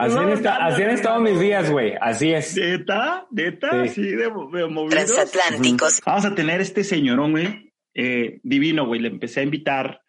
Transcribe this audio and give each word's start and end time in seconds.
Así, 0.00 0.16
han, 0.82 0.90
estado 0.90 1.20
mis 1.20 1.38
días, 1.38 1.70
güey. 1.70 1.92
Así 2.00 2.32
es. 2.32 2.56
¿Neta? 2.56 3.26
¿Neta? 3.30 3.86
Sí, 3.86 4.02
de, 4.02 4.30
movidos. 4.30 4.88
Transatlánticos. 4.88 6.00
Vamos 6.06 6.24
a 6.24 6.34
tener 6.34 6.62
este 6.62 6.84
señorón, 6.84 7.32
güey. 7.32 7.72
Eh, 7.92 8.40
divino, 8.42 8.86
güey. 8.86 9.00
Le 9.00 9.08
empecé 9.08 9.40
a 9.40 9.42
invitar 9.42 10.00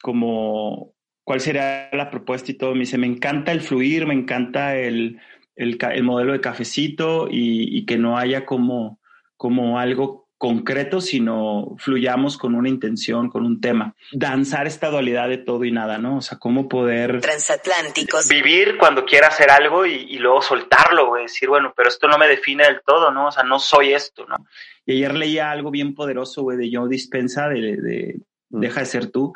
como 0.00 0.94
cuál 1.22 1.40
sería 1.40 1.90
la 1.92 2.10
propuesta 2.10 2.50
y 2.50 2.54
todo. 2.54 2.72
Me 2.72 2.80
dice, 2.80 2.96
me 2.96 3.06
encanta 3.06 3.52
el 3.52 3.60
fluir, 3.60 4.06
me 4.06 4.14
encanta 4.14 4.74
el, 4.74 5.20
el, 5.54 5.78
el 5.82 6.02
modelo 6.02 6.32
de 6.32 6.40
cafecito 6.40 7.28
y, 7.30 7.76
y, 7.76 7.84
que 7.84 7.98
no 7.98 8.16
haya 8.16 8.46
como, 8.46 9.00
como 9.36 9.78
algo 9.78 10.25
concreto, 10.38 11.00
sino 11.00 11.76
fluyamos 11.78 12.36
con 12.36 12.54
una 12.54 12.68
intención, 12.68 13.30
con 13.30 13.46
un 13.46 13.60
tema. 13.60 13.94
Danzar 14.12 14.66
esta 14.66 14.90
dualidad 14.90 15.28
de 15.28 15.38
todo 15.38 15.64
y 15.64 15.72
nada, 15.72 15.98
¿no? 15.98 16.18
O 16.18 16.20
sea, 16.20 16.38
cómo 16.38 16.68
poder... 16.68 17.20
Transatlánticos. 17.20 18.28
Vivir 18.28 18.76
cuando 18.76 19.04
quiera 19.04 19.28
hacer 19.28 19.50
algo 19.50 19.86
y, 19.86 20.18
luego 20.18 20.42
soltarlo, 20.42 21.08
güey. 21.08 21.24
Decir, 21.24 21.48
bueno, 21.48 21.72
pero 21.74 21.88
esto 21.88 22.06
no 22.06 22.18
me 22.18 22.28
define 22.28 22.64
del 22.64 22.82
todo, 22.84 23.10
¿no? 23.10 23.28
O 23.28 23.32
sea, 23.32 23.44
no 23.44 23.58
soy 23.58 23.94
esto, 23.94 24.26
¿no? 24.26 24.36
Y 24.84 24.92
ayer 24.92 25.14
leía 25.14 25.50
algo 25.50 25.70
bien 25.70 25.94
poderoso, 25.94 26.42
güey, 26.42 26.58
de 26.58 26.70
Joe 26.72 26.88
Dispensa, 26.88 27.48
de, 27.48 28.20
mm. 28.50 28.60
Deja 28.60 28.80
de 28.80 28.86
ser 28.86 29.10
tú, 29.10 29.32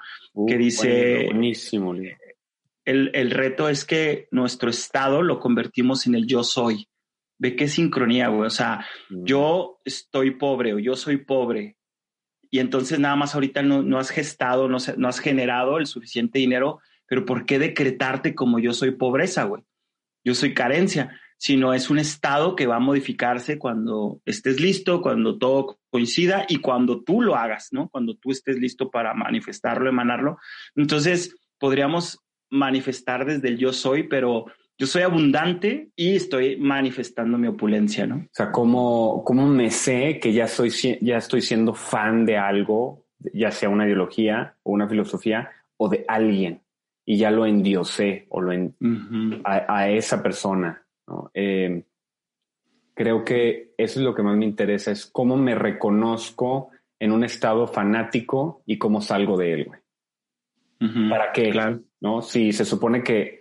que 0.46 0.56
dice... 0.58 1.26
Buenísimo, 1.26 1.94
el, 2.84 3.10
el 3.14 3.30
reto 3.30 3.68
es 3.68 3.84
que 3.84 4.26
nuestro 4.30 4.70
estado 4.70 5.22
lo 5.22 5.38
convertimos 5.38 6.06
en 6.06 6.14
el 6.14 6.26
yo 6.26 6.42
soy. 6.42 6.89
Ve 7.40 7.56
qué 7.56 7.66
sincronía, 7.66 8.28
güey. 8.28 8.46
O 8.46 8.50
sea, 8.50 8.86
mm. 9.08 9.24
yo 9.24 9.80
estoy 9.84 10.32
pobre 10.32 10.74
o 10.74 10.78
yo 10.78 10.94
soy 10.94 11.16
pobre 11.16 11.78
y 12.50 12.58
entonces 12.58 12.98
nada 12.98 13.16
más 13.16 13.34
ahorita 13.34 13.62
no, 13.62 13.98
has 13.98 14.10
gestado, 14.10 14.68
no, 14.68 14.78
no 14.96 15.08
has 15.08 15.20
generado 15.20 15.78
el 15.78 15.86
suficiente 15.86 16.40
dinero, 16.40 16.80
pero 17.06 17.24
¿por 17.24 17.46
qué 17.46 17.58
decretarte 17.58 18.34
como 18.34 18.58
yo 18.58 18.72
soy 18.72 18.90
pobreza, 18.92 19.44
güey? 19.44 19.62
Yo 20.24 20.34
soy 20.34 20.52
carencia, 20.52 21.18
sino 21.38 21.72
es 21.72 21.90
un 21.90 21.98
estado 21.98 22.56
que 22.56 22.66
va 22.66 22.76
a 22.76 22.80
modificarse 22.80 23.58
cuando 23.58 24.20
estés 24.26 24.60
listo, 24.60 25.00
cuando 25.00 25.38
todo 25.38 25.78
coincida 25.90 26.44
y 26.48 26.56
cuando 26.56 27.02
tú 27.02 27.22
lo 27.22 27.36
hagas, 27.36 27.68
¿no? 27.72 27.88
Cuando 27.88 28.16
tú 28.16 28.32
estés 28.32 28.58
listo 28.58 28.90
para 28.90 29.14
manifestarlo, 29.14 29.88
emanarlo. 29.88 30.38
Entonces, 30.74 31.34
podríamos 31.58 32.18
manifestar 32.50 33.24
desde 33.24 33.48
el 33.48 33.58
yo 33.58 33.72
soy, 33.72 34.08
pero 34.08 34.46
yo 34.80 34.86
soy 34.86 35.02
abundante 35.02 35.90
y 35.94 36.16
estoy 36.16 36.56
manifestando 36.56 37.36
mi 37.36 37.48
opulencia, 37.48 38.06
¿no? 38.06 38.16
O 38.16 38.28
sea, 38.32 38.50
¿cómo, 38.50 39.22
cómo 39.26 39.46
me 39.46 39.70
sé 39.70 40.18
que 40.18 40.32
ya, 40.32 40.46
soy, 40.46 40.70
ya 41.02 41.18
estoy 41.18 41.42
siendo 41.42 41.74
fan 41.74 42.24
de 42.24 42.38
algo, 42.38 43.04
ya 43.34 43.50
sea 43.50 43.68
una 43.68 43.84
ideología 43.84 44.56
o 44.62 44.72
una 44.72 44.88
filosofía 44.88 45.50
o 45.76 45.90
de 45.90 46.06
alguien? 46.08 46.62
Y 47.04 47.18
ya 47.18 47.30
lo 47.30 47.44
endiosé 47.44 48.24
o 48.30 48.40
lo 48.40 48.52
en, 48.52 48.74
a, 49.44 49.90
esa 49.90 50.22
persona. 50.22 50.82
Eh, 51.34 51.84
creo 52.94 53.22
que 53.22 53.74
eso 53.76 53.98
es 54.00 54.04
lo 54.04 54.14
que 54.14 54.22
más 54.22 54.38
me 54.38 54.46
interesa, 54.46 54.92
es 54.92 55.04
cómo 55.04 55.36
me 55.36 55.54
reconozco 55.54 56.70
en 56.98 57.12
un 57.12 57.22
estado 57.22 57.66
fanático 57.66 58.62
y 58.64 58.78
cómo 58.78 59.02
salgo 59.02 59.36
de 59.36 59.52
él, 59.52 59.64
güey. 59.66 59.80
¿Para 61.10 61.32
qué? 61.32 61.52
¿No? 62.00 62.22
Si 62.22 62.54
se 62.54 62.64
supone 62.64 63.02
que 63.02 63.39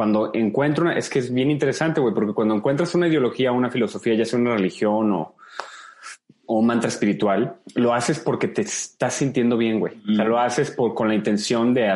cuando 0.00 0.30
encuentro 0.32 0.84
una, 0.84 0.94
es 0.94 1.10
que 1.10 1.18
es 1.18 1.30
bien 1.30 1.50
interesante, 1.50 2.00
güey, 2.00 2.14
porque 2.14 2.32
cuando 2.32 2.54
encuentras 2.54 2.94
una 2.94 3.06
ideología, 3.06 3.52
una 3.52 3.68
filosofía, 3.70 4.14
ya 4.14 4.24
sea 4.24 4.38
una 4.38 4.54
religión 4.54 5.12
o, 5.12 5.36
un 6.46 6.64
mantra 6.64 6.88
espiritual, 6.88 7.56
lo 7.74 7.92
haces 7.92 8.18
porque 8.18 8.48
te 8.48 8.62
estás 8.62 9.12
sintiendo 9.12 9.58
bien, 9.58 9.78
güey. 9.78 10.00
O 10.10 10.14
sea, 10.14 10.24
lo 10.24 10.40
haces 10.40 10.70
por, 10.70 10.94
con 10.94 11.08
la 11.08 11.14
intención 11.14 11.74
de, 11.74 11.94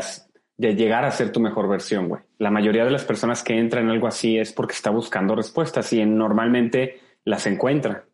de 0.58 0.74
llegar 0.74 1.06
a 1.06 1.10
ser 1.12 1.32
tu 1.32 1.40
mejor 1.40 1.66
versión, 1.66 2.10
güey. 2.10 2.20
La 2.36 2.50
mayoría 2.50 2.84
de 2.84 2.90
las 2.90 3.06
personas 3.06 3.42
que 3.42 3.58
entran 3.58 3.84
en 3.84 3.92
algo 3.92 4.06
así 4.06 4.36
es 4.36 4.52
porque 4.52 4.74
está 4.74 4.90
buscando 4.90 5.34
respuestas 5.34 5.90
y 5.94 6.04
normalmente 6.04 7.00
las 7.24 7.46
encuentra. 7.46 8.04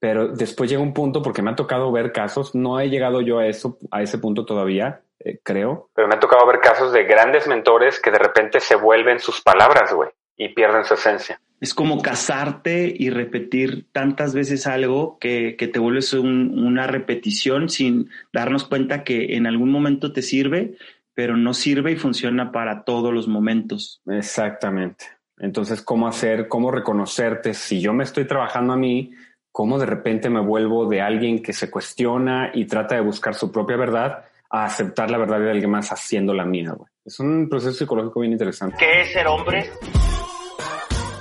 Pero 0.00 0.26
después 0.26 0.68
llega 0.68 0.82
un 0.82 0.92
punto, 0.92 1.22
porque 1.22 1.42
me 1.42 1.52
ha 1.52 1.54
tocado 1.54 1.92
ver 1.92 2.10
casos, 2.10 2.52
no 2.56 2.80
he 2.80 2.90
llegado 2.90 3.20
yo 3.20 3.38
a 3.38 3.46
eso, 3.46 3.78
a 3.92 4.02
ese 4.02 4.18
punto 4.18 4.44
todavía, 4.44 5.02
eh, 5.20 5.38
creo. 5.42 5.90
Pero 5.94 6.08
me 6.08 6.14
ha 6.14 6.20
tocado 6.20 6.46
ver 6.46 6.60
casos 6.60 6.92
de 6.92 7.04
grandes 7.04 7.46
mentores 7.46 8.00
que 8.00 8.10
de 8.10 8.18
repente 8.18 8.60
se 8.60 8.76
vuelven 8.76 9.18
sus 9.18 9.40
palabras, 9.40 9.92
güey, 9.92 10.10
y 10.36 10.50
pierden 10.50 10.84
su 10.84 10.94
esencia. 10.94 11.40
Es 11.60 11.72
como 11.72 12.02
casarte 12.02 12.94
y 12.94 13.08
repetir 13.08 13.86
tantas 13.92 14.34
veces 14.34 14.66
algo 14.66 15.18
que, 15.18 15.56
te 15.58 15.78
vuelves 15.78 16.12
una 16.12 16.86
repetición 16.86 17.70
sin 17.70 18.10
darnos 18.32 18.64
cuenta 18.64 19.04
que 19.04 19.36
en 19.36 19.46
algún 19.46 19.70
momento 19.70 20.12
te 20.12 20.20
sirve, 20.20 20.76
pero 21.14 21.36
no 21.38 21.54
sirve 21.54 21.92
y 21.92 21.96
funciona 21.96 22.52
para 22.52 22.84
todos 22.84 23.12
los 23.12 23.26
momentos. 23.26 24.02
Exactamente. 24.06 25.06
Entonces, 25.38 25.80
¿cómo 25.80 26.08
hacer, 26.08 26.46
cómo 26.48 26.70
reconocerte 26.70 27.54
si 27.54 27.80
yo 27.80 27.94
me 27.94 28.04
estoy 28.04 28.26
trabajando 28.26 28.74
a 28.74 28.76
mí? 28.76 29.12
¿Cómo 29.50 29.78
de 29.78 29.86
repente 29.86 30.28
me 30.28 30.40
vuelvo 30.40 30.86
de 30.86 31.00
alguien 31.00 31.42
que 31.42 31.54
se 31.54 31.70
cuestiona 31.70 32.50
y 32.52 32.66
trata 32.66 32.96
de 32.96 33.00
buscar 33.00 33.34
su 33.34 33.50
propia 33.50 33.78
verdad? 33.78 34.26
A 34.50 34.64
aceptar 34.64 35.10
la 35.10 35.18
verdad 35.18 35.40
de 35.40 35.50
alguien 35.50 35.70
más 35.70 35.90
haciendo 35.92 36.34
la 36.34 36.44
mía, 36.44 36.72
güey. 36.72 36.90
Es 37.04 37.20
un 37.20 37.48
proceso 37.48 37.72
psicológico 37.72 38.20
bien 38.20 38.32
interesante. 38.32 38.76
¿Qué 38.78 39.02
es 39.02 39.12
ser 39.12 39.26
hombre? 39.28 39.70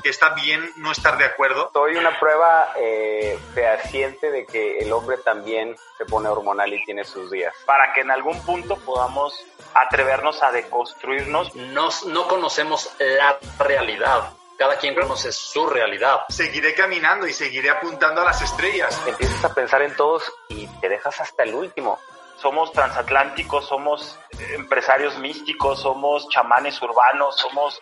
está 0.10 0.30
bien 0.36 0.62
no 0.78 0.92
estar 0.92 1.18
de 1.18 1.26
acuerdo. 1.26 1.70
Soy 1.74 1.96
una 1.96 2.18
prueba 2.20 2.74
eh, 2.78 3.38
fehaciente 3.54 4.32
de 4.32 4.46
que 4.46 4.80
el 4.80 4.92
hombre 4.92 5.18
también 5.18 5.76
se 5.98 6.06
pone 6.06 6.30
hormonal 6.30 6.74
y 6.74 6.84
tiene 6.86 7.04
sus 7.04 7.32
días. 7.32 7.54
Para 7.66 7.94
que 7.94 8.02
en 8.02 8.12
algún 8.12 8.40
punto 8.42 8.78
podamos 8.78 9.34
atrevernos 9.74 10.42
a 10.44 10.52
deconstruirnos. 10.52 11.56
Nos, 11.56 12.06
no 12.06 12.28
conocemos 12.28 12.96
la 13.00 13.38
realidad. 13.60 14.34
Cada 14.58 14.78
quien 14.78 14.96
conoce 14.96 15.32
su 15.32 15.68
realidad. 15.68 16.22
Seguiré 16.30 16.74
caminando 16.74 17.28
y 17.28 17.34
seguiré 17.34 17.70
apuntando 17.70 18.22
a 18.22 18.26
las 18.26 18.42
estrellas. 18.42 19.02
Empiezas 19.06 19.44
a 19.44 19.54
pensar 19.54 19.82
en 19.82 19.96
todos 19.96 20.32
y 20.50 20.68
te 20.80 20.88
dejas 20.88 21.20
hasta 21.20 21.44
el 21.44 21.54
último 21.54 22.00
somos 22.42 22.72
transatlánticos, 22.72 23.68
somos 23.68 24.18
empresarios 24.56 25.18
místicos, 25.20 25.82
somos 25.82 26.28
chamanes 26.30 26.82
urbanos, 26.82 27.38
somos... 27.38 27.80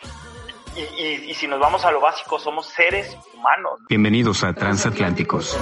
Y, 0.76 1.32
si 1.34 1.46
nos 1.46 1.60
vamos 1.60 1.84
a 1.84 1.92
lo 1.92 2.00
básico, 2.00 2.36
somos 2.38 2.66
seres 2.66 3.16
humanos. 3.32 3.78
Bienvenidos 3.88 4.42
a 4.42 4.52
Transatlánticos. 4.52 5.56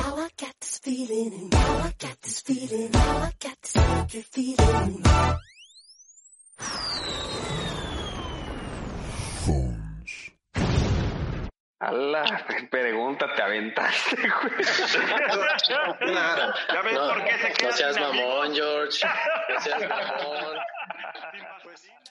La 11.91 12.25
pregunta 12.71 13.27
te 13.35 13.43
aventaste, 13.43 14.17
güey. 14.17 14.65
¿Ya 15.69 16.83
ves 16.83 16.99
por 16.99 17.25
qué 17.25 17.33
se 17.39 17.53
queda 17.53 17.71
No 17.71 17.77
seas 17.77 18.01
mamón, 18.01 18.55
George. 18.55 19.07
No 19.53 19.61
seas 19.61 19.81
mamón. 19.89 20.57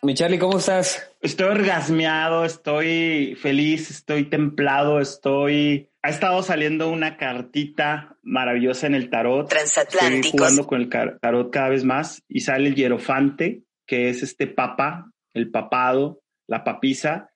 Mi 0.03 0.15
Charlie, 0.15 0.39
¿cómo 0.39 0.57
estás? 0.57 1.13
Estoy 1.21 1.49
orgasmeado, 1.49 2.43
estoy 2.43 3.37
feliz, 3.39 3.91
estoy 3.91 4.25
templado, 4.25 4.99
estoy... 4.99 5.89
Ha 6.01 6.09
estado 6.09 6.41
saliendo 6.41 6.89
una 6.89 7.17
cartita 7.17 8.17
maravillosa 8.23 8.87
en 8.87 8.95
el 8.95 9.11
tarot. 9.11 9.47
Transatlánticos. 9.47 10.25
Estoy 10.25 10.31
jugando 10.31 10.65
con 10.65 10.81
el 10.81 10.89
tarot 10.89 11.51
cada 11.51 11.69
vez 11.69 11.83
más 11.85 12.23
y 12.27 12.39
sale 12.39 12.69
el 12.69 12.75
hierofante, 12.75 13.61
que 13.85 14.09
es 14.09 14.23
este 14.23 14.47
papa, 14.47 15.11
el 15.35 15.51
papado, 15.51 16.23
la 16.47 16.63
papisa, 16.63 17.29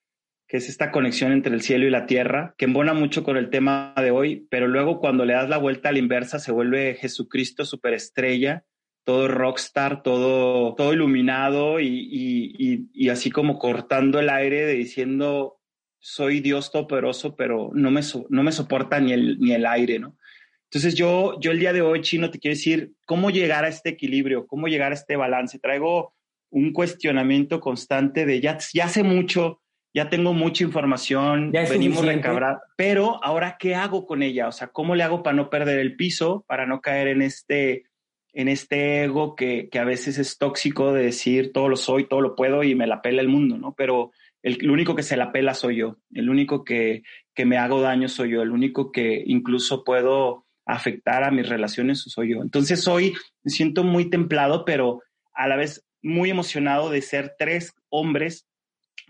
que 0.47 0.57
es 0.57 0.69
esta 0.69 0.91
conexión 0.91 1.31
entre 1.31 1.53
el 1.53 1.61
cielo 1.61 1.87
y 1.87 1.89
la 1.89 2.05
tierra, 2.05 2.53
que 2.57 2.65
embona 2.65 2.93
mucho 2.93 3.23
con 3.23 3.37
el 3.37 3.49
tema 3.49 3.93
de 3.97 4.11
hoy, 4.11 4.47
pero 4.49 4.67
luego 4.67 4.99
cuando 4.99 5.25
le 5.25 5.33
das 5.33 5.49
la 5.49 5.57
vuelta 5.57 5.89
a 5.89 5.91
la 5.91 5.99
inversa 5.99 6.39
se 6.39 6.51
vuelve 6.51 6.95
Jesucristo 6.95 7.65
superestrella, 7.65 8.63
todo 9.03 9.27
rockstar, 9.27 10.03
todo, 10.03 10.75
todo 10.75 10.93
iluminado 10.93 11.79
y, 11.79 13.09
así 13.11 13.31
como 13.31 13.57
cortando 13.57 14.19
el 14.19 14.29
aire 14.29 14.65
de 14.65 14.73
diciendo, 14.73 15.59
soy 15.99 16.39
Dios 16.41 16.71
todopoderoso, 16.71 17.35
pero 17.35 17.71
no 17.73 17.91
me, 17.91 18.01
no 18.29 18.43
me 18.43 18.51
soporta 18.51 18.99
ni 18.99 19.13
el, 19.13 19.39
ni 19.39 19.53
el 19.53 19.65
aire, 19.65 19.99
¿no? 19.99 20.17
Entonces 20.65 20.95
yo, 20.95 21.39
yo 21.39 21.51
el 21.51 21.59
día 21.59 21.71
de 21.71 21.81
hoy, 21.81 22.01
Chino, 22.01 22.31
te 22.31 22.39
quiero 22.39 22.55
decir 22.55 22.93
cómo 23.05 23.29
llegar 23.29 23.63
a 23.63 23.69
este 23.69 23.89
equilibrio, 23.89 24.45
cómo 24.47 24.67
llegar 24.67 24.91
a 24.91 24.95
este 24.95 25.15
balance. 25.15 25.59
Traigo 25.59 26.13
un 26.49 26.73
cuestionamiento 26.73 27.59
constante 27.59 28.25
de 28.25 28.41
ya, 28.41 28.57
ya 28.73 28.85
hace 28.85 29.03
mucho 29.03 29.61
ya 29.95 30.09
tengo 30.09 30.33
mucha 30.33 30.65
información, 30.65 31.53
ya 31.53 31.63
venimos 31.69 32.05
recabrados, 32.05 32.61
pero 32.75 33.23
ahora 33.23 33.55
qué 33.57 33.75
hago 33.75 34.05
con 34.05 34.23
ella, 34.23 34.49
o 34.49 34.51
sea, 34.51 34.67
cómo 34.67 34.93
le 34.93 35.03
hago 35.03 35.23
para 35.23 35.37
no 35.37 35.49
perder 35.49 35.79
el 35.79 35.95
piso, 35.95 36.43
para 36.47 36.65
no 36.65 36.81
caer 36.81 37.07
en 37.07 37.21
este 37.21 37.85
en 38.33 38.49
este 38.49 39.05
ego 39.05 39.37
que, 39.37 39.69
que 39.71 39.79
a 39.79 39.85
veces 39.85 40.17
es 40.17 40.37
tóxico 40.37 40.91
de 40.91 41.05
decir 41.05 41.53
todo 41.53 41.69
lo 41.69 41.77
soy, 41.77 42.09
todo 42.09 42.19
lo 42.19 42.35
puedo 42.35 42.63
y 42.63 42.75
me 42.75 42.87
la 42.87 43.01
pela 43.01 43.21
el 43.21 43.29
mundo, 43.29 43.57
¿no? 43.57 43.73
Pero 43.77 44.11
el, 44.43 44.69
único 44.69 44.93
que 44.93 45.03
se 45.03 45.15
la 45.15 45.31
pela 45.31 45.53
soy 45.53 45.77
yo, 45.77 45.99
el 46.11 46.29
único 46.29 46.65
que, 46.65 47.03
que 47.33 47.45
me 47.45 47.57
hago 47.57 47.79
daño 47.79 48.09
soy 48.09 48.31
yo, 48.31 48.41
el 48.41 48.51
único 48.51 48.91
que 48.91 49.23
incluso 49.25 49.85
puedo 49.85 50.45
afectar 50.65 51.23
a 51.23 51.31
mis 51.31 51.47
relaciones 51.47 52.01
soy 52.01 52.33
yo. 52.33 52.41
Entonces 52.41 52.85
hoy 52.89 53.13
me 53.43 53.51
siento 53.51 53.85
muy 53.85 54.09
templado, 54.09 54.65
pero 54.65 55.01
a 55.33 55.47
la 55.47 55.55
vez 55.55 55.85
muy 56.01 56.29
emocionado 56.29 56.89
de 56.89 57.01
ser 57.01 57.35
tres 57.39 57.73
hombres 57.87 58.45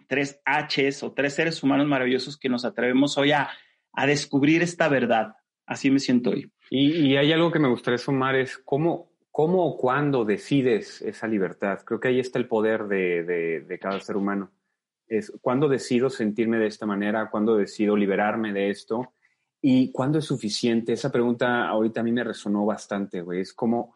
tres 0.07 0.41
Hs 0.45 1.03
o 1.03 1.13
tres 1.13 1.33
seres 1.33 1.61
humanos 1.63 1.87
maravillosos 1.87 2.37
que 2.37 2.49
nos 2.49 2.65
atrevemos 2.65 3.17
hoy 3.17 3.31
a, 3.31 3.49
a 3.93 4.05
descubrir 4.07 4.61
esta 4.61 4.89
verdad. 4.89 5.35
Así 5.65 5.89
me 5.89 5.99
siento 5.99 6.31
hoy. 6.31 6.51
Y, 6.69 7.07
y 7.07 7.17
hay 7.17 7.31
algo 7.31 7.51
que 7.51 7.59
me 7.59 7.67
gustaría 7.67 7.97
sumar, 7.97 8.35
es 8.35 8.57
cómo, 8.57 9.11
cómo 9.31 9.65
o 9.65 9.77
cuándo 9.77 10.25
decides 10.25 11.01
esa 11.01 11.27
libertad. 11.27 11.79
Creo 11.85 11.99
que 11.99 12.09
ahí 12.09 12.19
está 12.19 12.39
el 12.39 12.47
poder 12.47 12.85
de, 12.85 13.23
de, 13.23 13.61
de 13.61 13.79
cada 13.79 13.99
ser 13.99 14.17
humano. 14.17 14.51
Es 15.07 15.31
cuándo 15.41 15.67
decido 15.67 16.09
sentirme 16.09 16.57
de 16.57 16.67
esta 16.67 16.85
manera, 16.85 17.29
cuándo 17.29 17.55
decido 17.55 17.95
liberarme 17.95 18.53
de 18.53 18.69
esto 18.69 19.13
y 19.61 19.91
cuándo 19.91 20.19
es 20.19 20.25
suficiente. 20.25 20.93
Esa 20.93 21.11
pregunta 21.11 21.67
ahorita 21.67 22.01
a 22.01 22.03
mí 22.03 22.11
me 22.11 22.23
resonó 22.23 22.65
bastante, 22.65 23.21
güey. 23.21 23.41
Es 23.41 23.53
como, 23.53 23.95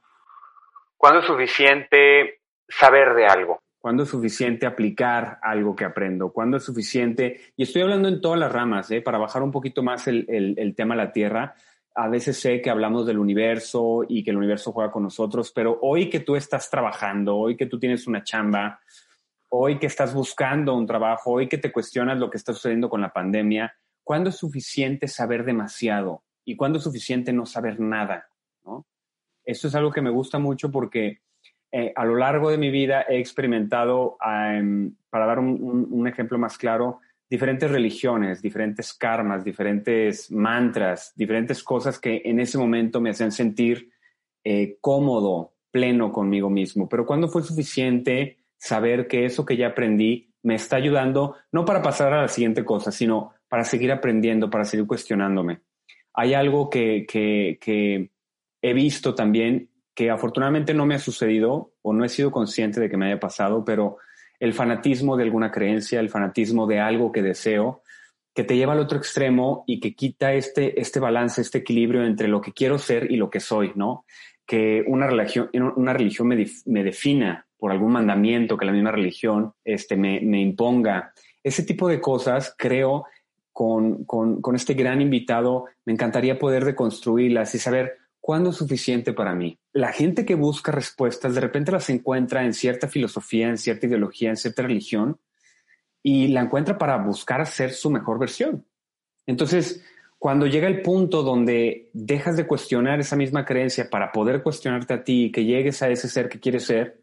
¿cuándo 0.97 1.19
es 1.19 1.25
suficiente 1.25 2.41
saber 2.67 3.15
de 3.15 3.25
algo? 3.25 3.61
¿Cuándo 3.79 4.03
es 4.03 4.09
suficiente 4.09 4.65
aplicar 4.65 5.39
algo 5.41 5.73
que 5.73 5.85
aprendo? 5.85 6.33
¿Cuándo 6.33 6.57
es 6.57 6.63
suficiente? 6.63 7.39
Y 7.55 7.63
estoy 7.63 7.81
hablando 7.81 8.09
en 8.09 8.19
todas 8.19 8.37
las 8.37 8.51
ramas, 8.51 8.91
¿eh? 8.91 9.01
para 9.01 9.17
bajar 9.17 9.41
un 9.41 9.51
poquito 9.51 9.81
más 9.81 10.05
el, 10.07 10.25
el, 10.27 10.55
el 10.57 10.75
tema 10.75 10.95
a 10.95 10.97
la 10.97 11.13
Tierra. 11.13 11.55
A 11.95 12.09
veces 12.09 12.37
sé 12.37 12.61
que 12.61 12.69
hablamos 12.69 13.07
del 13.07 13.17
universo 13.17 14.05
y 14.07 14.21
que 14.21 14.31
el 14.31 14.37
universo 14.37 14.73
juega 14.73 14.91
con 14.91 15.03
nosotros, 15.03 15.53
pero 15.55 15.79
hoy 15.81 16.09
que 16.09 16.19
tú 16.19 16.35
estás 16.35 16.69
trabajando, 16.69 17.37
hoy 17.37 17.55
que 17.55 17.67
tú 17.67 17.79
tienes 17.79 18.05
una 18.05 18.21
chamba, 18.21 18.81
hoy 19.49 19.79
que 19.79 19.87
estás 19.87 20.13
buscando 20.13 20.75
un 20.75 20.85
trabajo, 20.85 21.31
hoy 21.31 21.47
que 21.47 21.57
te 21.57 21.71
cuestionas 21.71 22.19
lo 22.19 22.29
que 22.29 22.37
está 22.37 22.53
sucediendo 22.53 22.89
con 22.89 22.99
la 22.99 23.13
pandemia, 23.13 23.73
¿cuándo 24.03 24.29
es 24.29 24.35
suficiente 24.35 25.07
saber 25.07 25.45
demasiado? 25.45 26.23
¿Y 26.43 26.57
cuándo 26.57 26.79
es 26.79 26.83
suficiente 26.83 27.31
no 27.31 27.45
saber 27.45 27.79
nada? 27.79 28.29
¿no? 28.65 28.85
Esto 29.45 29.69
es 29.69 29.75
algo 29.75 29.91
que 29.91 30.01
me 30.01 30.09
gusta 30.09 30.37
mucho 30.37 30.69
porque 30.69 31.21
eh, 31.71 31.93
a 31.95 32.03
lo 32.03 32.15
largo 32.15 32.49
de 32.49 32.57
mi 32.57 32.71
vida 32.71 33.05
he 33.07 33.19
experimentado, 33.19 34.17
um, 34.25 34.91
para 35.09 35.25
dar 35.27 35.39
un, 35.39 36.07
ejemplo 36.07 36.39
más 36.39 36.57
claro, 36.57 36.99
diferentes 37.29 37.69
religiones, 37.69 38.41
diferentes 38.41 38.93
karmas, 38.93 39.43
diferentes 39.43 40.31
mantras, 40.31 41.13
diferentes 41.15 41.63
cosas 41.63 41.99
que 41.99 42.23
en 42.25 42.39
ese 42.39 42.57
momento 42.57 42.99
me 42.99 43.11
hacían 43.11 43.31
sentir 43.31 43.91
eh, 44.43 44.77
cómodo, 44.81 45.53
pleno 45.69 46.11
conmigo 46.11 46.49
mismo. 46.49 46.89
Pero 46.89 47.05
¿cuándo 47.05 47.27
fue 47.27 47.43
suficiente 47.43 48.39
saber 48.57 49.07
que 49.07 49.25
eso 49.25 49.45
que 49.45 49.55
ya 49.55 49.67
aprendí 49.67 50.33
me 50.41 50.55
está 50.55 50.77
ayudando, 50.77 51.35
no 51.51 51.65
para 51.65 51.83
pasar 51.83 52.13
a 52.13 52.21
la 52.21 52.27
siguiente 52.27 52.65
cosa, 52.65 52.91
sino 52.91 53.33
para 53.47 53.63
seguir 53.63 53.91
aprendiendo, 53.91 54.49
para 54.49 54.65
seguir 54.65 54.87
cuestionándome? 54.87 55.59
Hay 56.13 56.33
algo 56.33 56.69
que, 56.69 57.05
que 57.07 58.09
he 58.61 58.73
visto 58.73 59.13
también 59.13 59.68
que 59.99 60.09
afortunadamente 60.09 60.73
no 60.73 60.85
me 60.85 60.95
ha 60.95 60.99
sucedido 60.99 61.73
o 61.81 61.91
no 61.91 62.05
he 62.05 62.07
sido 62.07 62.31
consciente 62.31 62.79
de 62.79 62.89
que 62.89 62.95
me 62.95 63.07
haya 63.07 63.19
pasado, 63.19 63.65
pero 63.65 63.97
el 64.39 64.53
fanatismo 64.53 65.17
de 65.17 65.23
alguna 65.23 65.51
creencia, 65.51 65.99
el 65.99 66.09
fanatismo 66.09 66.67
de 66.67 66.79
algo 66.79 67.11
que 67.11 67.21
deseo, 67.21 67.83
que 68.33 68.45
te 68.45 68.55
lleva 68.55 68.71
al 68.71 68.79
otro 68.79 68.97
extremo 68.97 69.65
y 69.67 69.81
que 69.81 69.95
quita 69.95 70.31
este, 70.31 70.79
este 70.79 71.01
balance, 71.01 71.41
este 71.41 71.57
equilibrio 71.57 72.05
entre 72.05 72.29
lo 72.29 72.39
que 72.39 72.53
quiero 72.53 72.79
ser 72.79 73.11
y 73.11 73.17
lo 73.17 73.29
que 73.29 73.41
soy, 73.41 73.73
¿no? 73.75 74.05
Que 74.45 74.85
una 74.87 75.05
religión, 75.05 75.49
una 75.75 75.91
religión 75.91 76.29
me, 76.29 76.45
me 76.65 76.85
defina 76.85 77.45
por 77.57 77.73
algún 77.73 77.91
mandamiento 77.91 78.55
que 78.55 78.67
la 78.67 78.71
misma 78.71 78.93
religión 78.93 79.51
este, 79.65 79.97
me, 79.97 80.21
me 80.21 80.39
imponga. 80.39 81.11
Ese 81.43 81.63
tipo 81.63 81.89
de 81.89 81.99
cosas, 81.99 82.55
creo, 82.57 83.03
con, 83.51 84.05
con, 84.05 84.41
con 84.41 84.55
este 84.55 84.75
gran 84.75 85.01
invitado, 85.01 85.65
me 85.83 85.91
encantaría 85.91 86.39
poder 86.39 86.63
deconstruirlas 86.63 87.53
y 87.53 87.59
saber 87.59 87.97
¿Cuándo 88.29 88.51
es 88.51 88.57
suficiente 88.57 89.11
para 89.11 89.33
mí? 89.33 89.57
La 89.73 89.91
gente 89.91 90.23
que 90.23 90.35
busca 90.35 90.71
respuestas 90.71 91.33
de 91.33 91.41
repente 91.41 91.71
las 91.71 91.89
encuentra 91.89 92.45
en 92.45 92.53
cierta 92.53 92.87
filosofía, 92.87 93.49
en 93.49 93.57
cierta 93.57 93.87
ideología, 93.87 94.29
en 94.29 94.37
cierta 94.37 94.61
religión 94.61 95.19
y 96.03 96.27
la 96.27 96.41
encuentra 96.41 96.77
para 96.77 96.95
buscar 96.97 97.47
ser 97.47 97.71
su 97.71 97.89
mejor 97.89 98.19
versión. 98.19 98.67
Entonces, 99.25 99.83
cuando 100.19 100.45
llega 100.45 100.67
el 100.67 100.83
punto 100.83 101.23
donde 101.23 101.89
dejas 101.93 102.37
de 102.37 102.45
cuestionar 102.45 102.99
esa 102.99 103.15
misma 103.15 103.45
creencia 103.45 103.89
para 103.89 104.11
poder 104.11 104.43
cuestionarte 104.43 104.93
a 104.93 105.03
ti 105.03 105.23
y 105.23 105.31
que 105.31 105.45
llegues 105.45 105.81
a 105.81 105.89
ese 105.89 106.07
ser 106.07 106.29
que 106.29 106.39
quieres 106.39 106.65
ser 106.65 107.01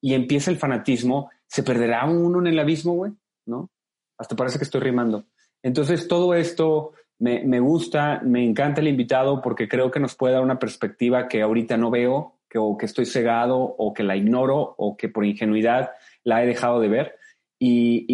y 0.00 0.14
empieza 0.14 0.50
el 0.50 0.56
fanatismo, 0.56 1.30
se 1.46 1.62
perderá 1.62 2.04
uno 2.04 2.40
en 2.40 2.48
el 2.48 2.58
abismo, 2.58 2.94
güey, 2.94 3.12
¿no? 3.46 3.70
Hasta 4.18 4.34
parece 4.34 4.58
que 4.58 4.64
estoy 4.64 4.80
rimando. 4.80 5.24
Entonces, 5.62 6.08
todo 6.08 6.34
esto 6.34 6.94
me, 7.18 7.60
gusta, 7.60 8.20
me 8.24 8.44
encanta 8.44 8.80
el 8.80 8.88
invitado 8.88 9.40
porque 9.40 9.68
creo 9.68 9.90
que 9.90 10.00
nos 10.00 10.14
puede 10.14 10.34
dar 10.34 10.42
una 10.42 10.58
perspectiva 10.58 11.28
que 11.28 11.42
ahorita 11.42 11.76
no 11.76 11.90
veo, 11.90 12.38
que, 12.48 12.58
o 12.58 12.76
que 12.76 12.86
estoy 12.86 13.06
cegado, 13.06 13.58
o 13.58 13.94
que 13.94 14.02
la 14.02 14.16
ignoro, 14.16 14.74
o 14.76 14.96
que 14.96 15.08
por 15.08 15.24
ingenuidad 15.24 15.92
la 16.22 16.42
he 16.42 16.46
dejado 16.46 16.80
de 16.80 16.88
ver. 16.88 17.16
Y 17.58 18.06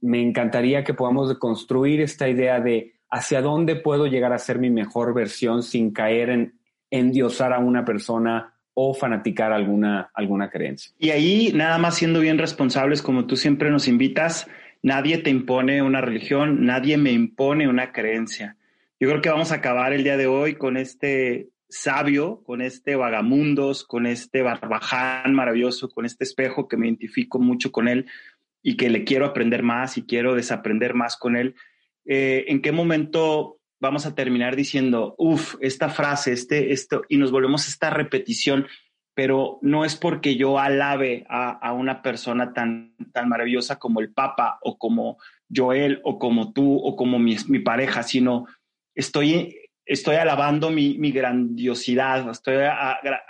me 0.00 0.22
encantaría 0.22 0.84
que 0.84 0.94
podamos 0.94 1.36
construir 1.38 2.00
esta 2.00 2.28
idea 2.28 2.60
de 2.60 2.94
hacia 3.10 3.40
dónde 3.40 3.76
puedo 3.76 4.06
llegar 4.06 4.32
a 4.32 4.38
ser 4.38 4.58
mi 4.58 4.70
mejor 4.70 5.14
versión 5.14 5.62
sin 5.62 5.92
caer 5.92 6.30
en 6.30 6.58
endiosar 6.90 7.52
a 7.52 7.58
una 7.58 7.84
persona 7.84 8.54
o 8.74 8.92
fanaticar 8.94 9.52
alguna, 9.52 10.10
alguna 10.14 10.50
creencia. 10.50 10.92
Y 10.98 11.10
ahí, 11.10 11.50
nada 11.54 11.78
más 11.78 11.96
siendo 11.96 12.20
bien 12.20 12.38
responsables, 12.38 13.00
como 13.00 13.26
tú 13.26 13.36
siempre 13.36 13.70
nos 13.70 13.88
invitas, 13.88 14.46
Nadie 14.82 15.18
te 15.18 15.30
impone 15.30 15.82
una 15.82 16.00
religión, 16.00 16.64
nadie 16.64 16.96
me 16.96 17.12
impone 17.12 17.68
una 17.68 17.92
creencia. 17.92 18.56
Yo 18.98 19.08
creo 19.08 19.20
que 19.20 19.28
vamos 19.28 19.52
a 19.52 19.56
acabar 19.56 19.92
el 19.92 20.04
día 20.04 20.16
de 20.16 20.26
hoy 20.26 20.54
con 20.54 20.76
este 20.76 21.48
sabio, 21.68 22.42
con 22.44 22.60
este 22.62 22.96
vagamundos, 22.96 23.84
con 23.84 24.06
este 24.06 24.42
barbaján 24.42 25.34
maravilloso, 25.34 25.88
con 25.88 26.06
este 26.06 26.24
espejo 26.24 26.68
que 26.68 26.76
me 26.76 26.86
identifico 26.86 27.38
mucho 27.38 27.72
con 27.72 27.88
él 27.88 28.06
y 28.62 28.76
que 28.76 28.88
le 28.88 29.04
quiero 29.04 29.26
aprender 29.26 29.62
más 29.62 29.98
y 29.98 30.02
quiero 30.02 30.34
desaprender 30.34 30.94
más 30.94 31.16
con 31.16 31.36
él. 31.36 31.54
Eh, 32.04 32.44
¿En 32.48 32.62
qué 32.62 32.72
momento 32.72 33.58
vamos 33.80 34.06
a 34.06 34.14
terminar 34.14 34.56
diciendo, 34.56 35.14
uff, 35.18 35.56
esta 35.60 35.88
frase, 35.88 36.32
este, 36.32 36.72
esto, 36.72 37.02
y 37.08 37.16
nos 37.16 37.30
volvemos 37.30 37.66
a 37.66 37.70
esta 37.70 37.90
repetición? 37.90 38.66
Pero 39.16 39.58
no 39.62 39.86
es 39.86 39.96
porque 39.96 40.36
yo 40.36 40.58
alabe 40.58 41.24
a, 41.30 41.72
una 41.72 42.02
persona 42.02 42.52
tan, 42.52 42.94
tan 43.14 43.30
maravillosa 43.30 43.78
como 43.78 44.00
el 44.00 44.12
Papa 44.12 44.58
o 44.60 44.76
como 44.76 45.16
Joel 45.52 46.02
o 46.04 46.18
como 46.18 46.52
tú 46.52 46.76
o 46.76 46.96
como 46.96 47.18
mi, 47.18 47.34
pareja, 47.60 48.02
sino 48.02 48.44
estoy, 48.94 49.56
estoy 49.86 50.16
alabando 50.16 50.70
mi, 50.70 51.12
grandiosidad, 51.12 52.28
estoy 52.28 52.56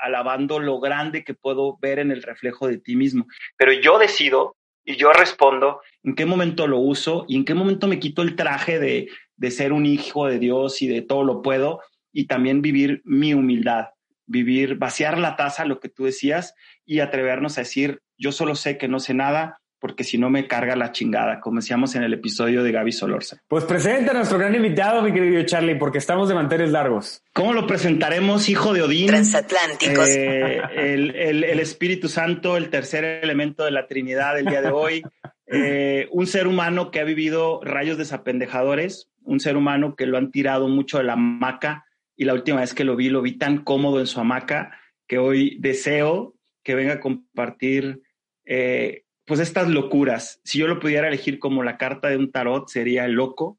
alabando 0.03 0.59
lo 0.59 0.81
grande 0.81 1.23
que 1.23 1.35
puedo 1.35 1.79
ver 1.81 2.01
en 2.01 2.11
el 2.11 2.25
reflejo 2.25 2.67
de 2.67 2.79
ti 2.79 2.97
mismo. 2.97 3.29
Pero 3.57 3.73
yo 3.73 4.01
decido 4.01 4.57
y 4.85 4.97
yo 4.97 5.13
respondo 5.13 5.83
en 6.03 6.17
qué 6.17 6.27
momento 6.27 6.67
lo 6.67 6.81
uso 6.81 7.27
y 7.29 7.37
en 7.37 7.45
qué 7.45 7.55
momento 7.55 7.87
me 7.87 8.01
quito 8.01 8.23
el 8.23 8.35
traje 8.35 8.81
de, 8.81 9.09
de 9.37 9.51
ser 9.53 9.73
un 9.73 9.87
hijo 9.87 10.27
de 10.27 10.41
Dios 10.41 10.83
y 10.83 10.89
de 10.89 11.03
todo 11.03 11.23
lo 11.23 11.43
puedo 11.43 11.81
y 12.13 12.27
también 12.27 12.61
vivir 12.61 13.03
mi 13.05 13.35
humildad 13.35 13.91
vivir, 14.27 14.77
vaciar 14.77 15.19
la 15.19 15.37
taza, 15.37 15.65
lo 15.65 15.81
que 15.81 15.89
tú 15.89 16.05
decías, 16.05 16.55
y 16.85 17.01
atrevernos 17.01 17.59
a 17.59 17.63
decir, 17.63 18.03
yo 18.19 18.33
solo 18.33 18.55
sé 18.55 18.79
que 18.79 18.89
no 18.89 19.01
sé 19.01 19.15
nada, 19.15 19.61
porque 19.79 20.05
si 20.05 20.19
no 20.19 20.31
me 20.31 20.47
carga 20.49 20.75
la 20.75 20.93
chingada, 20.93 21.41
como 21.41 21.61
decíamos 21.61 21.95
en 21.95 22.03
el 22.03 22.13
episodio 22.15 22.63
de 22.63 22.73
Gaby 22.73 22.93
Solorza. 22.93 23.43
Pues 23.47 23.65
presenta 23.65 24.13
a 24.13 24.15
nuestro 24.15 24.39
gran 24.39 24.55
invitado, 24.55 25.03
mi 25.03 25.13
querido 25.13 25.43
Charlie, 25.45 25.77
porque 25.77 25.99
estamos 25.99 26.29
de 26.29 26.35
manteles 26.35 26.71
largos. 26.71 27.23
¿Cómo 27.33 27.53
lo 27.53 27.67
presentaremos, 27.67 28.49
hijo 28.49 28.73
de 28.73 28.83
Odín? 28.83 29.09
Transatlánticos. 29.09 30.09
Eh, 30.09 30.61
el, 30.75 31.15
el, 31.15 31.45
el, 31.45 31.61
Espíritu 31.61 32.09
Santo, 32.09 32.57
el 32.57 32.71
tercer 32.71 33.05
elemento 33.05 33.65
de 33.65 33.71
la 33.71 33.87
Trinidad 33.87 34.35
del 34.35 34.47
día 34.47 34.63
de 34.63 34.71
hoy. 34.71 35.03
eh, 35.47 36.09
un 36.11 36.27
ser 36.27 36.47
humano 36.47 36.91
que 36.91 37.01
ha 37.01 37.05
vivido 37.05 37.61
rayos 37.63 37.99
desapendejadores, 37.99 39.11
un 39.23 39.41
ser 39.41 39.57
humano 39.57 39.95
que 39.95 40.07
lo 40.07 40.19
han 40.19 40.31
tirado 40.31 40.69
mucho 40.69 40.99
de 40.99 41.05
la 41.05 41.13
hamaca, 41.13 41.86
y 42.17 42.25
la 42.25 42.35
última 42.35 42.61
vez 42.61 42.75
que 42.75 42.85
lo 42.85 42.97
vi, 42.97 43.11
lo 43.11 43.23
vi 43.23 43.37
tan 43.37 43.63
cómodo 43.63 44.01
en 44.01 44.07
su 44.07 44.19
hamaca 44.21 44.79
que 45.07 45.19
hoy 45.19 45.59
deseo 45.61 46.35
que 46.65 46.75
venga 46.75 46.95
a 46.95 47.01
compartir 47.01 48.01
eh, 48.45 49.05
pues 49.25 49.41
estas 49.41 49.69
locuras. 49.69 50.41
Si 50.45 50.59
yo 50.59 50.67
lo 50.67 50.81
pudiera 50.81 51.09
elegir 51.09 51.39
como 51.39 51.63
la 51.63 51.77
carta 51.77 52.09
de 52.09 52.17
un 52.17 52.33
tarot, 52.33 52.69
sería 52.69 53.05
el 53.05 53.13
loco, 53.13 53.59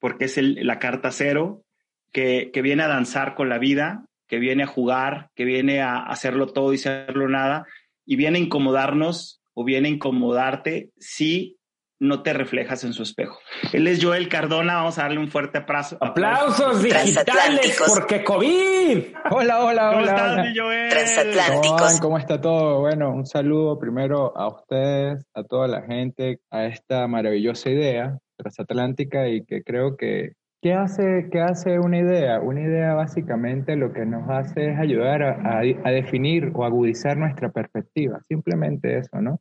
porque 0.00 0.24
es 0.24 0.36
la 0.38 0.78
carta 0.78 1.10
cero, 1.10 1.64
que, 2.12 2.50
que, 2.52 2.62
viene 2.62 2.82
a 2.82 2.88
danzar 2.88 3.34
con 3.34 3.48
la 3.48 3.58
vida, 3.58 4.06
que 4.28 4.38
viene 4.38 4.64
a 4.64 4.66
jugar, 4.66 5.30
que 5.34 5.44
viene 5.44 5.80
a 5.80 5.98
hacerlo 5.98 6.46
todo 6.46 6.72
y 6.72 6.76
hacerlo 6.76 7.28
nada, 7.28 7.66
y 8.04 8.16
viene 8.16 8.38
a 8.38 8.42
incomodarnos 8.42 9.42
o 9.54 9.64
viene 9.64 9.88
a 9.88 9.92
incomodarte 9.92 10.90
si 10.98 11.58
no 12.00 12.22
te 12.22 12.32
reflejas 12.32 12.84
en 12.84 12.92
su 12.92 13.02
espejo. 13.02 13.38
Él 13.72 13.86
es 13.86 14.02
Joel 14.02 14.28
Cardona, 14.28 14.76
vamos 14.76 14.98
a 14.98 15.02
darle 15.02 15.18
un 15.20 15.28
fuerte 15.28 15.58
abrazo. 15.58 15.96
Aplausos 16.00 16.82
digitales 16.82 17.82
porque 17.86 18.24
COVID. 18.24 19.04
Hola, 19.30 19.64
hola, 19.64 19.88
¿Cómo 19.90 20.02
hola. 20.02 20.10
estás, 20.10 20.32
hola. 20.32 20.44
mi 20.44 20.58
Joel? 20.58 20.88
Transatlánticos. 20.90 22.00
¿Cómo 22.00 22.18
está 22.18 22.40
todo? 22.40 22.80
Bueno, 22.80 23.10
un 23.10 23.26
saludo 23.26 23.78
primero 23.78 24.36
a 24.36 24.48
ustedes, 24.48 25.24
a 25.34 25.42
toda 25.44 25.68
la 25.68 25.82
gente, 25.82 26.40
a 26.50 26.66
esta 26.66 27.06
maravillosa 27.06 27.70
idea 27.70 28.18
transatlántica 28.36 29.28
y 29.28 29.44
que 29.44 29.62
creo 29.62 29.96
que 29.96 30.32
¿Qué 30.60 30.72
hace, 30.72 31.28
¿Qué 31.30 31.42
hace 31.42 31.78
una 31.78 31.98
idea? 31.98 32.40
Una 32.40 32.62
idea 32.62 32.94
básicamente 32.94 33.76
lo 33.76 33.92
que 33.92 34.06
nos 34.06 34.28
hace 34.30 34.70
es 34.70 34.78
ayudar 34.78 35.22
a, 35.22 35.32
a, 35.32 35.58
a 35.60 35.90
definir 35.90 36.52
o 36.54 36.64
agudizar 36.64 37.18
nuestra 37.18 37.50
perspectiva, 37.50 38.18
simplemente 38.26 38.96
eso, 38.96 39.20
¿no? 39.20 39.40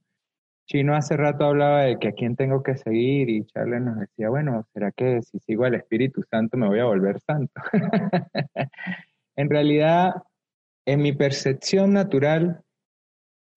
Chino 0.66 0.96
hace 0.96 1.18
rato 1.18 1.46
hablaba 1.46 1.84
de 1.84 2.00
que 2.00 2.10
a 2.10 2.12
quién 2.14 2.36
tengo 2.36 2.64
que 2.64 2.78
seguir 2.78 3.30
y 3.30 3.46
Charles 3.46 3.82
nos 3.82 4.00
decía, 4.00 4.30
bueno, 4.30 4.66
¿será 4.74 4.92
que 4.92 5.22
si 5.22 5.40
sigo 5.40 5.66
al 5.66 5.76
Espíritu 5.76 6.24
Santo 6.24 6.58
me 6.58 6.68
voy 6.68 6.80
a 6.80 6.86
volver 6.86 7.20
santo? 7.20 7.54
en 9.36 9.50
realidad, 9.50 10.14
en 10.86 11.02
mi 11.02 11.12
percepción 11.12 11.94
natural, 11.94 12.64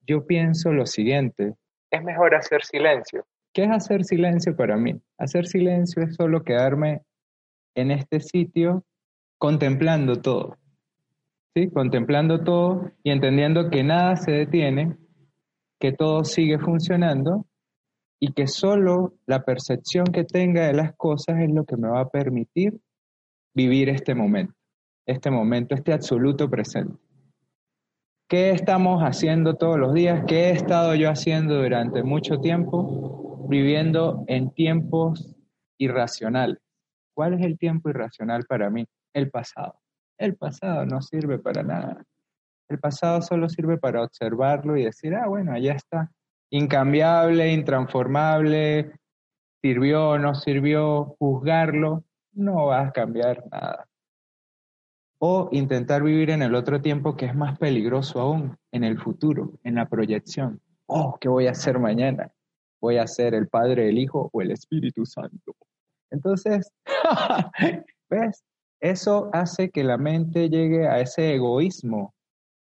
yo 0.00 0.26
pienso 0.26 0.72
lo 0.72 0.86
siguiente, 0.86 1.54
es 1.90 2.02
mejor 2.02 2.34
hacer 2.34 2.64
silencio. 2.64 3.24
¿Qué 3.52 3.64
es 3.64 3.70
hacer 3.70 4.04
silencio 4.04 4.56
para 4.56 4.76
mí? 4.76 5.00
Hacer 5.18 5.46
silencio 5.46 6.02
es 6.02 6.14
solo 6.14 6.42
quedarme 6.42 7.02
en 7.74 7.90
este 7.90 8.20
sitio 8.20 8.84
contemplando 9.38 10.20
todo. 10.20 10.56
¿Sí? 11.54 11.70
Contemplando 11.70 12.44
todo 12.44 12.90
y 13.02 13.10
entendiendo 13.10 13.70
que 13.70 13.82
nada 13.82 14.16
se 14.16 14.32
detiene 14.32 14.96
que 15.86 15.92
todo 15.92 16.24
sigue 16.24 16.58
funcionando 16.58 17.46
y 18.18 18.32
que 18.32 18.48
solo 18.48 19.14
la 19.24 19.44
percepción 19.44 20.04
que 20.06 20.24
tenga 20.24 20.66
de 20.66 20.72
las 20.72 20.96
cosas 20.96 21.38
es 21.38 21.48
lo 21.48 21.64
que 21.64 21.76
me 21.76 21.86
va 21.86 22.00
a 22.00 22.08
permitir 22.08 22.80
vivir 23.54 23.88
este 23.88 24.12
momento, 24.16 24.52
este 25.06 25.30
momento, 25.30 25.76
este 25.76 25.92
absoluto 25.92 26.50
presente. 26.50 26.98
¿Qué 28.28 28.50
estamos 28.50 29.00
haciendo 29.00 29.54
todos 29.54 29.78
los 29.78 29.94
días? 29.94 30.24
¿Qué 30.26 30.48
he 30.48 30.50
estado 30.50 30.92
yo 30.96 31.08
haciendo 31.08 31.62
durante 31.62 32.02
mucho 32.02 32.40
tiempo? 32.40 33.46
Viviendo 33.48 34.24
en 34.26 34.50
tiempos 34.50 35.36
irracionales. 35.78 36.58
¿Cuál 37.14 37.34
es 37.34 37.46
el 37.46 37.58
tiempo 37.58 37.90
irracional 37.90 38.44
para 38.48 38.70
mí? 38.70 38.84
El 39.14 39.30
pasado. 39.30 39.78
El 40.18 40.34
pasado 40.34 40.84
no 40.84 41.00
sirve 41.00 41.38
para 41.38 41.62
nada. 41.62 42.02
El 42.68 42.78
pasado 42.78 43.22
solo 43.22 43.48
sirve 43.48 43.78
para 43.78 44.02
observarlo 44.02 44.76
y 44.76 44.84
decir, 44.84 45.14
ah, 45.14 45.28
bueno, 45.28 45.52
allá 45.52 45.74
está. 45.74 46.10
Incambiable, 46.50 47.52
intransformable, 47.52 48.92
sirvió 49.62 50.10
o 50.10 50.18
no 50.18 50.34
sirvió, 50.34 51.16
juzgarlo, 51.18 52.04
no 52.32 52.66
va 52.66 52.82
a 52.82 52.92
cambiar 52.92 53.44
nada. 53.50 53.88
O 55.18 55.48
intentar 55.52 56.02
vivir 56.02 56.30
en 56.30 56.42
el 56.42 56.54
otro 56.54 56.80
tiempo 56.80 57.16
que 57.16 57.26
es 57.26 57.34
más 57.34 57.58
peligroso 57.58 58.20
aún, 58.20 58.56
en 58.72 58.84
el 58.84 58.98
futuro, 58.98 59.58
en 59.62 59.76
la 59.76 59.88
proyección. 59.88 60.60
Oh, 60.86 61.16
¿qué 61.20 61.28
voy 61.28 61.46
a 61.46 61.52
hacer 61.52 61.78
mañana? 61.78 62.30
Voy 62.80 62.98
a 62.98 63.06
ser 63.06 63.34
el 63.34 63.48
Padre, 63.48 63.88
el 63.88 63.98
Hijo 63.98 64.28
o 64.32 64.42
el 64.42 64.50
Espíritu 64.50 65.06
Santo. 65.06 65.54
Entonces, 66.10 66.70
¿ves? 68.10 68.44
Eso 68.80 69.30
hace 69.32 69.70
que 69.70 69.84
la 69.84 69.96
mente 69.96 70.50
llegue 70.50 70.86
a 70.86 71.00
ese 71.00 71.34
egoísmo 71.34 72.14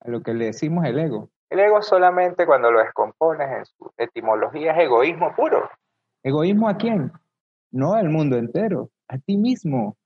a 0.01 0.11
lo 0.11 0.23
que 0.23 0.35
le 0.35 0.47
decimos 0.47 0.85
el 0.87 0.99
ego. 0.99 1.31
El 1.51 1.61
ego 1.61 1.83
solamente 1.83 2.47
cuando 2.47 2.71
lo 2.71 2.81
descompones 2.81 3.49
en 3.51 3.65
su 3.65 3.93
etimología 3.97 4.73
es 4.73 4.85
egoísmo 4.85 5.35
puro. 5.35 5.69
¿Egoísmo 6.23 6.69
a 6.69 6.77
quién? 6.77 7.13
No 7.73 7.95
al 7.95 8.09
mundo 8.09 8.37
entero, 8.37 8.91
a 9.09 9.19
ti 9.19 9.37
mismo, 9.37 9.97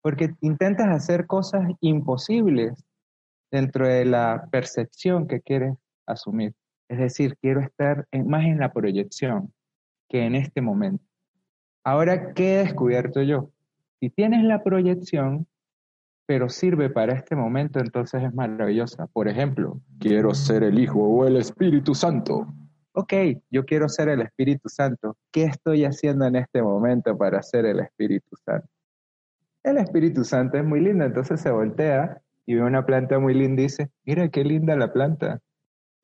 porque 0.00 0.34
intentas 0.40 0.88
hacer 0.88 1.26
cosas 1.26 1.62
imposibles 1.80 2.84
dentro 3.50 3.86
de 3.86 4.04
la 4.04 4.48
percepción 4.50 5.26
que 5.26 5.40
quieres 5.40 5.74
asumir. 6.06 6.54
Es 6.88 6.98
decir, 6.98 7.36
quiero 7.40 7.60
estar 7.60 8.06
más 8.12 8.44
en 8.44 8.58
la 8.58 8.72
proyección 8.72 9.52
que 10.08 10.24
en 10.24 10.34
este 10.34 10.60
momento. 10.60 11.04
Ahora, 11.84 12.32
¿qué 12.34 12.54
he 12.54 12.58
descubierto 12.64 13.22
yo? 13.22 13.50
Si 13.98 14.10
tienes 14.10 14.44
la 14.44 14.62
proyección, 14.62 15.46
pero 16.26 16.48
sirve 16.48 16.90
para 16.90 17.14
este 17.14 17.36
momento, 17.36 17.80
entonces 17.80 18.22
es 18.22 18.34
maravillosa. 18.34 19.06
Por 19.08 19.28
ejemplo, 19.28 19.80
quiero 19.98 20.34
ser 20.34 20.62
el 20.62 20.78
Hijo 20.78 21.00
o 21.00 21.26
el 21.26 21.36
Espíritu 21.36 21.94
Santo. 21.94 22.46
Ok, 22.92 23.12
yo 23.50 23.64
quiero 23.64 23.88
ser 23.88 24.08
el 24.08 24.20
Espíritu 24.20 24.68
Santo. 24.68 25.16
¿Qué 25.30 25.44
estoy 25.44 25.84
haciendo 25.84 26.26
en 26.26 26.36
este 26.36 26.62
momento 26.62 27.16
para 27.16 27.42
ser 27.42 27.64
el 27.66 27.80
Espíritu 27.80 28.36
Santo? 28.44 28.68
El 29.62 29.78
Espíritu 29.78 30.24
Santo 30.24 30.58
es 30.58 30.64
muy 30.64 30.80
lindo, 30.80 31.04
entonces 31.04 31.40
se 31.40 31.50
voltea 31.50 32.20
y 32.46 32.54
ve 32.54 32.62
una 32.62 32.84
planta 32.84 33.18
muy 33.18 33.34
linda 33.34 33.62
y 33.62 33.64
dice, 33.64 33.90
mira 34.04 34.28
qué 34.28 34.44
linda 34.44 34.76
la 34.76 34.92
planta. 34.92 35.40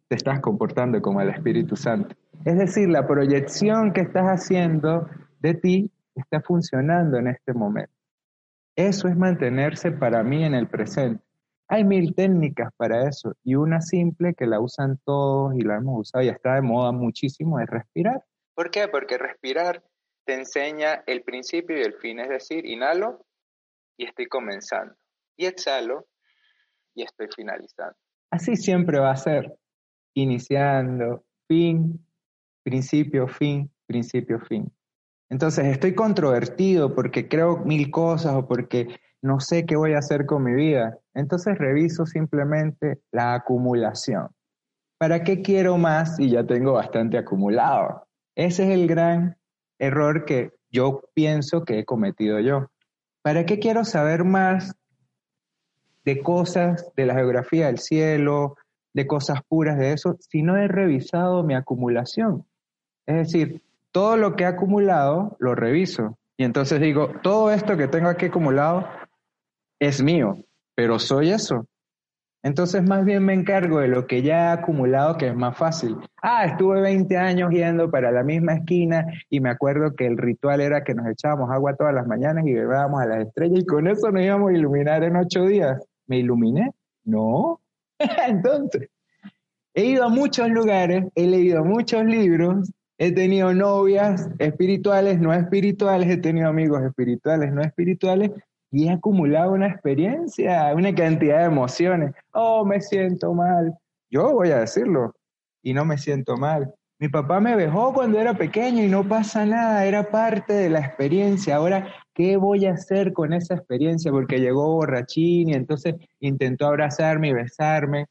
Te 0.09 0.17
estás 0.17 0.41
comportando 0.41 1.03
como 1.03 1.21
el 1.21 1.29
Espíritu 1.29 1.77
Santo. 1.77 2.15
Es 2.45 2.57
decir, 2.57 2.89
la 2.89 3.07
proyección 3.07 3.93
que 3.93 4.01
estás 4.01 4.25
haciendo 4.25 5.09
de 5.41 5.55
ti 5.55 5.91
está 6.15 6.41
funcionando 6.41 7.19
en 7.19 7.29
este 7.29 7.53
momento. 7.53 7.98
Eso 8.79 9.09
es 9.09 9.17
mantenerse 9.17 9.91
para 9.91 10.23
mí 10.23 10.45
en 10.45 10.55
el 10.55 10.69
presente. 10.69 11.21
Hay 11.67 11.83
mil 11.83 12.15
técnicas 12.15 12.73
para 12.77 13.09
eso 13.09 13.35
y 13.43 13.57
una 13.57 13.81
simple 13.81 14.35
que 14.35 14.47
la 14.47 14.61
usan 14.61 15.01
todos 15.05 15.53
y 15.57 15.63
la 15.63 15.79
hemos 15.79 16.03
usado 16.03 16.23
y 16.23 16.29
está 16.29 16.55
de 16.55 16.63
moda 16.63 16.93
muchísimo 16.93 17.59
es 17.59 17.69
respirar. 17.69 18.23
¿Por 18.55 18.71
qué? 18.71 18.87
Porque 18.87 19.19
respirar 19.19 19.83
te 20.25 20.35
enseña 20.35 21.03
el 21.09 21.25
principio 21.25 21.77
y 21.77 21.81
el 21.81 21.95
fin, 21.95 22.21
es 22.21 22.29
decir, 22.29 22.65
inhalo 22.67 23.27
y 23.97 24.05
estoy 24.05 24.27
comenzando 24.27 24.95
y 25.37 25.47
exhalo 25.47 26.07
y 26.95 27.03
estoy 27.03 27.27
finalizando. 27.35 27.97
Así 28.31 28.55
siempre 28.55 29.01
va 29.01 29.11
a 29.11 29.17
ser, 29.17 29.59
iniciando, 30.15 31.25
fin, 31.49 32.07
principio, 32.63 33.27
fin, 33.27 33.69
principio, 33.89 34.39
fin. 34.39 34.73
Entonces 35.31 35.67
estoy 35.67 35.95
controvertido 35.95 36.95
porque 36.95 37.29
creo 37.29 37.59
mil 37.59 37.91
cosas 37.91 38.35
o 38.35 38.47
porque 38.47 38.89
no 39.21 39.41
sé 39.41 39.67
qué 39.67 39.77
voy 39.77 39.95
a 39.95 39.99
hacer 39.99 40.27
con 40.27 40.45
mi 40.45 40.55
vida. 40.55 40.99
Entonces 41.15 41.59
reviso 41.59 42.07
simplemente 42.07 43.01
la 43.13 43.35
acumulación. 43.35 44.29
¿Para 44.99 45.23
qué 45.23 45.43
quiero 45.43 45.79
más 45.79 46.17
si 46.17 46.31
ya 46.31 46.45
tengo 46.45 46.73
bastante 46.73 47.19
acumulado? 47.19 48.07
Ese 48.35 48.65
es 48.65 48.71
el 48.71 48.87
gran 48.87 49.37
error 49.79 50.25
que 50.25 50.53
yo 50.71 51.03
pienso 51.15 51.65
que 51.65 51.81
he 51.81 51.85
cometido 51.85 52.41
yo. 52.41 52.71
¿Para 53.23 53.45
qué 53.47 53.59
quiero 53.59 53.85
saber 53.85 54.25
más 54.25 54.75
de 56.05 56.23
cosas 56.23 56.91
de 56.97 57.07
la 57.07 57.15
geografía 57.15 57.67
del 57.67 57.79
cielo, 57.79 58.57
de 58.95 59.07
cosas 59.07 59.41
puras 59.47 59.79
de 59.79 59.93
eso, 59.93 60.17
si 60.21 60.43
no 60.43 60.57
he 60.57 60.67
revisado 60.69 61.45
mi 61.45 61.55
acumulación? 61.55 62.45
Es 63.07 63.17
decir, 63.17 63.63
todo 63.93 64.17
lo 64.17 64.37
que 64.37 64.45
he 64.45 64.47
acumulado 64.47 65.37
lo 65.39 65.55
reviso. 65.55 66.19
Y 66.37 66.45
entonces 66.45 66.81
digo, 66.81 67.13
todo 67.23 67.51
esto 67.51 67.77
que 67.77 67.89
tengo 67.89 68.09
aquí 68.09 68.27
acumulado 68.27 68.87
es 69.81 70.03
mío, 70.03 70.37
pero 70.75 70.99
soy 70.99 71.31
eso. 71.31 71.67
Entonces 72.43 72.83
más 72.85 73.05
bien 73.05 73.25
me 73.25 73.35
encargo 73.35 73.81
de 73.81 73.89
lo 73.89 74.07
que 74.07 74.23
ya 74.23 74.51
he 74.51 74.53
acumulado, 74.53 75.17
que 75.19 75.27
es 75.27 75.35
más 75.35 75.57
fácil. 75.57 75.97
Ah, 76.23 76.45
estuve 76.45 76.81
20 76.81 77.17
años 77.17 77.51
yendo 77.51 77.91
para 77.91 78.13
la 78.13 78.23
misma 78.23 78.55
esquina 78.55 79.07
y 79.29 79.41
me 79.41 79.51
acuerdo 79.51 79.97
que 79.97 80.07
el 80.07 80.17
ritual 80.17 80.61
era 80.61 80.85
que 80.85 80.95
nos 80.95 81.07
echábamos 81.09 81.51
agua 81.51 81.75
todas 81.75 81.95
las 81.95 82.07
mañanas 82.07 82.47
y 82.47 82.55
bebábamos 82.55 83.03
a 83.03 83.07
las 83.07 83.27
estrellas 83.27 83.61
y 83.61 83.67
con 83.67 83.89
eso 83.89 84.11
nos 84.13 84.23
íbamos 84.23 84.51
a 84.51 84.55
iluminar 84.55 85.03
en 85.03 85.17
ocho 85.17 85.45
días. 85.45 85.85
¿Me 86.07 86.19
iluminé? 86.19 86.71
No. 87.05 87.61
Entonces, 87.99 88.89
he 89.75 89.85
ido 89.85 90.05
a 90.05 90.09
muchos 90.09 90.49
lugares, 90.49 91.07
he 91.17 91.27
leído 91.27 91.65
muchos 91.65 92.05
libros 92.05 92.71
He 93.01 93.13
tenido 93.13 93.55
novias 93.55 94.29
espirituales, 94.41 95.21
no 95.21 95.33
espirituales, 95.33 96.11
he 96.11 96.17
tenido 96.17 96.49
amigos 96.49 96.83
espirituales, 96.83 97.53
no 97.53 97.63
espirituales, 97.63 98.33
y 98.73 98.89
he 98.89 98.91
acumulado 98.91 99.53
una 99.53 99.69
experiencia, 99.69 100.75
una 100.75 100.93
cantidad 100.93 101.39
de 101.39 101.45
emociones. 101.45 102.13
Oh, 102.33 102.65
me 102.65 102.81
siento 102.81 103.33
mal. 103.33 103.73
Yo 104.11 104.33
voy 104.33 104.51
a 104.51 104.59
decirlo, 104.59 105.15
y 105.63 105.75
no 105.75 105.85
me 105.85 105.97
siento 105.97 106.37
mal. 106.37 106.75
Mi 106.99 107.09
papá 107.09 107.39
me 107.39 107.55
dejó 107.55 107.93
cuando 107.93 108.19
era 108.19 108.35
pequeño 108.35 108.83
y 108.83 108.89
no 108.89 109.07
pasa 109.07 109.47
nada, 109.47 109.87
era 109.87 110.11
parte 110.11 110.53
de 110.53 110.69
la 110.69 110.81
experiencia. 110.81 111.55
Ahora, 111.55 111.95
¿qué 112.13 112.37
voy 112.37 112.67
a 112.67 112.73
hacer 112.73 113.13
con 113.13 113.33
esa 113.33 113.55
experiencia? 113.55 114.11
Porque 114.11 114.41
llegó 114.41 114.73
borrachín 114.73 115.51
y 115.51 115.55
entonces 115.55 115.95
intentó 116.19 116.67
abrazarme 116.67 117.29
y 117.29 117.35
besarme. 117.35 118.07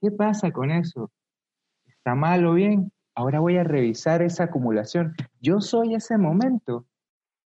¿Qué 0.00 0.10
pasa 0.10 0.50
con 0.50 0.72
eso? 0.72 1.12
¿Está 1.86 2.16
mal 2.16 2.44
o 2.46 2.54
bien? 2.54 2.90
Ahora 3.14 3.40
voy 3.40 3.56
a 3.58 3.64
revisar 3.64 4.22
esa 4.22 4.44
acumulación. 4.44 5.14
Yo 5.40 5.60
soy 5.60 5.94
ese 5.94 6.18
momento. 6.18 6.84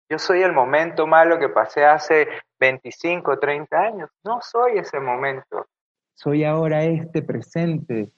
Yo 0.10 0.18
soy 0.18 0.42
el 0.42 0.54
momento 0.54 1.06
malo 1.06 1.38
que 1.38 1.50
pasé 1.50 1.84
hace 1.84 2.28
25, 2.60 3.38
30 3.40 3.78
años. 3.78 4.10
No 4.24 4.40
soy 4.42 4.78
ese 4.78 5.00
momento. 5.00 5.68
Soy 6.14 6.46
ahora 6.46 6.84
este 6.86 7.22
presente. 7.22 8.12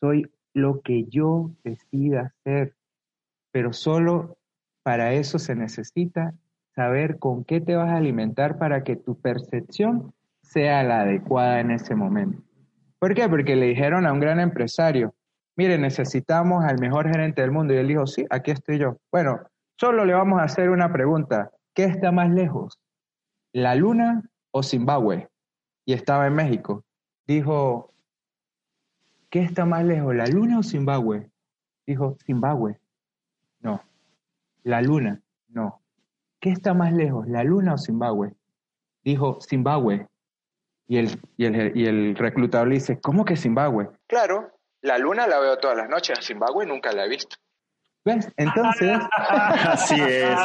Soy 0.00 0.30
lo 0.52 0.80
que 0.80 1.04
yo 1.04 1.50
decida 1.62 2.34
ser. 2.42 2.74
Pero 3.52 3.72
solo 3.72 4.36
para 4.82 5.12
eso 5.12 5.38
se 5.38 5.54
necesita 5.54 6.34
saber 6.74 7.18
con 7.20 7.44
qué 7.44 7.60
te 7.60 7.76
vas 7.76 7.90
a 7.90 7.96
alimentar 7.96 8.58
para 8.58 8.82
que 8.82 8.96
tu 8.96 9.20
percepción 9.20 10.12
sea 10.42 10.82
la 10.82 11.02
adecuada 11.02 11.60
en 11.60 11.70
ese 11.70 11.94
momento. 11.94 12.42
¿Por 12.98 13.14
qué? 13.14 13.28
Porque 13.28 13.54
le 13.54 13.66
dijeron 13.66 14.06
a 14.06 14.12
un 14.12 14.20
gran 14.20 14.40
empresario, 14.40 15.14
mire, 15.56 15.78
necesitamos 15.78 16.64
al 16.64 16.78
mejor 16.78 17.08
gerente 17.08 17.42
del 17.42 17.50
mundo. 17.50 17.74
Y 17.74 17.78
él 17.78 17.88
dijo, 17.88 18.06
sí, 18.06 18.26
aquí 18.30 18.50
estoy 18.50 18.78
yo. 18.78 18.98
Bueno, 19.10 19.40
solo 19.76 20.04
le 20.04 20.14
vamos 20.14 20.40
a 20.40 20.44
hacer 20.44 20.70
una 20.70 20.92
pregunta. 20.92 21.50
¿Qué 21.74 21.84
está 21.84 22.12
más 22.12 22.30
lejos? 22.30 22.78
¿La 23.52 23.74
luna 23.74 24.22
o 24.50 24.62
Zimbabue? 24.62 25.28
Y 25.84 25.92
estaba 25.92 26.26
en 26.26 26.34
México. 26.34 26.84
Dijo, 27.26 27.92
¿qué 29.30 29.40
está 29.40 29.64
más 29.64 29.84
lejos, 29.84 30.14
la 30.14 30.26
luna 30.26 30.58
o 30.58 30.62
Zimbabue? 30.62 31.30
Dijo, 31.86 32.16
Zimbabue. 32.24 32.78
No. 33.60 33.82
La 34.62 34.82
luna. 34.82 35.20
No. 35.48 35.80
¿Qué 36.40 36.50
está 36.50 36.74
más 36.74 36.92
lejos, 36.92 37.26
la 37.28 37.42
luna 37.44 37.74
o 37.74 37.78
Zimbabue? 37.78 38.34
Dijo, 39.02 39.38
Zimbabue. 39.40 40.08
Y 40.86 40.98
el, 40.98 41.20
y 41.36 41.46
el, 41.46 41.76
y 41.76 41.86
el 41.86 42.16
reclutador 42.16 42.68
le 42.68 42.74
dice, 42.74 43.00
¿cómo 43.00 43.24
que 43.24 43.36
Zimbabue? 43.36 43.90
Claro, 44.06 44.50
la 44.84 44.98
luna 44.98 45.26
la 45.26 45.40
veo 45.40 45.56
todas 45.58 45.78
las 45.78 45.88
noches, 45.88 46.18
a 46.18 46.22
Zimbabue 46.22 46.66
nunca 46.66 46.92
la 46.92 47.06
he 47.06 47.08
visto. 47.08 47.36
¿Ves? 48.04 48.30
Entonces, 48.36 48.98
Así 49.16 49.94
es. 49.98 50.38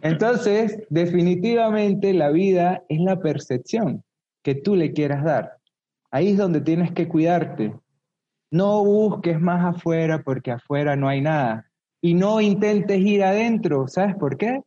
entonces, 0.00 0.82
definitivamente 0.88 2.14
la 2.14 2.30
vida 2.30 2.82
es 2.88 3.00
la 3.00 3.20
percepción 3.20 4.02
que 4.42 4.54
tú 4.54 4.76
le 4.76 4.92
quieras 4.94 5.24
dar. 5.24 5.58
Ahí 6.10 6.30
es 6.30 6.38
donde 6.38 6.62
tienes 6.62 6.92
que 6.92 7.06
cuidarte. 7.06 7.74
No 8.50 8.82
busques 8.82 9.38
más 9.38 9.76
afuera 9.76 10.22
porque 10.24 10.52
afuera 10.52 10.96
no 10.96 11.08
hay 11.08 11.20
nada. 11.20 11.70
Y 12.00 12.14
no 12.14 12.40
intentes 12.40 12.98
ir 12.98 13.24
adentro. 13.24 13.88
¿Sabes 13.88 14.16
por 14.16 14.38
qué? 14.38 14.62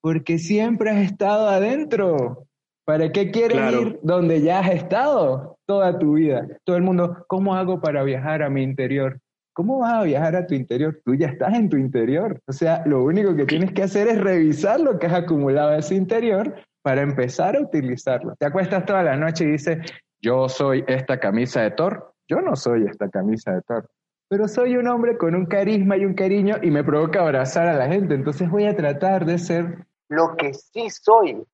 Porque 0.00 0.38
siempre 0.38 0.90
has 0.90 0.98
estado 1.04 1.48
adentro. 1.48 2.46
¿Para 2.84 3.12
qué 3.12 3.30
quieres 3.30 3.58
Claro. 3.58 3.80
ir 3.82 4.00
donde 4.02 4.40
ya 4.42 4.60
has 4.60 4.70
estado 4.70 5.56
toda 5.66 5.98
tu 5.98 6.14
vida? 6.14 6.46
Todo 6.64 6.76
el 6.76 6.82
mundo, 6.82 7.24
¿cómo 7.28 7.54
hago 7.54 7.80
para 7.80 8.02
viajar 8.02 8.42
a 8.42 8.50
mi 8.50 8.62
interior? 8.62 9.18
¿Cómo 9.54 9.80
vas 9.80 9.92
a 9.92 10.02
viajar 10.02 10.34
a 10.34 10.46
tu 10.46 10.54
interior? 10.54 10.98
Tú 11.04 11.14
ya 11.14 11.28
estás 11.28 11.54
en 11.54 11.68
tu 11.68 11.76
interior. 11.76 12.40
O 12.46 12.52
sea, 12.52 12.82
lo 12.86 13.04
único 13.04 13.36
que 13.36 13.44
tienes 13.44 13.72
que 13.72 13.82
hacer 13.82 14.08
es 14.08 14.20
revisar 14.20 14.80
lo 14.80 14.98
que 14.98 15.06
has 15.06 15.12
acumulado 15.12 15.72
en 15.72 15.78
ese 15.80 15.94
interior 15.94 16.54
para 16.82 17.02
empezar 17.02 17.56
a 17.56 17.60
utilizarlo. 17.60 18.34
Te 18.38 18.46
acuestas 18.46 18.84
toda 18.86 19.02
la 19.02 19.16
noche 19.16 19.44
y 19.44 19.52
dices, 19.52 19.78
yo 20.20 20.48
soy 20.48 20.84
esta 20.88 21.20
camisa 21.20 21.62
de 21.62 21.72
Thor. 21.72 22.14
Yo 22.28 22.40
no 22.40 22.56
soy 22.56 22.86
esta 22.86 23.08
camisa 23.10 23.52
de 23.52 23.62
Thor. 23.62 23.88
Pero 24.28 24.48
soy 24.48 24.76
un 24.76 24.88
hombre 24.88 25.18
con 25.18 25.34
un 25.34 25.44
carisma 25.44 25.98
y 25.98 26.06
un 26.06 26.14
cariño 26.14 26.56
y 26.62 26.70
me 26.70 26.82
provoca 26.82 27.20
abrazar 27.20 27.68
a 27.68 27.74
la 27.74 27.86
gente. 27.86 28.14
Entonces 28.14 28.48
voy 28.50 28.64
a 28.64 28.74
tratar 28.74 29.26
de 29.26 29.38
ser 29.38 29.86
Lo 30.08 30.34
que 30.36 30.54
sí 30.54 30.88
soy, 30.88 31.44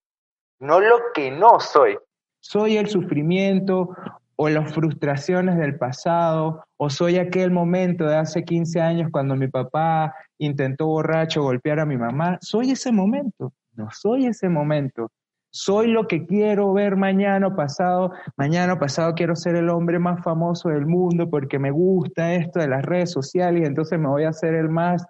no 0.61 0.81
lo 0.81 0.99
que 1.15 1.31
no 1.31 1.61
soy. 1.61 1.97
soy 2.41 2.77
el 2.77 2.89
sufrimiento 2.89 3.95
o 4.37 4.49
las 4.49 4.73
frustraciones 4.73 5.57
del 5.59 5.77
pasado, 5.77 6.65
o 6.77 6.91
soy 6.91 7.19
aquel 7.19 7.51
momento 7.51 8.05
de 8.05 8.17
hace 8.17 8.45
15 8.45 8.81
años 8.81 9.11
cuando 9.11 9.35
mi 9.35 9.49
papá 9.49 10.15
intentó 10.39 10.87
borracho 10.87 11.43
golpear 11.43 11.81
a 11.81 11.87
mi 11.87 11.97
mamá, 11.97 12.39
soy 12.41 12.71
ese 12.71 12.93
momento, 12.93 13.53
no 13.75 13.89
soy 13.91 14.27
ese 14.27 14.49
momento. 14.49 15.11
Soy 15.51 15.87
lo 15.89 16.07
que 16.07 16.27
quiero 16.27 16.73
ver 16.75 16.97
mañana 16.97 17.47
o 17.47 17.57
pasado. 17.57 18.13
Mañana 18.37 18.75
o 18.75 18.79
pasado 18.79 19.15
quiero 19.15 19.35
ser 19.35 19.57
el 19.57 19.71
hombre 19.71 19.99
más 19.99 20.23
famoso 20.23 20.69
del 20.69 20.85
mundo 20.85 21.31
porque 21.31 21.59
me 21.59 21.71
gusta 21.71 22.35
esto 22.35 22.61
de 22.61 22.69
las 22.69 22.85
redes 22.85 23.11
sociales 23.11 23.63
y 23.63 23.65
entonces 23.65 23.99
me 23.99 24.09
voy 24.09 24.25
a 24.25 24.29
hacer 24.29 24.55
el 24.55 24.69
más, 24.69 25.07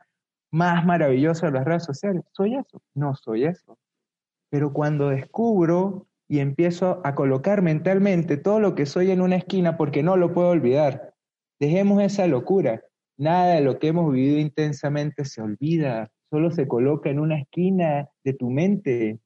más 0.52 0.86
maravilloso 0.86 1.46
de 1.46 1.52
las 1.52 1.64
redes 1.64 1.84
sociales. 1.84 2.22
¿Soy 2.30 2.54
eso? 2.54 2.80
No 2.94 3.16
soy 3.16 3.44
eso. 3.46 3.76
Pero 4.50 4.72
cuando 4.72 5.10
descubro 5.10 6.06
y 6.28 6.40
empiezo 6.40 7.00
a 7.04 7.14
colocar 7.14 7.62
mentalmente 7.62 8.36
todo 8.36 8.60
lo 8.60 8.74
que 8.74 8.86
soy 8.86 9.10
en 9.10 9.20
una 9.20 9.36
esquina 9.36 9.76
porque 9.76 10.02
no 10.02 10.16
lo 10.16 10.32
puedo 10.34 10.48
olvidar. 10.48 11.14
Dejemos 11.58 12.02
esa 12.02 12.26
locura. 12.26 12.82
Nada 13.16 13.54
de 13.54 13.62
lo 13.62 13.78
que 13.78 13.88
hemos 13.88 14.12
vivido 14.12 14.38
intensamente 14.38 15.24
se 15.24 15.42
olvida, 15.42 16.10
solo 16.30 16.50
se 16.50 16.68
coloca 16.68 17.10
en 17.10 17.18
una 17.18 17.40
esquina 17.40 18.08
de 18.22 18.32
tu 18.32 18.50
mente. 18.50 19.18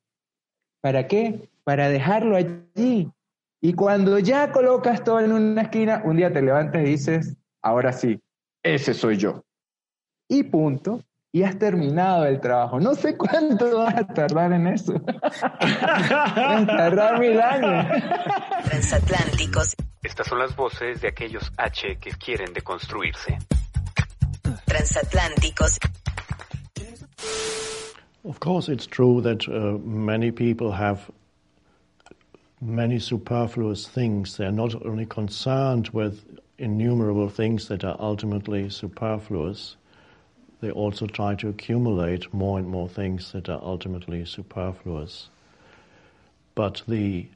¿Para 0.81 1.07
qué? 1.07 1.51
Para 1.65 1.89
dejarlo 1.89 2.37
allí. 2.37 3.11
Y 3.61 3.75
cuando 3.75 4.19
ya 4.19 4.51
colocas 4.51 5.05
todo 5.05 5.21
en 5.21 5.33
una 5.33 5.63
esquina, 5.63 6.03
un 6.05 6.17
día 6.17 6.33
te 6.33 6.43
levantas 6.43 6.83
y 6.83 6.87
dices, 6.87 7.37
ahora 7.63 7.93
sí, 7.93 8.21
ese 8.63 8.95
soy 8.95 9.17
yo. 9.19 9.45
Y 10.29 10.45
punto. 10.45 11.03
Y 11.35 11.43
has 11.45 11.59
terminado 11.59 12.27
el 12.27 12.41
trabajo. 12.41 12.79
No 12.79 12.95
sé 12.95 13.17
cuánto 13.17 13.79
vas 13.79 13.95
a 13.95 14.07
tardar 14.07 14.53
en 14.53 14.67
eso. 14.67 14.93
Vas 15.01 15.43
a 15.43 16.67
tardar 16.67 17.19
mil 17.19 17.41
años. 17.41 17.87
Transatlánticos, 18.65 19.75
Estas 20.03 20.27
son 20.27 20.39
las 20.41 20.55
voces 20.55 21.01
de 21.01 21.09
aquellos 21.09 21.51
H 21.57 21.97
que 22.01 22.11
quieren 22.13 22.53
deconstruirse. 22.53 23.39
transatlánticos, 24.67 25.79
Of 28.25 28.39
course, 28.39 28.69
it's 28.69 28.87
true 28.87 29.21
that 29.23 29.49
uh, 29.49 29.79
many 29.85 30.31
people 30.31 30.71
have 30.73 31.11
many 32.61 32.99
superfluous 33.01 33.89
things. 33.89 34.37
They're 34.37 34.53
not 34.53 34.75
only 34.87 35.07
concerned 35.07 35.89
with 35.93 36.21
innumerable 36.59 37.29
things 37.31 37.67
that 37.69 37.83
are 37.85 37.97
ultimately 37.99 38.69
superfluous, 38.71 39.77
they 40.63 40.71
also 40.71 41.07
try 41.07 41.35
to 41.35 41.49
accumulate 41.49 42.33
more 42.33 42.59
and 42.59 42.67
more 42.67 42.89
things 42.89 43.33
that 43.33 43.51
are 43.51 43.61
ultimately 43.63 44.25
superfluous. 44.25 45.29
But 46.55 46.83
the 46.89 47.29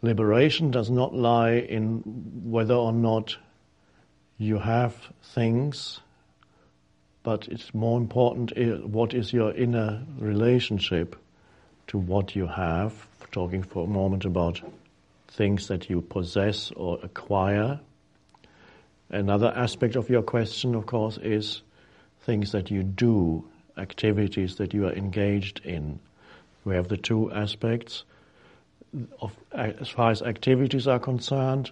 liberation 0.00 0.70
does 0.70 0.90
not 0.90 1.14
lie 1.14 1.56
in 1.56 1.98
whether 2.44 2.74
or 2.74 2.94
not 2.94 3.36
you 4.38 4.58
have 4.58 5.12
things 5.22 6.00
but 7.28 7.46
it's 7.48 7.74
more 7.74 7.98
important 7.98 8.56
what 8.86 9.12
is 9.12 9.34
your 9.34 9.52
inner 9.52 10.02
relationship 10.18 11.14
to 11.86 11.98
what 11.98 12.34
you 12.34 12.46
have. 12.46 13.06
Talking 13.32 13.62
for 13.62 13.84
a 13.84 13.86
moment 13.86 14.24
about 14.24 14.62
things 15.28 15.68
that 15.68 15.90
you 15.90 16.00
possess 16.00 16.70
or 16.74 16.98
acquire. 17.02 17.80
Another 19.10 19.52
aspect 19.54 19.94
of 19.94 20.08
your 20.08 20.22
question, 20.22 20.74
of 20.74 20.86
course, 20.86 21.18
is 21.18 21.60
things 22.28 22.52
that 22.52 22.70
you 22.70 22.82
do, 22.82 23.42
activities 23.78 24.56
that 24.56 24.74
you 24.74 24.86
are 24.86 24.92
engaged 24.92 25.62
in. 25.64 25.98
We 26.66 26.74
have 26.74 26.88
the 26.88 26.98
two 26.98 27.32
aspects. 27.32 28.04
Of, 29.22 29.34
as 29.52 29.88
far 29.88 30.10
as 30.10 30.20
activities 30.20 30.86
are 30.86 30.98
concerned, 30.98 31.70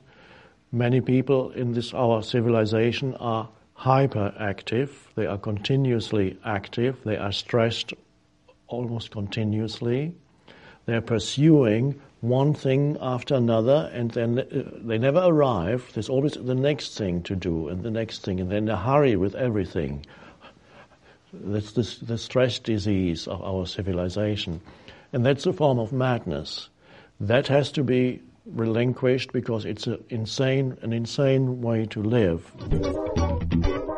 many 0.72 1.02
people 1.02 1.50
in 1.50 1.74
this 1.74 1.92
our 1.92 2.22
civilization 2.22 3.14
are 3.16 3.50
hyperactive. 3.78 4.88
They 5.14 5.26
are 5.26 5.36
continuously 5.36 6.38
active. 6.42 7.04
They 7.04 7.18
are 7.18 7.32
stressed 7.32 7.92
almost 8.66 9.10
continuously. 9.10 10.14
They 10.86 10.94
are 10.94 11.02
pursuing 11.02 12.00
one 12.22 12.54
thing 12.54 12.96
after 13.02 13.34
another, 13.34 13.90
and 13.92 14.10
then 14.12 14.38
uh, 14.38 14.70
they 14.88 14.96
never 14.96 15.20
arrive. 15.22 15.90
There's 15.92 16.08
always 16.08 16.32
the 16.32 16.54
next 16.54 16.96
thing 16.96 17.22
to 17.24 17.36
do, 17.36 17.68
and 17.68 17.82
the 17.82 17.90
next 17.90 18.24
thing, 18.24 18.40
and 18.40 18.50
then 18.50 18.70
a 18.70 18.76
hurry 18.76 19.16
with 19.16 19.34
everything. 19.34 20.06
That's 21.44 21.72
the, 21.72 22.04
the 22.04 22.18
stress 22.18 22.58
disease 22.58 23.28
of 23.28 23.42
our 23.42 23.66
civilization, 23.66 24.60
and 25.12 25.24
that's 25.24 25.46
a 25.46 25.52
form 25.52 25.78
of 25.78 25.92
madness. 25.92 26.68
That 27.20 27.46
has 27.48 27.70
to 27.72 27.84
be 27.84 28.22
relinquished 28.44 29.32
because 29.32 29.64
it's 29.64 29.86
a 29.86 29.98
insane, 30.08 30.78
an 30.82 30.92
insane 30.92 31.60
way 31.60 31.86
to 31.86 32.02
live. 32.02 32.52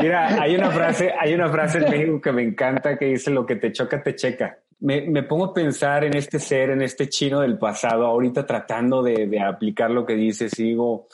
Mira, 0.00 0.40
hay 0.40 0.54
una 0.54 0.70
frase, 0.70 1.12
hay 1.18 1.34
una 1.34 1.48
frase 1.48 1.78
en 1.78 1.90
México 1.90 2.20
que 2.20 2.32
me 2.32 2.42
encanta 2.42 2.96
que 2.96 3.06
dice 3.06 3.30
lo 3.30 3.44
que 3.44 3.56
te 3.56 3.72
choca, 3.72 4.02
te 4.02 4.14
checa. 4.14 4.58
Me, 4.80 5.08
me 5.08 5.24
pongo 5.24 5.46
a 5.46 5.54
pensar 5.54 6.04
en 6.04 6.16
este 6.16 6.38
ser, 6.38 6.70
en 6.70 6.82
este 6.82 7.08
chino 7.08 7.40
del 7.40 7.58
pasado, 7.58 8.06
ahorita 8.06 8.46
tratando 8.46 9.02
de, 9.02 9.26
de 9.26 9.40
aplicar 9.40 9.90
lo 9.90 10.06
que 10.06 10.14
dices, 10.14 10.56
y 10.60 10.64
digo, 10.64 11.08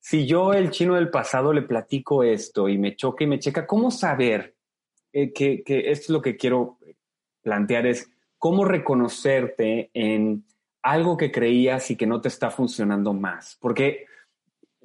si 0.00 0.26
yo 0.26 0.54
el 0.54 0.70
chino 0.70 0.94
del 0.94 1.10
pasado 1.10 1.52
le 1.52 1.62
platico 1.62 2.24
esto 2.24 2.68
y 2.68 2.78
me 2.78 2.96
choca 2.96 3.24
y 3.24 3.26
me 3.26 3.38
checa, 3.38 3.66
¿cómo 3.66 3.90
saber 3.90 4.54
eh, 5.12 5.32
que, 5.32 5.62
esto 5.66 6.04
es 6.04 6.08
lo 6.08 6.22
que 6.22 6.36
quiero 6.36 6.78
plantear? 7.42 7.86
Es 7.86 8.10
cómo 8.38 8.64
reconocerte 8.64 9.90
en 9.92 10.44
algo 10.82 11.18
que 11.18 11.30
creías 11.30 11.90
y 11.90 11.96
que 11.96 12.06
no 12.06 12.22
te 12.22 12.28
está 12.28 12.50
funcionando 12.50 13.12
más. 13.12 13.58
Porque 13.60 14.06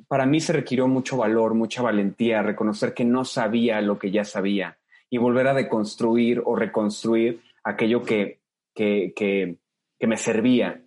para 0.10 0.26
mí 0.26 0.42
se 0.42 0.52
requirió 0.52 0.90
mucho 0.90 1.16
valor, 1.16 1.54
mucha 1.54 1.82
valentía, 1.82 2.44
reconocer 2.44 2.94
que 2.94 3.06
no 3.06 3.24
sabía 3.24 3.80
lo 3.80 3.98
que 3.98 4.12
ya 4.12 4.26
sabía 4.26 4.78
y 5.10 5.18
volver 5.18 5.48
a 5.48 5.54
deconstruir 5.54 6.42
o 6.44 6.58
reconstruir 6.58 7.42
aquello 7.64 8.04
que, 8.04 8.42
que, 8.74 9.14
que, 9.16 9.56
que 9.98 10.08
me 10.08 10.18
servía 10.18 10.82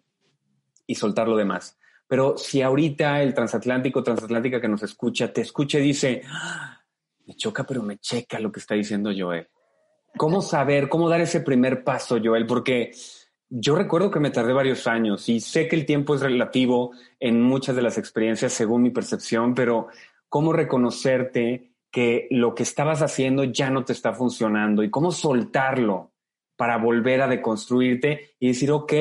y 0.87 0.97
soltar 0.97 1.29
lo 1.29 1.37
demás. 1.37 1.78
Pero 2.09 2.37
si 2.37 2.62
ahorita 2.62 3.23
el 3.23 3.35
transatlántico, 3.35 4.03
transatlántica 4.03 4.61
que 4.61 4.68
nos 4.68 4.83
escucha, 4.83 5.33
te 5.33 5.42
escucha 5.42 5.79
y 5.79 5.83
dice, 5.83 6.23
"Ah, 6.27 6.79
me 7.29 7.35
choca, 7.35 7.64
pero 7.64 7.83
me 7.83 7.99
checa 7.99 8.40
lo 8.40 8.51
que 8.51 8.61
está 8.61 8.75
diciendo 8.75 9.11
Joel. 9.16 9.47
¿Cómo 10.16 10.40
saber, 10.40 10.88
cómo 10.88 11.11
dar 11.11 11.21
ese 11.21 11.42
primer 11.42 11.85
paso, 11.85 12.18
Joel? 12.23 12.47
Porque 12.47 12.92
yo 13.51 13.77
recuerdo 13.77 14.11
que 14.11 14.18
me 14.18 14.31
tardé 14.31 14.55
varios 14.55 14.87
años 14.87 15.29
y 15.29 15.40
sé 15.40 15.68
que 15.68 15.77
el 15.77 15.85
tiempo 15.85 16.14
es 16.14 16.23
relativo 16.23 16.92
en 17.21 17.42
muchas 17.42 17.77
de 17.77 17.83
las 17.83 17.99
experiencias 17.99 18.55
según 18.55 18.83
mi 18.83 18.90
percepción, 18.90 19.55
pero 19.55 19.88
¿cómo 20.31 20.55
reconocerte 20.55 21.73
que 21.90 22.29
lo 22.31 22.55
que 22.55 22.62
estabas 22.62 23.03
haciendo 23.03 23.44
ya 23.44 23.71
no 23.71 23.85
te 23.85 23.92
está 23.92 24.14
funcionando 24.14 24.83
y 24.83 24.90
cómo 24.90 25.12
soltarlo 25.12 26.12
para 26.57 26.79
volver 26.79 27.23
a 27.23 27.29
deconstruirte 27.29 28.35
y 28.40 28.49
decir, 28.49 28.71
ok, 28.73 28.92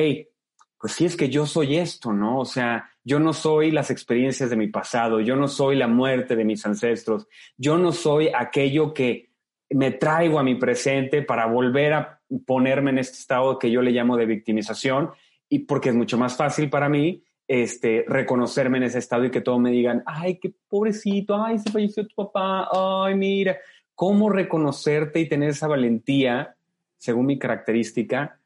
pues 0.78 0.92
sí 0.92 1.06
es 1.06 1.16
que 1.16 1.28
yo 1.28 1.44
soy 1.44 1.76
esto, 1.76 2.12
¿no? 2.12 2.38
O 2.38 2.44
sea, 2.44 2.90
yo 3.08 3.18
no 3.18 3.32
soy 3.32 3.70
las 3.70 3.90
experiencias 3.90 4.50
de 4.50 4.56
mi 4.56 4.66
pasado, 4.66 5.20
yo 5.20 5.34
no 5.34 5.48
soy 5.48 5.76
la 5.76 5.88
muerte 5.88 6.36
de 6.36 6.44
mis 6.44 6.66
ancestros, 6.66 7.26
yo 7.56 7.78
no 7.78 7.90
soy 7.90 8.28
aquello 8.28 8.92
que 8.92 9.30
me 9.70 9.92
traigo 9.92 10.38
a 10.38 10.42
mi 10.42 10.56
presente 10.56 11.22
para 11.22 11.46
volver 11.46 11.94
a 11.94 12.20
ponerme 12.44 12.90
en 12.90 12.98
este 12.98 13.16
estado 13.16 13.58
que 13.58 13.70
yo 13.70 13.80
le 13.80 13.92
llamo 13.92 14.18
de 14.18 14.26
victimización 14.26 15.10
y 15.48 15.60
porque 15.60 15.88
es 15.88 15.94
mucho 15.94 16.18
más 16.18 16.36
fácil 16.36 16.68
para 16.68 16.90
mí 16.90 17.24
este, 17.46 18.04
reconocerme 18.06 18.76
en 18.76 18.84
ese 18.84 18.98
estado 18.98 19.24
y 19.24 19.30
que 19.30 19.40
todos 19.40 19.58
me 19.58 19.70
digan, 19.70 20.02
ay, 20.04 20.38
qué 20.38 20.52
pobrecito, 20.68 21.42
ay, 21.42 21.58
se 21.60 21.70
falleció 21.70 22.06
tu 22.06 22.14
papá, 22.14 22.68
ay, 22.70 23.14
mira, 23.14 23.56
cómo 23.94 24.28
reconocerte 24.28 25.18
y 25.20 25.28
tener 25.30 25.48
esa 25.48 25.66
valentía, 25.66 26.56
según 26.98 27.24
mi 27.24 27.38
característica, 27.38 28.38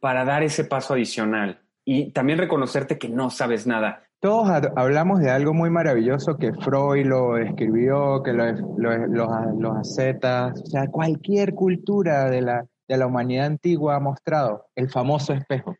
para 0.00 0.26
dar 0.26 0.42
ese 0.42 0.64
paso 0.64 0.92
adicional 0.92 1.61
y 1.84 2.12
también 2.12 2.38
reconocerte 2.38 2.98
que 2.98 3.08
no 3.08 3.30
sabes 3.30 3.66
nada. 3.66 4.04
Todos 4.20 4.48
hablamos 4.76 5.18
de 5.20 5.30
algo 5.30 5.52
muy 5.52 5.68
maravilloso 5.68 6.36
que 6.38 6.52
Freud 6.52 7.06
lo 7.06 7.38
escribió, 7.38 8.22
que 8.22 8.32
los, 8.32 8.60
los 8.78 9.76
ascetas, 9.76 10.60
o 10.62 10.66
sea, 10.66 10.86
cualquier 10.86 11.54
cultura 11.54 12.30
de 12.30 12.40
la, 12.40 12.64
de 12.86 12.96
la 12.96 13.06
humanidad 13.06 13.46
antigua 13.46 13.96
ha 13.96 14.00
mostrado, 14.00 14.66
el 14.76 14.90
famoso 14.90 15.32
espejo. 15.32 15.76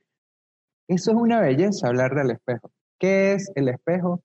Eso 0.88 1.12
es 1.12 1.17
una 1.17 1.41
belleza, 1.41 1.87
hablar 1.87 2.17
del 2.17 2.33
espejo. 2.33 2.73
¿Qué 2.99 3.35
es 3.35 3.53
el 3.55 3.69
espejo? 3.69 4.21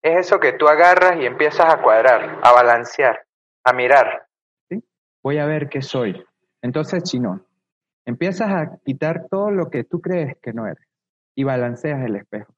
Es 0.00 0.26
eso 0.26 0.38
que 0.38 0.52
tú 0.52 0.68
agarras 0.68 1.20
y 1.20 1.26
empiezas 1.26 1.66
a 1.66 1.82
cuadrar, 1.82 2.38
a 2.42 2.52
balancear, 2.52 3.26
a 3.64 3.72
mirar. 3.72 4.28
¿Sí? 4.68 4.80
Voy 5.24 5.38
a 5.38 5.46
ver 5.46 5.68
qué 5.68 5.82
soy. 5.82 6.24
Entonces, 6.62 7.02
chino, 7.02 7.40
empiezas 8.04 8.48
a 8.48 8.78
quitar 8.84 9.26
todo 9.28 9.50
lo 9.50 9.70
que 9.70 9.82
tú 9.82 10.00
crees 10.00 10.36
que 10.40 10.52
no 10.52 10.66
eres 10.66 10.85
y 11.36 11.44
balanceas 11.44 12.04
el 12.04 12.16
espejo. 12.16 12.52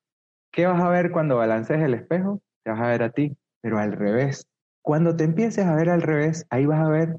¿Qué 0.50 0.64
vas 0.64 0.80
a 0.80 0.88
ver 0.88 1.10
cuando 1.10 1.36
balancees 1.36 1.82
el 1.82 1.92
espejo? 1.92 2.40
Te 2.64 2.70
vas 2.70 2.80
a 2.80 2.86
ver 2.86 3.02
a 3.02 3.10
ti, 3.10 3.36
pero 3.60 3.78
al 3.78 3.92
revés. 3.92 4.46
Cuando 4.80 5.14
te 5.16 5.24
empieces 5.24 5.66
a 5.66 5.74
ver 5.74 5.90
al 5.90 6.00
revés, 6.00 6.46
ahí 6.48 6.64
vas 6.64 6.80
a 6.80 6.88
ver 6.88 7.18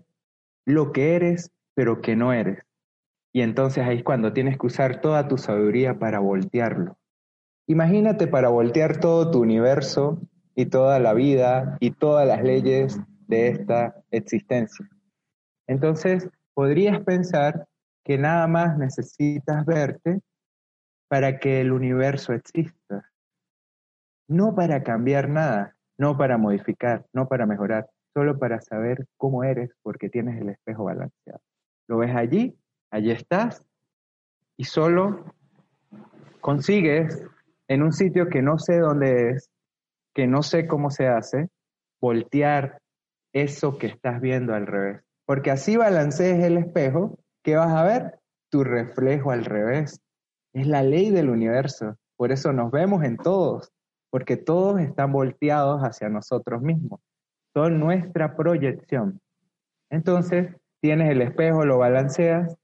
lo 0.66 0.92
que 0.92 1.16
eres, 1.16 1.52
pero 1.76 2.02
que 2.02 2.16
no 2.16 2.34
eres. 2.34 2.64
Y 3.32 3.42
entonces 3.42 3.86
ahí 3.86 3.98
es 3.98 4.04
cuando 4.04 4.34
tienes 4.34 4.58
que 4.58 4.66
usar 4.66 5.02
toda 5.02 5.28
tu 5.28 5.38
sabiduría 5.38 6.00
para 6.00 6.20
voltearlo. 6.20 6.98
Imagínate 7.68 8.26
para 8.26 8.50
voltear 8.50 9.00
todo 9.00 9.30
tu 9.30 9.42
universo 9.42 10.20
y 10.56 10.66
toda 10.66 11.00
la 11.00 11.14
vida 11.14 11.78
y 11.80 11.92
todas 11.92 12.28
las 12.28 12.42
leyes 12.44 13.00
de 13.28 13.50
esta 13.50 14.02
existencia. 14.10 14.90
Entonces, 15.68 16.28
podrías 16.56 17.00
pensar 17.04 17.68
que 18.04 18.18
nada 18.18 18.48
más 18.48 18.78
necesitas 18.78 19.64
verte 19.66 20.20
para 21.10 21.40
que 21.40 21.60
el 21.60 21.74
universo 21.74 22.32
exista. 22.34 23.12
No 24.30 24.56
para 24.56 24.84
cambiar 24.84 25.28
nada, 25.28 25.76
no 25.98 26.18
para 26.18 26.38
modificar, 26.38 27.06
no 27.12 27.28
para 27.28 27.46
mejorar, 27.46 27.90
solo 28.14 28.40
para 28.40 28.62
saber 28.62 29.06
cómo 29.18 29.44
eres 29.44 29.72
porque 29.82 30.10
tienes 30.10 30.40
el 30.40 30.50
espejo 30.50 30.86
balanceado. 30.86 31.42
Lo 31.88 31.98
ves 31.98 32.16
allí, 32.16 32.58
allí 32.92 33.12
estás, 33.12 33.66
y 34.56 34.66
solo 34.66 35.34
consigues 36.42 37.26
en 37.68 37.82
un 37.82 37.92
sitio 37.92 38.30
que 38.30 38.42
no 38.42 38.60
sé 38.60 38.78
dónde 38.78 39.32
es, 39.32 39.50
que 40.14 40.28
no 40.28 40.44
sé 40.44 40.68
cómo 40.68 40.92
se 40.92 41.08
hace, 41.08 41.50
voltear 42.00 42.82
eso 43.34 43.78
que 43.78 43.88
estás 43.88 44.22
viendo 44.22 44.54
al 44.54 44.68
revés. 44.68 45.02
Porque 45.26 45.52
así 45.52 45.78
balancees 45.78 46.44
el 46.44 46.58
espejo, 46.58 47.18
¿qué 47.44 47.56
vas 47.56 47.72
a 47.72 47.84
ver? 47.84 48.20
Tu 48.50 48.64
reflejo 48.64 49.32
al 49.32 49.46
revés. 49.46 50.02
Es 50.54 50.68
la 50.68 50.84
ley 50.84 51.12
del 51.12 51.30
universo. 51.30 51.98
Por 52.16 52.32
eso 52.32 52.52
nos 52.54 52.72
vemos 52.72 53.04
en 53.04 53.18
todos, 53.18 53.72
porque 54.10 54.38
todos 54.38 54.80
están 54.82 55.12
volteados 55.12 55.82
hacia 55.82 56.10
nosotros 56.10 56.62
mismos. 56.62 57.00
Son 57.54 57.80
nuestra 57.80 58.36
proyección. 58.36 59.20
Entonces, 59.90 60.56
tienes 60.82 61.10
el 61.12 61.22
espejo, 61.22 61.66
lo 61.66 61.78
balanceas, 61.78 62.56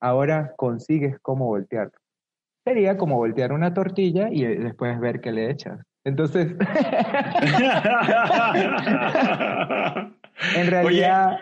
ahora 0.00 0.54
consigues 0.56 1.18
cómo 1.20 1.46
voltearlo. 1.46 1.98
Sería 2.64 2.96
como 2.96 3.16
voltear 3.16 3.52
una 3.52 3.72
tortilla 3.72 4.28
y 4.30 4.44
después 4.44 4.98
ver 5.00 5.20
qué 5.20 5.32
le 5.32 5.50
echas. 5.50 5.80
Entonces, 6.04 6.48
en 10.54 10.66
realidad... 10.66 11.38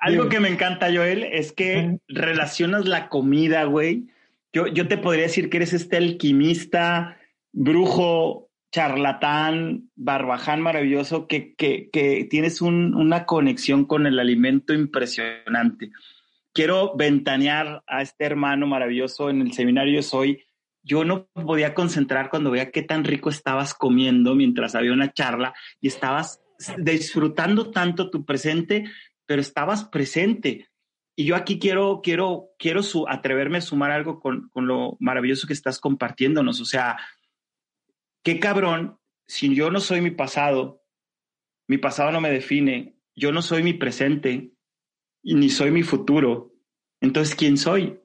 algo 0.00 0.28
que 0.28 0.40
me 0.40 0.48
encanta, 0.48 0.86
Joel, 0.92 1.24
es 1.24 1.52
que 1.52 1.98
relacionas 2.08 2.86
la 2.86 3.08
comida, 3.08 3.64
güey, 3.64 4.08
yo, 4.52 4.66
yo 4.66 4.88
te 4.88 4.98
podría 4.98 5.24
decir 5.24 5.48
que 5.48 5.58
eres 5.58 5.72
este 5.72 5.96
alquimista, 5.96 7.18
brujo, 7.52 8.50
charlatán, 8.72 9.90
barbaján 9.94 10.62
maravilloso, 10.62 11.26
que, 11.26 11.54
que, 11.54 11.90
que 11.92 12.26
tienes 12.28 12.62
un, 12.62 12.94
una 12.94 13.26
conexión 13.26 13.84
con 13.84 14.06
el 14.06 14.18
alimento 14.18 14.72
impresionante. 14.72 15.90
Quiero 16.54 16.96
ventanear 16.96 17.82
a 17.86 18.02
este 18.02 18.24
hermano 18.24 18.66
maravilloso 18.66 19.30
en 19.30 19.42
el 19.42 19.52
seminario 19.52 20.02
Soy. 20.02 20.44
Yo 20.82 21.04
no 21.04 21.28
podía 21.28 21.74
concentrar 21.74 22.28
cuando 22.28 22.50
veía 22.50 22.70
qué 22.70 22.82
tan 22.82 23.04
rico 23.04 23.30
estabas 23.30 23.74
comiendo 23.74 24.34
mientras 24.34 24.74
había 24.74 24.92
una 24.92 25.12
charla 25.12 25.54
y 25.80 25.88
estabas 25.88 26.42
disfrutando 26.78 27.70
tanto 27.70 28.10
tu 28.10 28.24
presente, 28.24 28.84
pero 29.26 29.40
estabas 29.40 29.84
presente. 29.84 30.68
Y 31.14 31.24
yo 31.24 31.36
aquí 31.36 31.58
quiero, 31.58 32.00
quiero, 32.02 32.50
quiero 32.58 32.82
su, 32.82 33.06
atreverme 33.06 33.58
a 33.58 33.62
sumar 33.62 33.90
algo 33.90 34.18
con, 34.18 34.48
con 34.48 34.66
lo 34.66 34.96
maravilloso 34.98 35.46
que 35.46 35.52
estás 35.52 35.78
compartiéndonos. 35.78 36.60
O 36.60 36.64
sea, 36.64 36.96
qué 38.22 38.40
cabrón, 38.40 38.98
si 39.26 39.54
yo 39.54 39.70
no 39.70 39.80
soy 39.80 40.00
mi 40.00 40.10
pasado, 40.10 40.82
mi 41.68 41.78
pasado 41.78 42.12
no 42.12 42.20
me 42.20 42.30
define, 42.30 42.96
yo 43.14 43.30
no 43.32 43.42
soy 43.42 43.62
mi 43.62 43.74
presente 43.74 44.52
y 45.22 45.34
ni 45.34 45.50
soy 45.50 45.70
mi 45.70 45.82
futuro. 45.82 46.54
Entonces, 47.00 47.34
¿quién 47.34 47.58
soy? 47.58 47.98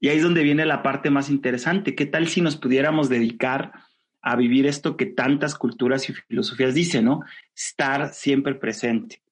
Y 0.00 0.08
ahí 0.08 0.16
es 0.16 0.22
donde 0.22 0.42
viene 0.42 0.66
la 0.66 0.82
parte 0.82 1.10
más 1.10 1.30
interesante. 1.30 1.94
¿Qué 1.94 2.06
tal 2.06 2.28
si 2.28 2.40
nos 2.40 2.56
pudiéramos 2.56 3.08
dedicar 3.08 3.72
a 4.20 4.36
vivir 4.36 4.66
esto 4.66 4.96
que 4.96 5.06
tantas 5.06 5.54
culturas 5.54 6.08
y 6.08 6.12
filosofías 6.12 6.74
dicen, 6.74 7.04
¿no? 7.04 7.22
Estar 7.54 8.12
siempre 8.14 8.54
presente 8.56 9.22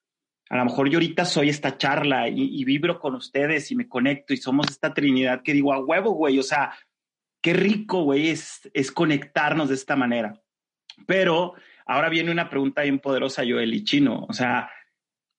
a 0.48 0.56
lo 0.56 0.64
mejor 0.64 0.88
yo 0.88 0.98
ahorita 0.98 1.24
soy 1.24 1.48
esta 1.48 1.76
charla 1.76 2.28
y, 2.28 2.64
vibro 2.64 3.00
con 3.00 3.14
ustedes 3.14 3.70
y 3.72 3.76
me 3.76 3.88
conecto 3.88 4.32
y 4.32 4.36
somos 4.36 4.66
esta 4.70 4.94
trinidad 4.94 5.42
que 5.42 5.52
digo, 5.52 5.72
a 5.72 5.78
huevo, 5.78 6.12
güey, 6.12 6.38
o 6.38 6.42
sea, 6.42 6.72
qué 7.42 7.52
rico, 7.52 8.04
güey, 8.04 8.28
es, 8.28 8.68
es 8.72 8.92
conectarnos 8.92 9.68
de 9.68 9.74
esta 9.74 9.96
manera. 9.96 10.40
Pero 11.06 11.54
ahora 11.84 12.08
viene 12.08 12.30
una 12.30 12.48
pregunta 12.48 12.82
bien 12.82 13.00
poderosa, 13.00 13.42
Joel 13.46 13.74
y 13.74 13.84
Chino, 13.84 14.24
o 14.28 14.32
sea, 14.32 14.70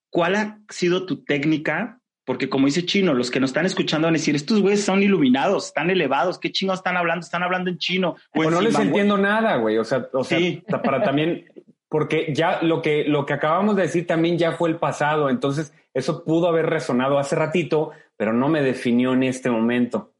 ¿cuál 0.09 0.35
ha 0.35 0.59
sido 0.69 1.05
tu 1.05 1.23
técnica? 1.23 2.01
Porque 2.25 2.49
como 2.49 2.65
dice 2.65 2.85
Chino, 2.85 3.13
los 3.13 3.31
que 3.31 3.39
nos 3.39 3.51
están 3.51 3.65
escuchando 3.65 4.07
van 4.07 4.15
a 4.15 4.17
decir, 4.17 4.35
estos 4.35 4.59
güeyes 4.59 4.83
son 4.83 5.01
iluminados, 5.01 5.67
están 5.67 5.89
elevados, 5.89 6.37
¿qué 6.39 6.51
chino 6.51 6.73
están 6.73 6.97
hablando? 6.97 7.23
Están 7.23 7.41
hablando 7.41 7.69
en 7.69 7.77
chino. 7.77 8.17
Pues 8.33 8.49
no 8.49 8.59
les 8.59 8.77
entiendo 8.77 9.17
nada, 9.17 9.55
güey. 9.55 9.77
O 9.77 9.85
sea, 9.85 10.09
o 10.11 10.25
sea 10.25 10.37
para 10.83 11.01
también 11.03 11.45
porque 11.89 12.34
ya 12.34 12.62
lo 12.62 12.82
que, 12.82 13.06
lo 13.06 13.26
que 13.26 13.34
acabamos 13.34 13.76
de 13.76 13.84
decir 13.84 14.06
también 14.06 14.38
ya 14.38 14.54
fue 14.54 14.69
el 14.69 14.78
pasado, 14.78 15.30
entonces 15.30 15.73
eso 15.93 16.23
pudo 16.23 16.47
haber 16.47 16.67
resonado 16.67 17.17
hace 17.17 17.36
ratito, 17.36 17.91
pero 18.17 18.34
no 18.34 18.50
me 18.50 18.62
definió 18.62 19.13
en 19.13 19.23
este 19.23 19.50
momento. 19.50 20.13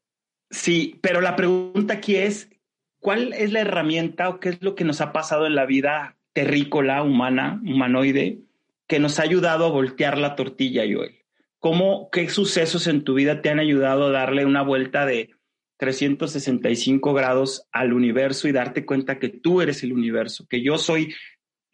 Sí, 0.50 1.00
pero 1.02 1.20
la 1.20 1.36
pregunta 1.36 1.96
aquí 1.96 2.16
es, 2.16 2.50
¿cuál 3.00 3.34
es 3.34 3.52
la 3.52 3.62
herramienta 3.62 4.30
o 4.30 4.40
qué 4.40 4.50
es 4.50 4.62
lo 4.62 4.76
que 4.76 4.86
nos 4.86 5.02
ha 5.02 5.12
pasado 5.12 5.46
en 5.46 5.56
la 5.56 5.66
vida 5.66 6.18
terrícola, 6.34 7.04
humana, 7.04 7.60
humanoide, 7.64 8.40
que 8.88 9.00
nos 9.00 9.20
ha 9.20 9.24
ayudado 9.24 9.66
a 9.66 9.72
voltear 9.72 10.18
la 10.18 10.36
tortilla, 10.36 10.84
Joel? 10.90 11.18
¿Cómo, 11.60 12.10
qué 12.12 12.30
sucesos 12.30 12.88
en 12.88 13.04
tu 13.04 13.16
vida 13.16 13.42
te 13.42 13.50
han 13.50 13.60
ayudado 13.60 14.06
a 14.06 14.12
darle 14.12 14.46
una 14.46 14.62
vuelta 14.62 15.06
de 15.06 15.32
365 15.78 17.14
grados 17.14 17.68
al 17.72 17.94
universo 17.94 18.48
y 18.48 18.52
darte 18.52 18.86
cuenta 18.86 19.20
que 19.20 19.30
tú 19.30 19.62
eres 19.62 19.84
el 19.84 19.94
universo, 19.94 20.46
que 20.48 20.62
yo 20.62 20.78
soy 20.78 21.14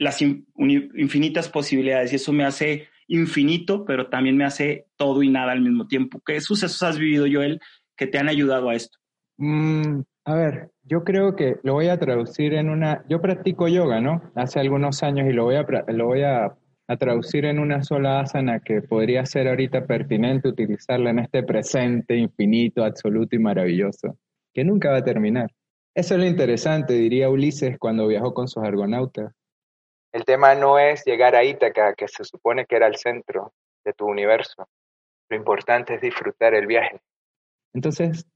las 0.03 0.21
infinitas 0.21 1.49
posibilidades 1.49 2.13
y 2.13 2.17
eso 2.17 2.31
me 2.33 2.45
hace 2.45 2.87
infinito, 3.07 3.85
pero 3.85 4.07
también 4.07 4.37
me 4.37 4.45
hace 4.45 4.87
todo 4.95 5.23
y 5.23 5.29
nada 5.29 5.51
al 5.51 5.61
mismo 5.61 5.87
tiempo. 5.87 6.21
¿Qué 6.25 6.39
sucesos 6.41 6.81
has 6.83 6.97
vivido, 6.97 7.25
Joel, 7.31 7.59
que 7.95 8.07
te 8.07 8.17
han 8.17 8.29
ayudado 8.29 8.69
a 8.69 8.75
esto? 8.75 8.97
Mm, 9.37 10.01
a 10.25 10.35
ver, 10.35 10.71
yo 10.83 11.03
creo 11.03 11.35
que 11.35 11.57
lo 11.63 11.73
voy 11.73 11.87
a 11.87 11.99
traducir 11.99 12.53
en 12.53 12.69
una... 12.69 13.03
Yo 13.09 13.21
practico 13.21 13.67
yoga, 13.67 13.99
¿no? 13.99 14.31
Hace 14.35 14.59
algunos 14.59 15.03
años 15.03 15.27
y 15.29 15.33
lo 15.33 15.45
voy 15.45 15.55
a, 15.55 15.65
lo 15.87 16.05
voy 16.05 16.23
a, 16.23 16.55
a 16.87 16.97
traducir 16.97 17.45
en 17.45 17.59
una 17.59 17.83
sola 17.83 18.21
asana 18.21 18.59
que 18.59 18.81
podría 18.81 19.25
ser 19.25 19.47
ahorita 19.47 19.85
pertinente 19.85 20.49
utilizarla 20.49 21.09
en 21.09 21.19
este 21.19 21.43
presente 21.43 22.15
infinito, 22.15 22.83
absoluto 22.83 23.35
y 23.35 23.39
maravilloso, 23.39 24.17
que 24.53 24.63
nunca 24.63 24.91
va 24.91 24.97
a 24.97 25.03
terminar. 25.03 25.51
Eso 25.95 26.15
es 26.15 26.19
lo 26.19 26.25
interesante, 26.25 26.93
diría 26.93 27.29
Ulises 27.29 27.77
cuando 27.77 28.07
viajó 28.07 28.33
con 28.33 28.47
sus 28.47 28.63
argonautas 28.63 29.33
el 30.13 30.25
tema 30.25 30.53
no 30.53 30.77
es 30.77 31.03
llegar 31.05 31.35
a 31.35 31.43
Ítaca, 31.43 31.95
que 31.95 32.07
se 32.07 32.23
supone 32.23 32.65
que 32.65 32.75
era 32.75 32.85
el 32.87 32.95
centro 32.95 33.53
de 33.83 33.93
tu 33.93 34.05
universo. 34.05 34.69
Lo 35.27 35.35
importante 35.35 35.95
es 35.95 36.01
disfrutar 36.01 36.53
el 36.53 36.67
viaje. 36.67 37.01
Entonces, 37.73 38.27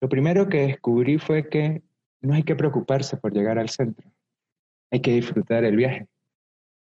lo 0.00 0.08
primero 0.08 0.48
que 0.48 0.66
descubrí 0.66 1.18
fue 1.18 1.48
que 1.48 1.82
no 2.22 2.34
hay 2.34 2.42
que 2.44 2.56
preocuparse 2.56 3.18
por 3.18 3.32
llegar 3.32 3.58
al 3.58 3.68
centro, 3.68 4.10
hay 4.90 5.00
que 5.00 5.12
disfrutar 5.12 5.64
el 5.64 5.76
viaje. 5.76 6.08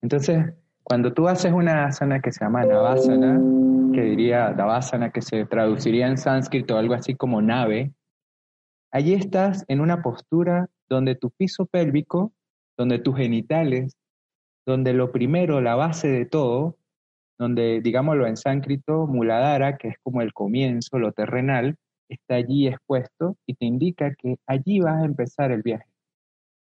Entonces, 0.03 0.53
cuando 0.83 1.11
tú 1.11 1.27
haces 1.27 1.51
una 1.51 1.85
asana 1.85 2.21
que 2.21 2.31
se 2.31 2.45
llama 2.45 2.63
Navasana, 2.65 3.39
que 3.93 4.01
diría 4.01 4.51
Davasana, 4.51 5.09
que 5.09 5.23
se 5.23 5.45
traduciría 5.45 6.07
en 6.07 6.19
sánscrito 6.19 6.77
algo 6.77 6.93
así 6.93 7.15
como 7.15 7.41
nave, 7.41 7.91
allí 8.91 9.15
estás 9.15 9.65
en 9.67 9.81
una 9.81 10.03
postura 10.03 10.67
donde 10.87 11.15
tu 11.15 11.31
piso 11.31 11.65
pélvico, 11.65 12.31
donde 12.77 12.99
tus 12.99 13.17
genitales, 13.17 13.97
donde 14.65 14.93
lo 14.93 15.11
primero, 15.11 15.61
la 15.61 15.75
base 15.75 16.07
de 16.07 16.25
todo, 16.25 16.77
donde, 17.37 17.81
digámoslo 17.81 18.27
en 18.27 18.37
sánscrito, 18.37 19.07
Muladhara, 19.07 19.77
que 19.77 19.89
es 19.89 19.95
como 20.03 20.21
el 20.21 20.33
comienzo, 20.33 20.99
lo 20.99 21.11
terrenal, 21.11 21.75
está 22.09 22.35
allí 22.35 22.67
expuesto 22.67 23.35
y 23.45 23.55
te 23.55 23.65
indica 23.65 24.13
que 24.15 24.37
allí 24.47 24.79
vas 24.79 25.01
a 25.01 25.05
empezar 25.05 25.51
el 25.51 25.61
viaje. 25.61 25.87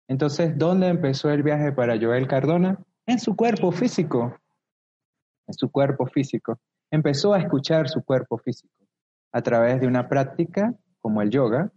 Entonces, 0.08 0.56
¿dónde 0.56 0.88
empezó 0.88 1.30
el 1.30 1.42
viaje 1.42 1.72
para 1.72 1.98
Joel 2.00 2.28
Cardona? 2.28 2.78
En 3.06 3.18
su 3.18 3.36
cuerpo 3.36 3.72
físico. 3.72 4.36
En 5.46 5.54
su 5.54 5.70
cuerpo 5.70 6.06
físico. 6.06 6.58
Empezó 6.90 7.34
a 7.34 7.40
escuchar 7.40 7.88
su 7.88 8.04
cuerpo 8.04 8.38
físico. 8.38 8.72
A 9.32 9.42
través 9.42 9.80
de 9.80 9.86
una 9.86 10.08
práctica 10.08 10.74
como 11.00 11.22
el 11.22 11.30
yoga, 11.30 11.70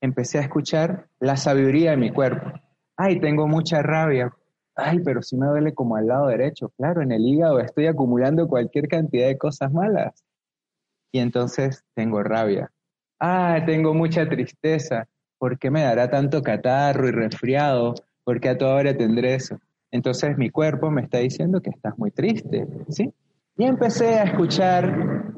empecé 0.00 0.38
a 0.38 0.42
escuchar 0.42 1.08
la 1.20 1.36
sabiduría 1.36 1.92
de 1.92 1.96
mi 1.96 2.10
cuerpo. 2.10 2.52
Ay, 2.96 3.20
tengo 3.20 3.46
mucha 3.46 3.82
rabia. 3.82 4.32
Ay, 4.76 5.00
pero 5.00 5.22
sí 5.22 5.36
me 5.36 5.46
duele 5.46 5.72
como 5.72 5.96
al 5.96 6.06
lado 6.06 6.26
derecho. 6.26 6.68
Claro, 6.76 7.00
en 7.00 7.10
el 7.10 7.26
hígado 7.26 7.58
estoy 7.60 7.86
acumulando 7.86 8.46
cualquier 8.46 8.88
cantidad 8.88 9.26
de 9.26 9.38
cosas 9.38 9.72
malas. 9.72 10.22
Y 11.12 11.20
entonces 11.20 11.82
tengo 11.94 12.22
rabia. 12.22 12.70
Ah, 13.18 13.62
tengo 13.64 13.94
mucha 13.94 14.28
tristeza. 14.28 15.08
¿Por 15.38 15.58
qué 15.58 15.70
me 15.70 15.82
dará 15.82 16.10
tanto 16.10 16.42
catarro 16.42 17.08
y 17.08 17.10
resfriado? 17.10 17.94
¿Por 18.22 18.38
qué 18.38 18.50
a 18.50 18.58
toda 18.58 18.74
hora 18.74 18.96
tendré 18.96 19.34
eso? 19.34 19.58
Entonces 19.90 20.36
mi 20.36 20.50
cuerpo 20.50 20.90
me 20.90 21.02
está 21.02 21.18
diciendo 21.18 21.60
que 21.62 21.70
estás 21.70 21.98
muy 21.98 22.10
triste, 22.10 22.66
¿sí? 22.90 23.10
Y 23.56 23.64
empecé 23.64 24.18
a 24.18 24.24
escuchar 24.24 25.32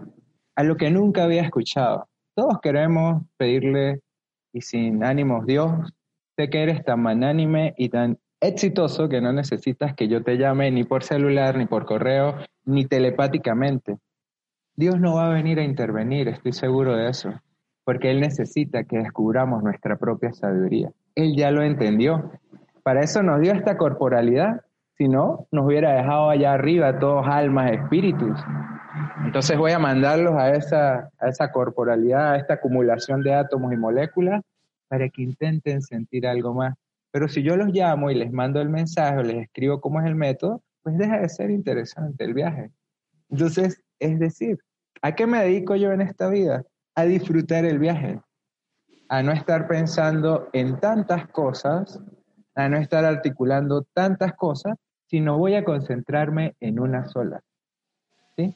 a 0.57 0.62
lo 0.64 0.77
que 0.77 0.90
nunca 0.90 1.24
había 1.24 1.42
escuchado. 1.42 2.09
Todos 2.35 2.61
queremos 2.61 3.22
pedirle, 3.37 4.01
y 4.53 4.61
sin 4.62 5.05
ánimos, 5.05 5.46
Dios, 5.46 5.70
sé 6.37 6.51
que 6.51 6.62
eres 6.62 6.85
tan 6.85 7.01
manánime 7.01 7.74
y 7.77 7.88
tan 7.88 8.18
exitoso 8.40 9.09
que 9.09 9.20
no 9.20 9.33
necesitas 9.33 9.94
que 9.94 10.09
yo 10.09 10.22
te 10.22 10.37
llame 10.37 10.70
ni 10.70 10.85
por 10.85 11.03
celular, 11.03 11.57
ni 11.57 11.66
por 11.66 11.85
correo, 11.85 12.37
ni 12.64 12.87
telepáticamente. 12.87 13.98
Dios 14.77 15.01
no 15.01 15.16
va 15.16 15.27
a 15.27 15.35
venir 15.35 15.59
a 15.59 15.64
intervenir, 15.64 16.29
estoy 16.29 16.53
seguro 16.53 16.96
de 16.96 17.11
eso 17.11 17.33
porque 17.88 18.11
Él 18.11 18.20
necesita 18.20 18.85
que 18.85 18.98
descubramos 18.98 19.62
nuestra 19.62 19.96
propia 19.96 20.31
sabiduría. 20.35 20.90
Él 21.14 21.35
ya 21.35 21.51
lo 21.51 21.62
entendió. 21.62 22.33
Para 22.83 23.01
eso 23.01 23.22
nos 23.22 23.40
dio 23.40 23.55
esta 23.55 23.79
corporalidad, 23.79 24.61
si 24.98 25.09
no, 25.09 25.46
nos 25.51 25.64
hubiera 25.64 25.94
dejado 25.94 26.29
allá 26.29 26.53
arriba 26.53 26.98
todos 26.98 27.27
almas, 27.27 27.72
espíritus. 27.72 28.38
Entonces 29.24 29.57
voy 29.57 29.72
a 29.72 29.79
mandarlos 29.79 30.35
a 30.35 30.51
esa, 30.51 31.09
a 31.18 31.29
esa 31.29 31.51
corporalidad, 31.51 32.33
a 32.33 32.37
esta 32.37 32.55
acumulación 32.55 33.22
de 33.22 33.33
átomos 33.33 33.72
y 33.72 33.79
moléculas, 33.79 34.42
para 34.88 35.09
que 35.09 35.22
intenten 35.22 35.81
sentir 35.81 36.27
algo 36.27 36.53
más. 36.53 36.74
Pero 37.11 37.29
si 37.29 37.42
yo 37.42 37.57
los 37.57 37.68
llamo 37.68 38.11
y 38.11 38.14
les 38.14 38.33
mando 38.33 38.61
el 38.61 38.68
mensaje 38.68 39.18
o 39.18 39.23
les 39.23 39.42
escribo 39.42 39.81
cómo 39.81 40.01
es 40.01 40.07
el 40.07 40.14
método, 40.14 40.62
pues 40.83 40.97
deja 40.99 41.18
de 41.18 41.29
ser 41.29 41.51
interesante 41.51 42.25
el 42.25 42.35
viaje. 42.35 42.71
Entonces, 43.31 43.83
es 43.99 44.18
decir, 44.18 44.59
¿a 45.03 45.14
qué 45.14 45.27
me 45.27 45.42
dedico 45.42 45.77
yo 45.77 45.92
en 45.92 46.01
esta 46.01 46.29
vida? 46.29 46.64
a 46.99 47.05
disfrutar 47.05 47.64
el 47.64 47.79
viaje, 47.79 48.21
a 49.09 49.23
no 49.23 49.31
estar 49.31 49.68
pensando 49.68 50.49
en 50.53 50.81
tantas 50.81 51.29
cosas, 51.29 52.01
a 52.57 52.68
no 52.68 52.77
estar 52.77 53.05
articulando 53.05 53.87
tantas 53.94 54.35
cosas, 54.35 54.77
sino 55.07 55.38
voy 55.38 55.55
a 55.55 55.62
concentrarme 55.62 56.57
en 56.59 56.81
una 56.81 57.07
sola. 57.07 57.40
¿Sí? 58.37 58.53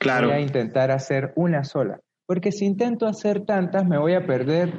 Claro. 0.00 0.26
Voy 0.26 0.38
a 0.38 0.40
intentar 0.40 0.90
hacer 0.90 1.32
una 1.36 1.62
sola. 1.62 2.00
Porque 2.26 2.50
si 2.50 2.64
intento 2.64 3.06
hacer 3.06 3.46
tantas, 3.46 3.86
me 3.86 3.96
voy 3.96 4.14
a 4.14 4.26
perder 4.26 4.72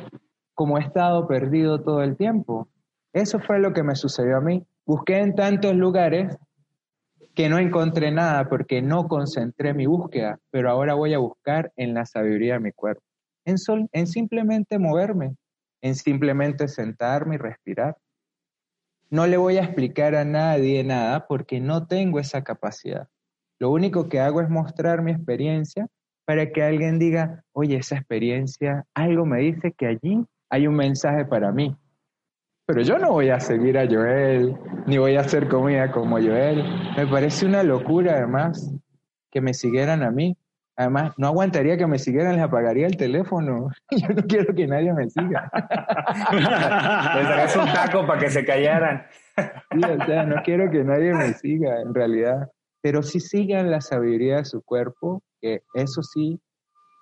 como 0.54 0.78
he 0.78 0.82
estado 0.82 1.26
perdido 1.26 1.82
todo 1.82 2.04
el 2.04 2.18
tiempo. 2.18 2.68
Eso 3.14 3.40
fue 3.40 3.60
lo 3.60 3.74
que 3.74 3.84
me 3.84 3.96
sucedió 3.96 4.38
a 4.38 4.42
mí. 4.42 4.66
Busqué 4.86 5.20
en 5.20 5.36
tantos 5.36 5.76
lugares 5.76 6.38
que 7.36 7.50
no 7.50 7.58
encontré 7.58 8.12
nada 8.12 8.50
porque 8.50 8.82
no 8.82 9.08
concentré 9.08 9.74
mi 9.74 9.86
búsqueda, 9.86 10.40
pero 10.52 10.70
ahora 10.70 10.94
voy 10.94 11.14
a 11.14 11.20
buscar 11.20 11.72
en 11.76 11.94
la 11.94 12.06
sabiduría 12.06 12.56
de 12.56 12.60
mi 12.60 12.72
cuerpo, 12.72 13.02
en, 13.46 13.56
en 13.92 14.08
simplemente 14.08 14.78
moverme, 14.78 15.36
en 15.82 15.96
simplemente 15.96 16.68
sentarme 16.68 17.36
y 17.36 17.38
respirar. 17.38 17.98
No 19.10 19.26
le 19.26 19.38
voy 19.38 19.58
a 19.58 19.64
explicar 19.64 20.16
a 20.16 20.26
nadie 20.26 20.84
nada 20.84 21.26
porque 21.28 21.60
no 21.60 21.88
tengo 21.88 22.20
esa 22.20 22.44
capacidad. 22.44 23.08
Lo 23.58 23.72
único 23.72 24.08
que 24.08 24.20
hago 24.20 24.42
es 24.42 24.50
mostrar 24.50 25.02
mi 25.02 25.12
experiencia 25.12 25.88
para 26.26 26.52
que 26.52 26.62
alguien 26.62 27.00
diga, 27.00 27.44
oye, 27.54 27.78
esa 27.78 27.96
experiencia, 27.96 28.86
algo 28.94 29.26
me 29.26 29.40
dice 29.40 29.72
que 29.72 29.88
allí 29.88 30.24
hay 30.50 30.68
un 30.68 30.76
mensaje 30.76 31.26
para 31.26 31.52
mí. 31.52 31.76
Pero 32.70 32.84
yo 32.84 33.00
no 33.00 33.14
voy 33.14 33.32
a 33.32 33.40
seguir 33.40 33.80
a 33.80 33.88
Joel, 33.88 34.56
ni 34.86 35.00
voy 35.00 35.16
a 35.16 35.22
hacer 35.22 35.48
comida 35.48 35.92
como 35.92 36.18
Joel. 36.18 36.64
Me 36.96 37.08
parece 37.08 37.48
una 37.48 37.64
locura, 37.64 38.18
además, 38.18 38.72
que 39.32 39.42
me 39.42 39.56
siguieran 39.56 40.04
a 40.04 40.12
mí. 40.12 40.38
Además, 40.78 41.16
no 41.18 41.26
aguantaría 41.26 41.78
que 41.78 41.88
me 41.88 41.98
siguieran, 41.98 42.36
les 42.36 42.44
apagaría 42.44 42.86
el 42.86 42.96
teléfono. 42.96 43.72
Yo 43.90 44.10
no 44.10 44.22
quiero 44.22 44.54
que 44.54 44.68
nadie 44.68 44.94
me 44.94 45.10
siga. 45.10 45.50
les 46.32 46.44
darás 46.44 47.56
un 47.56 47.74
taco 47.74 48.06
para 48.06 48.20
que 48.20 48.30
se 48.30 48.46
callaran. 48.46 49.04
o 49.76 50.06
sea, 50.06 50.28
no 50.28 50.36
quiero 50.44 50.70
que 50.70 50.84
nadie 50.84 51.12
me 51.16 51.34
siga, 51.34 51.82
en 51.82 51.92
realidad. 51.92 52.52
Pero 52.84 53.02
si 53.02 53.20
sigan 53.20 53.72
la 53.72 53.82
sabiduría 53.82 54.36
de 54.36 54.46
su 54.46 54.62
cuerpo, 54.62 55.24
que 55.42 55.64
eso 55.74 56.04
sí 56.04 56.40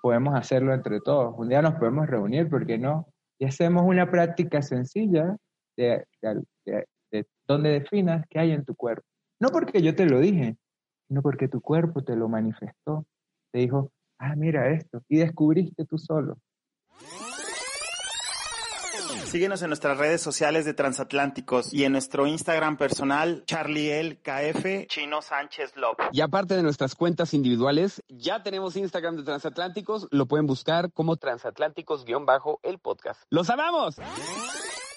podemos 0.01 0.33
hacerlo 0.33 0.73
entre 0.73 1.01
todos. 1.01 1.35
Un 1.37 1.49
día 1.49 1.61
nos 1.61 1.73
podemos 1.73 2.07
reunir, 2.07 2.49
¿por 2.49 2.65
qué 2.65 2.77
no? 2.77 3.05
Y 3.37 3.47
hacemos 3.47 3.83
una 3.85 4.09
práctica 4.09 4.61
sencilla 4.61 5.35
de, 5.77 6.05
donde 7.47 7.69
definas 7.69 8.25
qué 8.29 8.39
hay 8.39 8.51
en 8.51 8.65
tu 8.65 8.75
cuerpo. 8.75 9.05
No 9.39 9.49
porque 9.49 9.81
yo 9.81 9.95
te 9.95 10.05
lo 10.05 10.19
dije, 10.19 10.57
sino 11.07 11.21
porque 11.21 11.47
tu 11.47 11.61
cuerpo 11.61 12.03
te 12.03 12.15
lo 12.15 12.27
manifestó. 12.27 13.05
Te 13.51 13.59
dijo, 13.59 13.91
ah, 14.19 14.35
mira 14.35 14.71
esto, 14.71 15.01
y 15.07 15.17
descubriste 15.17 15.85
tú 15.85 15.97
solo. 15.97 16.37
Síguenos 19.27 19.61
en 19.61 19.67
nuestras 19.67 19.97
redes 19.97 20.21
sociales 20.21 20.63
de 20.63 20.73
Transatlánticos 20.73 21.73
y 21.73 21.83
en 21.83 21.91
nuestro 21.91 22.27
Instagram 22.27 22.77
personal, 22.77 23.43
KF 23.45 24.87
Chino 24.87 25.21
Sánchez 25.21 25.75
Love. 25.75 25.97
Y 26.13 26.21
aparte 26.21 26.55
de 26.55 26.63
nuestras 26.63 26.95
cuentas 26.95 27.33
individuales, 27.33 28.01
ya 28.07 28.41
tenemos 28.41 28.77
Instagram 28.77 29.17
de 29.17 29.23
Transatlánticos, 29.23 30.07
lo 30.11 30.27
pueden 30.27 30.47
buscar 30.47 30.93
como 30.93 31.17
Transatlánticos-el 31.17 32.79
podcast. 32.79 33.21
¡Los 33.29 33.49
amamos! 33.49 33.97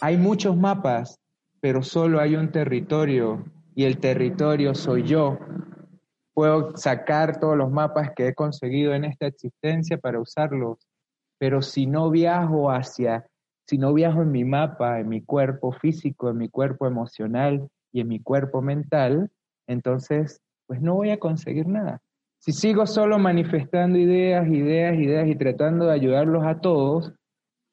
Hay 0.03 0.17
muchos 0.17 0.57
mapas, 0.57 1.19
pero 1.61 1.83
solo 1.83 2.21
hay 2.21 2.35
un 2.35 2.51
territorio 2.51 3.45
y 3.75 3.85
el 3.85 3.99
territorio 3.99 4.75
soy 4.75 5.03
yo. 5.03 5.39
Puedo 6.33 6.75
sacar 6.77 7.39
todos 7.39 7.57
los 7.57 7.71
mapas 7.71 8.13
que 8.17 8.29
he 8.29 8.35
conseguido 8.35 8.95
en 8.95 9.05
esta 9.05 9.27
existencia 9.27 9.99
para 9.99 10.19
usarlos, 10.19 10.79
pero 11.39 11.61
si 11.61 11.87
no 11.87 12.09
viajo 12.09 12.71
hacia, 12.71 13.27
si 13.67 13.77
no 13.77 13.93
viajo 13.93 14.23
en 14.23 14.33
mi 14.33 14.45
mapa, 14.45 15.01
en 15.01 15.09
mi 15.11 15.21
cuerpo 15.23 15.71
físico, 15.71 16.31
en 16.31 16.39
mi 16.39 16.49
cuerpo 16.49 16.87
emocional 16.87 17.69
y 17.93 18.01
en 18.01 18.09
mi 18.09 18.21
cuerpo 18.21 18.63
mental, 18.63 19.31
entonces 19.67 20.41
pues 20.67 20.81
no 20.81 20.95
voy 20.95 21.11
a 21.11 21.19
conseguir 21.19 21.67
nada. 21.67 22.01
Si 22.39 22.53
sigo 22.53 22.87
solo 22.87 23.19
manifestando 23.19 23.99
ideas, 23.99 24.49
ideas, 24.49 24.97
ideas 24.97 25.29
y 25.29 25.37
tratando 25.37 25.85
de 25.85 25.93
ayudarlos 25.93 26.47
a 26.47 26.59
todos, 26.59 27.13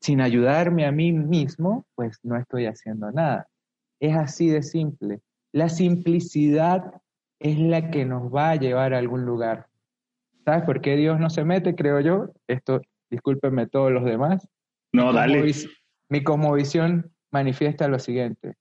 sin 0.01 0.21
ayudarme 0.21 0.86
a 0.86 0.91
mí 0.91 1.12
mismo, 1.12 1.86
pues 1.95 2.19
no 2.23 2.38
estoy 2.38 2.65
haciendo 2.65 3.12
nada. 3.12 3.47
Es 3.99 4.15
así 4.15 4.47
de 4.49 4.63
simple. 4.63 5.21
La 5.51 5.69
simplicidad 5.69 7.01
es 7.39 7.57
la 7.57 7.89
que 7.89 8.05
nos 8.05 8.33
va 8.33 8.51
a 8.51 8.55
llevar 8.55 8.93
a 8.93 8.99
algún 8.99 9.25
lugar. 9.25 9.67
¿Sabes 10.45 10.63
por 10.63 10.81
qué 10.81 10.95
Dios 10.95 11.19
no 11.19 11.29
se 11.29 11.43
mete, 11.43 11.75
creo 11.75 11.99
yo? 11.99 12.29
Esto, 12.47 12.81
discúlpenme 13.10 13.67
todos 13.67 13.91
los 13.91 14.05
demás. 14.05 14.47
No, 14.93 15.12
dale. 15.12 15.53
mi 16.10 16.23
cosmovisión 16.23 17.12
manifiesta 17.31 17.88
lo 17.88 17.99
siguiente. 17.99 18.55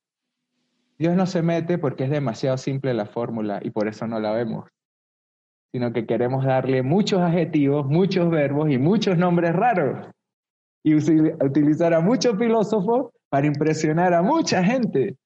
Dios 0.99 1.15
no 1.15 1.27
se 1.27 1.43
mete 1.43 1.79
porque 1.79 2.05
es 2.05 2.11
demasiado 2.11 2.57
simple 2.57 2.95
la 2.95 3.07
fórmula 3.07 3.61
y 3.63 3.71
por 3.71 3.87
eso 3.87 4.07
no 4.07 4.19
la 4.19 4.33
vemos, 4.33 4.69
sino 5.71 5.93
que 5.93 6.07
queremos 6.07 6.45
darle 6.45 6.83
muchos 6.83 7.21
adjetivos, 7.21 7.87
muchos 7.87 8.31
verbos 8.31 8.71
y 8.71 8.79
muchos 8.79 9.19
nombres 9.19 9.55
raros 9.55 10.09
y 10.87 10.95
utilizar 10.95 11.93
a 11.95 12.01
muchos 12.01 12.39
filósofos 12.39 13.11
para 13.29 13.49
impresionar 13.49 14.15
a 14.15 14.23
mucha 14.23 14.63
gente. 14.63 15.17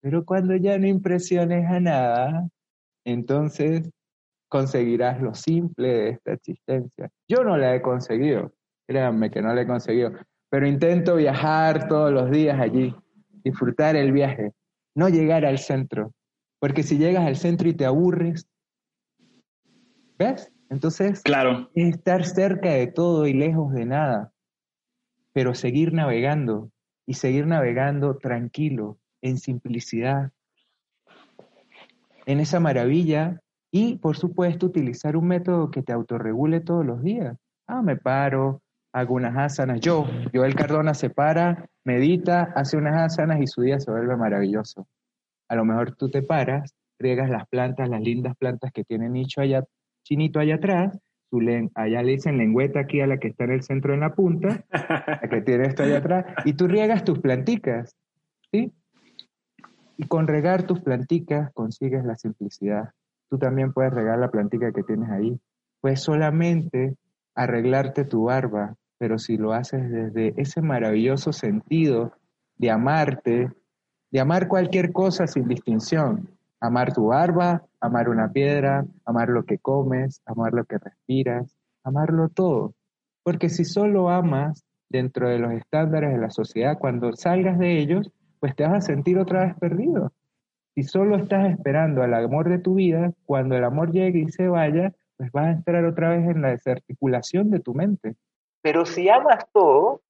Pero 0.00 0.24
cuando 0.24 0.56
ya 0.56 0.78
no 0.78 0.86
impresiones 0.86 1.70
a 1.70 1.78
nada, 1.78 2.48
entonces 3.04 3.90
conseguirás 4.48 5.20
lo 5.20 5.34
simple 5.34 5.88
de 5.88 6.08
esta 6.08 6.32
existencia. 6.32 7.10
Yo 7.28 7.44
no 7.44 7.58
la 7.58 7.74
he 7.74 7.82
conseguido, 7.82 8.54
créanme 8.88 9.30
que 9.30 9.42
no 9.42 9.52
la 9.52 9.60
he 9.60 9.66
conseguido. 9.66 10.12
pero 10.48 10.66
intento 10.66 11.16
viajar 11.16 11.86
todos 11.86 12.10
los 12.10 12.30
días 12.30 12.58
allí, 12.58 12.94
disfrutar 13.44 13.96
el 13.96 14.12
viaje, 14.12 14.52
no 14.96 15.10
llegar 15.10 15.44
al 15.44 15.58
centro, 15.58 16.12
porque 16.58 16.82
si 16.82 16.96
llegas 16.96 17.26
al 17.26 17.36
centro 17.36 17.68
y 17.68 17.74
te 17.74 17.84
aburres, 17.84 18.48
¿ves? 20.18 20.50
Entonces, 20.70 21.20
claro. 21.22 21.70
estar 21.74 22.24
cerca 22.24 22.70
de 22.70 22.86
todo 22.86 23.26
y 23.26 23.34
lejos 23.34 23.74
de 23.74 23.84
nada, 23.84 24.32
pero 25.32 25.54
seguir 25.54 25.92
navegando 25.92 26.70
y 27.06 27.14
seguir 27.14 27.46
navegando 27.46 28.16
tranquilo, 28.16 28.98
en 29.22 29.38
simplicidad, 29.38 30.32
en 32.26 32.40
esa 32.40 32.60
maravilla 32.60 33.40
y, 33.72 33.96
por 33.96 34.16
supuesto, 34.16 34.66
utilizar 34.66 35.16
un 35.16 35.28
método 35.28 35.70
que 35.70 35.82
te 35.82 35.92
autorregule 35.92 36.60
todos 36.60 36.84
los 36.84 37.02
días. 37.02 37.36
Ah, 37.66 37.82
me 37.82 37.96
paro, 37.96 38.62
hago 38.92 39.14
unas 39.14 39.36
asanas. 39.36 39.80
Yo, 39.80 40.06
Joel 40.32 40.54
Cardona 40.54 40.94
se 40.94 41.10
para, 41.10 41.68
medita, 41.84 42.52
hace 42.54 42.76
unas 42.76 43.12
asanas 43.12 43.40
y 43.40 43.46
su 43.46 43.62
día 43.62 43.78
se 43.80 43.90
vuelve 43.90 44.16
maravilloso. 44.16 44.86
A 45.48 45.56
lo 45.56 45.64
mejor 45.64 45.96
tú 45.96 46.10
te 46.10 46.22
paras, 46.22 46.74
riegas 46.98 47.30
las 47.30 47.46
plantas, 47.48 47.88
las 47.88 48.00
lindas 48.00 48.36
plantas 48.36 48.72
que 48.72 48.84
tiene 48.84 49.08
nicho 49.08 49.40
allá, 49.40 49.64
chinito 50.04 50.40
allá 50.40 50.56
atrás, 50.56 50.98
su 51.30 51.38
allá 51.74 52.02
le 52.02 52.12
dicen 52.12 52.38
lengüeta 52.38 52.80
aquí 52.80 53.00
a 53.00 53.06
la 53.06 53.18
que 53.18 53.28
está 53.28 53.44
en 53.44 53.52
el 53.52 53.62
centro 53.62 53.94
en 53.94 54.00
la 54.00 54.14
punta, 54.14 54.64
la 54.70 55.28
que 55.30 55.40
tiene 55.42 55.68
esto 55.68 55.84
allá 55.84 55.98
atrás, 55.98 56.26
y 56.44 56.54
tú 56.54 56.66
riegas 56.66 57.04
tus 57.04 57.20
planticas, 57.20 57.94
¿sí? 58.50 58.72
Y 59.96 60.06
con 60.06 60.26
regar 60.26 60.64
tus 60.64 60.80
planticas 60.80 61.52
consigues 61.52 62.04
la 62.04 62.16
simplicidad. 62.16 62.90
Tú 63.28 63.38
también 63.38 63.72
puedes 63.72 63.92
regar 63.94 64.18
la 64.18 64.30
plantica 64.30 64.72
que 64.72 64.82
tienes 64.82 65.08
ahí. 65.10 65.38
Puedes 65.80 66.00
solamente 66.00 66.96
arreglarte 67.34 68.04
tu 68.04 68.24
barba, 68.24 68.74
pero 68.98 69.18
si 69.18 69.36
lo 69.36 69.52
haces 69.52 69.88
desde 69.90 70.34
ese 70.36 70.62
maravilloso 70.62 71.32
sentido 71.32 72.12
de 72.56 72.70
amarte, 72.70 73.50
de 74.10 74.20
amar 74.20 74.48
cualquier 74.48 74.92
cosa 74.92 75.26
sin 75.26 75.46
distinción, 75.46 76.28
amar 76.60 76.92
tu 76.92 77.06
barba, 77.06 77.62
amar 77.80 78.08
una 78.08 78.30
piedra, 78.32 78.84
amar 79.04 79.28
lo 79.28 79.44
que 79.44 79.58
comes, 79.58 80.22
amar 80.26 80.52
lo 80.52 80.64
que 80.64 80.78
respiras, 80.78 81.56
amarlo 81.84 82.28
todo. 82.28 82.74
Porque 83.22 83.48
si 83.48 83.64
solo 83.64 84.10
amas 84.10 84.64
dentro 84.88 85.28
de 85.28 85.38
los 85.38 85.52
estándares 85.52 86.12
de 86.12 86.18
la 86.18 86.30
sociedad, 86.30 86.78
cuando 86.78 87.12
salgas 87.12 87.58
de 87.58 87.78
ellos, 87.78 88.10
pues 88.40 88.54
te 88.56 88.64
vas 88.64 88.74
a 88.74 88.80
sentir 88.80 89.18
otra 89.18 89.46
vez 89.46 89.54
perdido. 89.58 90.12
Si 90.74 90.82
solo 90.82 91.16
estás 91.16 91.50
esperando 91.50 92.02
al 92.02 92.14
amor 92.14 92.48
de 92.48 92.58
tu 92.58 92.74
vida, 92.74 93.12
cuando 93.24 93.56
el 93.56 93.64
amor 93.64 93.92
llegue 93.92 94.20
y 94.20 94.28
se 94.30 94.48
vaya, 94.48 94.92
pues 95.16 95.30
vas 95.32 95.46
a 95.46 95.50
entrar 95.50 95.84
otra 95.84 96.10
vez 96.10 96.28
en 96.28 96.42
la 96.42 96.50
desarticulación 96.50 97.50
de 97.50 97.60
tu 97.60 97.74
mente. 97.74 98.16
Pero 98.62 98.86
si 98.86 99.08
amas 99.08 99.46
todo, 99.52 100.02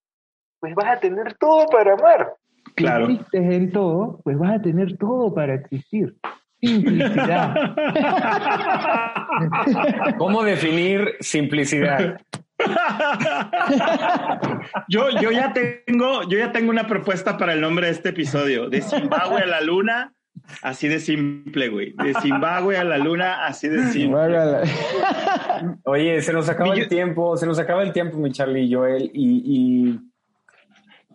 pues 0.60 0.74
vas 0.74 0.96
a 0.96 1.00
tener 1.00 1.34
todo 1.34 1.66
para 1.66 1.94
amar. 1.94 2.34
Claro. 2.76 3.06
Si 3.06 3.12
existes 3.14 3.52
en 3.52 3.72
todo, 3.72 4.20
pues 4.22 4.38
vas 4.38 4.58
a 4.58 4.62
tener 4.62 4.96
todo 4.98 5.34
para 5.34 5.54
existir. 5.54 6.16
Simplicidad. 6.60 7.74
¿Cómo 10.18 10.42
definir 10.42 11.16
simplicidad? 11.20 12.20
yo, 14.88 15.10
yo, 15.20 15.30
ya 15.30 15.52
tengo, 15.52 16.22
yo 16.28 16.38
ya 16.38 16.52
tengo 16.52 16.70
una 16.70 16.86
propuesta 16.86 17.38
para 17.38 17.54
el 17.54 17.60
nombre 17.60 17.86
de 17.86 17.92
este 17.92 18.10
episodio. 18.10 18.68
De 18.68 18.82
Zimbabue 18.82 19.42
a 19.42 19.46
la 19.46 19.60
luna, 19.60 20.12
así 20.62 20.88
de 20.88 21.00
simple, 21.00 21.68
güey. 21.68 21.92
De 21.92 22.14
Zimbabue 22.20 22.76
a 22.76 22.84
la 22.84 22.98
luna, 22.98 23.46
así 23.46 23.68
de 23.68 23.90
simple. 23.90 24.38
Oye, 25.84 26.20
se 26.22 26.32
nos 26.32 26.48
acaba 26.48 26.74
el 26.74 26.88
tiempo, 26.88 27.36
se 27.36 27.46
nos 27.46 27.58
acaba 27.58 27.82
el 27.82 27.92
tiempo, 27.92 28.18
mi 28.18 28.32
Charlie 28.32 28.64
y 28.64 28.74
Joel, 28.74 29.10
y, 29.14 29.90
e, 29.90 29.98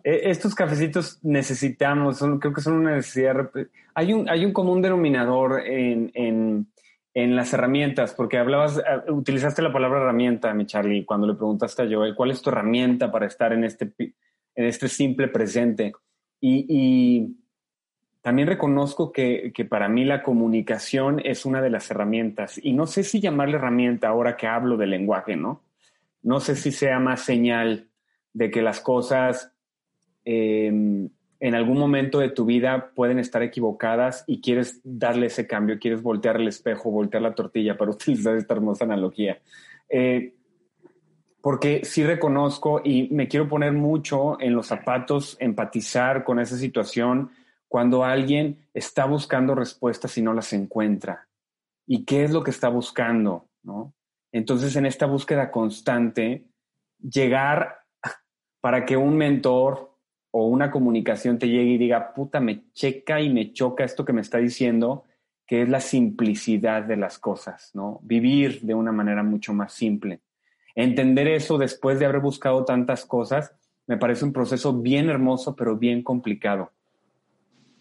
estos 0.06 0.54
cafecitos 0.54 1.18
necesitamos, 1.24 2.24
creo 2.40 2.52
que 2.52 2.60
son 2.60 2.74
una 2.74 2.94
necesidad. 2.94 3.50
Hay 3.92 4.12
un, 4.12 4.28
hay 4.28 4.44
un 4.44 4.52
común 4.52 4.80
denominador 4.80 5.66
en, 5.66 6.12
en, 6.14 6.68
en 7.12 7.34
las 7.34 7.52
herramientas, 7.52 8.14
porque 8.14 8.38
hablabas, 8.38 8.78
eh, 8.78 9.10
utilizaste 9.10 9.62
la 9.62 9.72
palabra 9.72 10.00
herramienta, 10.00 10.54
mi 10.54 10.64
Charlie, 10.64 11.04
cuando 11.04 11.26
le 11.26 11.34
preguntaste 11.34 11.82
a 11.82 11.88
Joel, 11.90 12.14
¿cuál 12.14 12.30
es 12.30 12.40
tu 12.40 12.50
herramienta 12.50 13.10
para 13.10 13.26
estar 13.26 13.52
en 13.52 13.64
este, 13.64 13.92
en 13.98 14.64
este 14.64 14.86
simple 14.86 15.26
presente? 15.26 15.92
Y, 16.40 16.66
y 16.68 17.36
también 18.22 18.46
reconozco 18.46 19.10
que, 19.10 19.50
que, 19.52 19.64
para 19.64 19.88
mí 19.88 20.04
la 20.04 20.22
comunicación 20.22 21.20
es 21.24 21.44
una 21.44 21.60
de 21.60 21.70
las 21.70 21.90
herramientas. 21.90 22.60
Y 22.62 22.74
no 22.74 22.86
sé 22.86 23.02
si 23.02 23.20
llamarle 23.20 23.56
herramienta 23.56 24.06
ahora 24.06 24.36
que 24.36 24.46
hablo 24.46 24.76
del 24.76 24.90
lenguaje, 24.90 25.34
¿no? 25.34 25.64
No 26.22 26.38
sé 26.38 26.54
si 26.54 26.70
sea 26.70 27.00
más 27.00 27.22
señal 27.22 27.88
de 28.34 28.52
que 28.52 28.62
las 28.62 28.80
cosas 28.80 29.52
eh, 30.26 31.08
en 31.38 31.54
algún 31.54 31.78
momento 31.78 32.18
de 32.18 32.30
tu 32.30 32.44
vida 32.44 32.92
pueden 32.94 33.18
estar 33.18 33.42
equivocadas 33.42 34.24
y 34.26 34.40
quieres 34.40 34.80
darle 34.84 35.26
ese 35.26 35.46
cambio, 35.46 35.78
quieres 35.78 36.02
voltear 36.02 36.36
el 36.36 36.48
espejo, 36.48 36.90
voltear 36.90 37.22
la 37.22 37.34
tortilla 37.34 37.76
para 37.76 37.90
utilizar 37.92 38.36
esta 38.36 38.54
hermosa 38.54 38.84
analogía. 38.84 39.38
Eh, 39.88 40.34
porque 41.40 41.84
sí 41.84 42.04
reconozco 42.04 42.80
y 42.82 43.08
me 43.12 43.28
quiero 43.28 43.48
poner 43.48 43.72
mucho 43.72 44.40
en 44.40 44.54
los 44.54 44.66
zapatos, 44.66 45.36
empatizar 45.38 46.24
con 46.24 46.40
esa 46.40 46.56
situación 46.56 47.30
cuando 47.68 48.04
alguien 48.04 48.66
está 48.74 49.04
buscando 49.04 49.54
respuestas 49.54 50.18
y 50.18 50.22
no 50.22 50.34
las 50.34 50.52
encuentra. 50.52 51.28
¿Y 51.86 52.04
qué 52.04 52.24
es 52.24 52.32
lo 52.32 52.42
que 52.42 52.50
está 52.50 52.68
buscando? 52.68 53.46
¿no? 53.62 53.94
Entonces, 54.32 54.74
en 54.74 54.86
esta 54.86 55.06
búsqueda 55.06 55.52
constante, 55.52 56.46
llegar 56.98 57.78
para 58.60 58.84
que 58.84 58.96
un 58.96 59.16
mentor, 59.16 59.95
o 60.38 60.44
una 60.48 60.70
comunicación 60.70 61.38
te 61.38 61.48
llegue 61.48 61.70
y 61.70 61.78
diga, 61.78 62.12
puta, 62.12 62.40
me 62.40 62.70
checa 62.74 63.22
y 63.22 63.30
me 63.30 63.54
choca 63.54 63.84
esto 63.84 64.04
que 64.04 64.12
me 64.12 64.20
está 64.20 64.36
diciendo, 64.36 65.04
que 65.46 65.62
es 65.62 65.68
la 65.70 65.80
simplicidad 65.80 66.82
de 66.82 66.98
las 66.98 67.18
cosas, 67.18 67.70
¿no? 67.72 68.00
Vivir 68.02 68.60
de 68.60 68.74
una 68.74 68.92
manera 68.92 69.22
mucho 69.22 69.54
más 69.54 69.72
simple. 69.72 70.20
Entender 70.74 71.26
eso 71.26 71.56
después 71.56 71.98
de 71.98 72.04
haber 72.04 72.20
buscado 72.20 72.66
tantas 72.66 73.06
cosas, 73.06 73.54
me 73.86 73.96
parece 73.96 74.26
un 74.26 74.34
proceso 74.34 74.74
bien 74.74 75.08
hermoso, 75.08 75.56
pero 75.56 75.78
bien 75.78 76.02
complicado. 76.02 76.70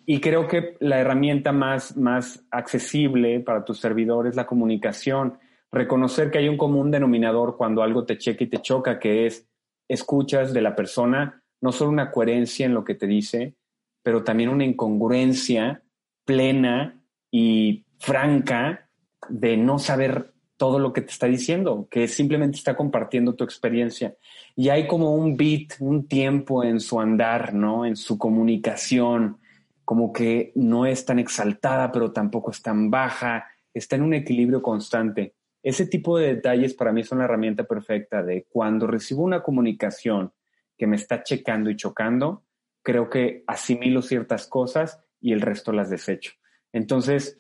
Y 0.05 0.21
creo 0.21 0.47
que 0.47 0.77
la 0.79 1.01
herramienta 1.01 1.51
más, 1.51 1.97
más 1.97 2.41
accesible 2.51 3.41
para 3.41 3.65
tus 3.65 3.81
servidores 3.81 4.29
es 4.29 4.35
la 4.37 4.47
comunicación. 4.47 5.39
Reconocer 5.73 6.31
que 6.31 6.37
hay 6.37 6.47
un 6.47 6.55
común 6.55 6.89
denominador 6.89 7.57
cuando 7.57 7.83
algo 7.83 8.05
te 8.05 8.17
checa 8.17 8.45
y 8.45 8.47
te 8.47 8.61
choca, 8.61 8.97
que 8.97 9.25
es 9.25 9.45
escuchas 9.89 10.53
de 10.53 10.61
la 10.61 10.73
persona 10.73 11.41
no 11.65 11.71
solo 11.71 11.89
una 11.89 12.11
coherencia 12.11 12.67
en 12.67 12.75
lo 12.75 12.85
que 12.85 12.93
te 12.93 13.07
dice, 13.07 13.55
pero 14.03 14.23
también 14.23 14.49
una 14.49 14.65
incongruencia 14.65 15.81
plena 16.23 17.01
y 17.31 17.85
franca 17.97 18.87
de 19.29 19.57
no 19.57 19.79
saber 19.79 20.31
todo 20.57 20.77
lo 20.77 20.93
que 20.93 21.01
te 21.01 21.09
está 21.09 21.25
diciendo, 21.25 21.87
que 21.89 22.07
simplemente 22.07 22.57
está 22.57 22.77
compartiendo 22.77 23.33
tu 23.33 23.43
experiencia. 23.43 24.15
Y 24.55 24.69
hay 24.69 24.85
como 24.85 25.15
un 25.15 25.35
beat, 25.35 25.73
un 25.79 26.07
tiempo 26.07 26.63
en 26.63 26.79
su 26.79 26.99
andar, 27.01 27.55
¿no? 27.55 27.83
En 27.83 27.95
su 27.95 28.19
comunicación, 28.19 29.39
como 29.83 30.13
que 30.13 30.51
no 30.53 30.85
es 30.85 31.03
tan 31.03 31.17
exaltada, 31.17 31.91
pero 31.91 32.11
tampoco 32.11 32.51
es 32.51 32.61
tan 32.61 32.91
baja, 32.91 33.47
está 33.73 33.95
en 33.95 34.03
un 34.03 34.13
equilibrio 34.13 34.61
constante. 34.61 35.33
Ese 35.63 35.87
tipo 35.87 36.19
de 36.19 36.35
detalles 36.35 36.75
para 36.75 36.93
mí 36.93 37.03
son 37.03 37.17
la 37.17 37.25
herramienta 37.25 37.63
perfecta 37.63 38.21
de 38.21 38.45
cuando 38.47 38.85
recibo 38.85 39.23
una 39.23 39.41
comunicación 39.41 40.31
que 40.77 40.87
me 40.87 40.95
está 40.95 41.23
checando 41.23 41.69
y 41.69 41.75
chocando, 41.75 42.43
creo 42.83 43.09
que 43.09 43.43
asimilo 43.47 44.01
ciertas 44.01 44.47
cosas 44.47 44.99
y 45.19 45.33
el 45.33 45.41
resto 45.41 45.71
las 45.71 45.89
desecho. 45.89 46.33
Entonces, 46.71 47.39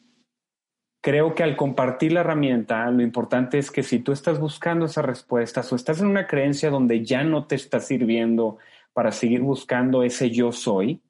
creo 1.01 1.35
que 1.35 1.43
al 1.43 1.55
compartir 1.55 2.13
la 2.13 2.21
herramienta, 2.21 2.89
lo 2.89 3.03
importante 3.03 3.59
es 3.59 3.69
que 3.69 3.83
si 3.83 3.99
tú 3.99 4.11
estás 4.11 4.39
buscando 4.39 4.85
esas 4.85 5.05
respuestas 5.05 5.71
o 5.71 5.75
estás 5.75 6.01
en 6.01 6.07
una 6.07 6.25
creencia 6.25 6.71
donde 6.71 7.05
ya 7.05 7.23
no 7.23 7.45
te 7.45 7.55
está 7.55 7.79
sirviendo 7.79 8.57
para 8.91 9.11
seguir 9.11 9.41
buscando 9.41 10.01
ese 10.01 10.31
yo 10.31 10.51
soy, 10.51 11.03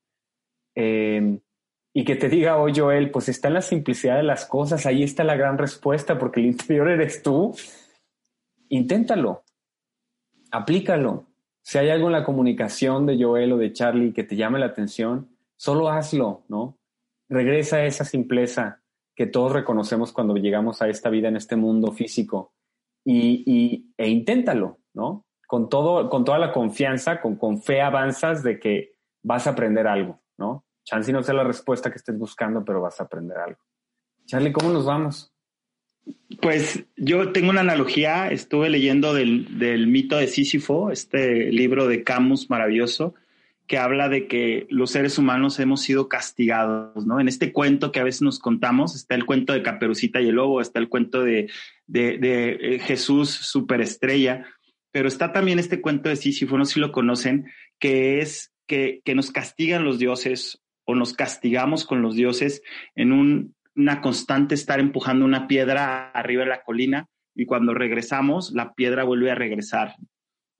em, 0.75 1.39
y 1.93 2.03
que 2.03 2.17
te 2.17 2.27
diga, 2.27 2.57
oye 2.57 2.81
Joel, 2.81 3.09
pues 3.09 3.29
está 3.29 3.47
en 3.47 3.53
la 3.53 3.61
simplicidad 3.61 4.17
de 4.17 4.23
las 4.23 4.45
cosas, 4.45 4.85
ahí 4.85 5.01
está 5.01 5.23
la 5.23 5.37
gran 5.37 5.57
respuesta, 5.57 6.19
porque 6.19 6.41
el 6.41 6.47
interior 6.47 6.89
eres 6.89 7.23
tú, 7.23 7.55
inténtalo, 8.67 9.45
aplícalo, 10.51 11.27
si 11.65 11.79
hay 11.79 11.89
algo 11.89 12.05
en 12.05 12.13
la 12.13 12.23
comunicación 12.23 13.07
de 13.07 13.21
Joel 13.21 13.53
o 13.53 13.57
de 13.57 13.73
Charlie 13.73 14.13
que 14.13 14.23
te 14.23 14.35
llame 14.35 14.59
la 14.59 14.67
atención, 14.67 15.35
solo 15.55 15.89
hazlo, 15.89 16.45
¿no? 16.47 16.77
Regresa 17.27 17.77
a 17.77 17.85
esa 17.85 18.05
simpleza 18.05 18.83
que 19.15 19.25
todos 19.25 19.51
reconocemos 19.51 20.13
cuando 20.13 20.35
llegamos 20.35 20.83
a 20.83 20.89
esta 20.89 21.09
vida 21.09 21.27
en 21.27 21.37
este 21.37 21.55
mundo 21.55 21.91
físico 21.91 22.53
y, 23.03 23.91
e 23.97 24.07
inténtalo, 24.07 24.77
¿no? 24.93 25.25
Con, 25.47 25.67
todo, 25.67 26.07
con 26.07 26.23
toda 26.23 26.37
la 26.37 26.53
confianza, 26.53 27.19
con, 27.19 27.59
fe 27.63 27.81
avanzas 27.81 28.43
de 28.43 28.59
que 28.59 28.97
vas 29.23 29.47
a 29.47 29.51
aprender 29.51 29.87
algo, 29.87 30.21
¿no? 30.37 30.65
Chance 30.83 31.11
no 31.11 31.23
sea 31.23 31.33
la 31.33 31.43
respuesta 31.43 31.89
que 31.89 31.97
estés 31.97 32.15
buscando, 32.15 32.63
pero 32.63 32.79
vas 32.79 33.01
a 33.01 33.05
aprender 33.05 33.39
algo. 33.39 33.59
Charlie, 34.27 34.53
¿cómo 34.53 34.69
nos 34.69 34.85
vamos? 34.85 35.34
Pues 36.41 36.83
yo 36.97 37.31
tengo 37.31 37.49
una 37.49 37.61
analogía, 37.61 38.29
estuve 38.29 38.69
leyendo 38.69 39.13
del, 39.13 39.57
del, 39.57 39.87
mito 39.87 40.17
de 40.17 40.27
Sísifo, 40.27 40.91
este 40.91 41.51
libro 41.51 41.87
de 41.87 42.03
Camus 42.03 42.49
maravilloso, 42.49 43.15
que 43.67 43.77
habla 43.77 44.09
de 44.09 44.27
que 44.27 44.67
los 44.69 44.91
seres 44.91 45.17
humanos 45.17 45.59
hemos 45.59 45.81
sido 45.81 46.07
castigados, 46.07 47.05
¿no? 47.05 47.19
En 47.19 47.27
este 47.27 47.51
cuento 47.51 47.91
que 47.91 47.99
a 47.99 48.03
veces 48.03 48.21
nos 48.21 48.39
contamos, 48.39 48.95
está 48.95 49.15
el 49.15 49.25
cuento 49.25 49.53
de 49.53 49.63
Caperucita 49.63 50.21
y 50.21 50.27
el 50.27 50.35
Lobo, 50.35 50.61
está 50.61 50.79
el 50.79 50.89
cuento 50.89 51.23
de, 51.23 51.49
de, 51.87 52.17
de 52.17 52.57
eh, 52.61 52.79
Jesús 52.79 53.29
superestrella, 53.29 54.45
pero 54.91 55.07
está 55.07 55.31
también 55.31 55.57
este 55.57 55.81
cuento 55.81 56.09
de 56.09 56.15
Sísifo, 56.15 56.57
no 56.57 56.65
sé 56.65 56.75
si 56.75 56.79
lo 56.79 56.91
conocen, 56.91 57.47
que 57.79 58.19
es 58.19 58.51
que, 58.67 59.01
que 59.03 59.15
nos 59.15 59.31
castigan 59.31 59.83
los 59.83 59.99
dioses 59.99 60.61
o 60.85 60.95
nos 60.95 61.13
castigamos 61.13 61.85
con 61.85 62.01
los 62.01 62.15
dioses 62.15 62.61
en 62.95 63.11
un, 63.11 63.55
una 63.75 64.01
constante 64.01 64.55
estar 64.55 64.79
empujando 64.79 65.25
una 65.25 65.47
piedra 65.47 66.09
arriba 66.11 66.43
de 66.43 66.49
la 66.49 66.63
colina 66.63 67.07
y 67.33 67.45
cuando 67.45 67.73
regresamos, 67.73 68.51
la 68.53 68.73
piedra 68.73 69.03
vuelve 69.03 69.31
a 69.31 69.35
regresar. 69.35 69.95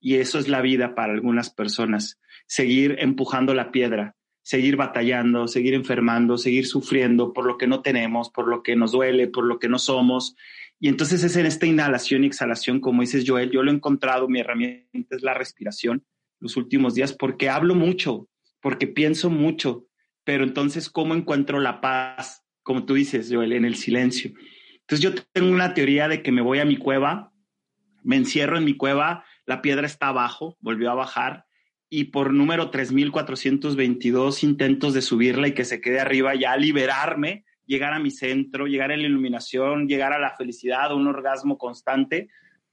Y 0.00 0.16
eso 0.16 0.38
es 0.38 0.48
la 0.48 0.60
vida 0.60 0.94
para 0.94 1.12
algunas 1.12 1.50
personas 1.50 2.20
seguir 2.46 2.96
empujando 3.00 3.54
la 3.54 3.72
piedra, 3.72 4.14
seguir 4.42 4.76
batallando, 4.76 5.48
seguir 5.48 5.74
enfermando, 5.74 6.38
seguir 6.38 6.66
sufriendo 6.66 7.32
por 7.32 7.46
lo 7.46 7.58
que 7.58 7.66
no 7.66 7.82
tenemos, 7.82 8.30
por 8.30 8.48
lo 8.48 8.62
que 8.62 8.76
nos 8.76 8.92
duele, 8.92 9.28
por 9.28 9.44
lo 9.44 9.58
que 9.58 9.68
no 9.68 9.78
somos. 9.78 10.36
Y 10.78 10.88
entonces 10.88 11.24
es 11.24 11.36
en 11.36 11.46
esta 11.46 11.66
inhalación 11.66 12.22
y 12.22 12.28
exhalación, 12.28 12.80
como 12.80 13.02
dices 13.02 13.24
Joel, 13.26 13.50
yo 13.50 13.62
lo 13.62 13.70
he 13.70 13.74
encontrado, 13.74 14.28
mi 14.28 14.40
herramienta 14.40 15.16
es 15.16 15.22
la 15.22 15.34
respiración 15.34 16.04
los 16.38 16.56
últimos 16.56 16.94
días, 16.94 17.14
porque 17.14 17.48
hablo 17.48 17.74
mucho, 17.74 18.28
porque 18.60 18.86
pienso 18.86 19.30
mucho, 19.30 19.86
pero 20.22 20.44
entonces, 20.44 20.90
¿cómo 20.90 21.14
encuentro 21.14 21.60
la 21.60 21.80
paz? 21.80 22.45
Como 22.66 22.84
tú 22.84 22.94
dices, 22.94 23.30
Joel, 23.32 23.52
en 23.52 23.64
el 23.64 23.76
silencio. 23.76 24.32
Entonces 24.80 25.00
yo 25.00 25.14
tengo 25.32 25.52
una 25.52 25.72
teoría 25.72 26.08
de 26.08 26.20
que 26.20 26.32
me 26.32 26.42
voy 26.42 26.58
a 26.58 26.64
mi 26.64 26.78
cueva, 26.78 27.30
me 28.02 28.16
encierro 28.16 28.58
en 28.58 28.64
mi 28.64 28.76
cueva, 28.76 29.24
la 29.44 29.62
piedra 29.62 29.86
está 29.86 30.08
abajo, 30.08 30.56
volvió 30.58 30.90
a 30.90 30.94
bajar, 30.94 31.46
y 31.88 32.06
por 32.06 32.34
número 32.34 32.70
3422 32.70 34.42
intentos 34.42 34.94
de 34.94 35.02
subirla 35.02 35.46
y 35.46 35.54
que 35.54 35.64
se 35.64 35.80
quede 35.80 36.00
arriba, 36.00 36.34
ya 36.34 36.56
liberarme, 36.56 37.44
llegar 37.66 37.92
a 37.92 38.00
mi 38.00 38.10
centro, 38.10 38.66
llegar 38.66 38.90
a 38.90 38.96
la 38.96 39.06
iluminación, 39.06 39.86
llegar 39.86 40.12
a 40.12 40.18
la 40.18 40.34
felicidad, 40.36 40.92
un 40.92 41.06
orgasmo 41.06 41.58
constante. 41.58 42.30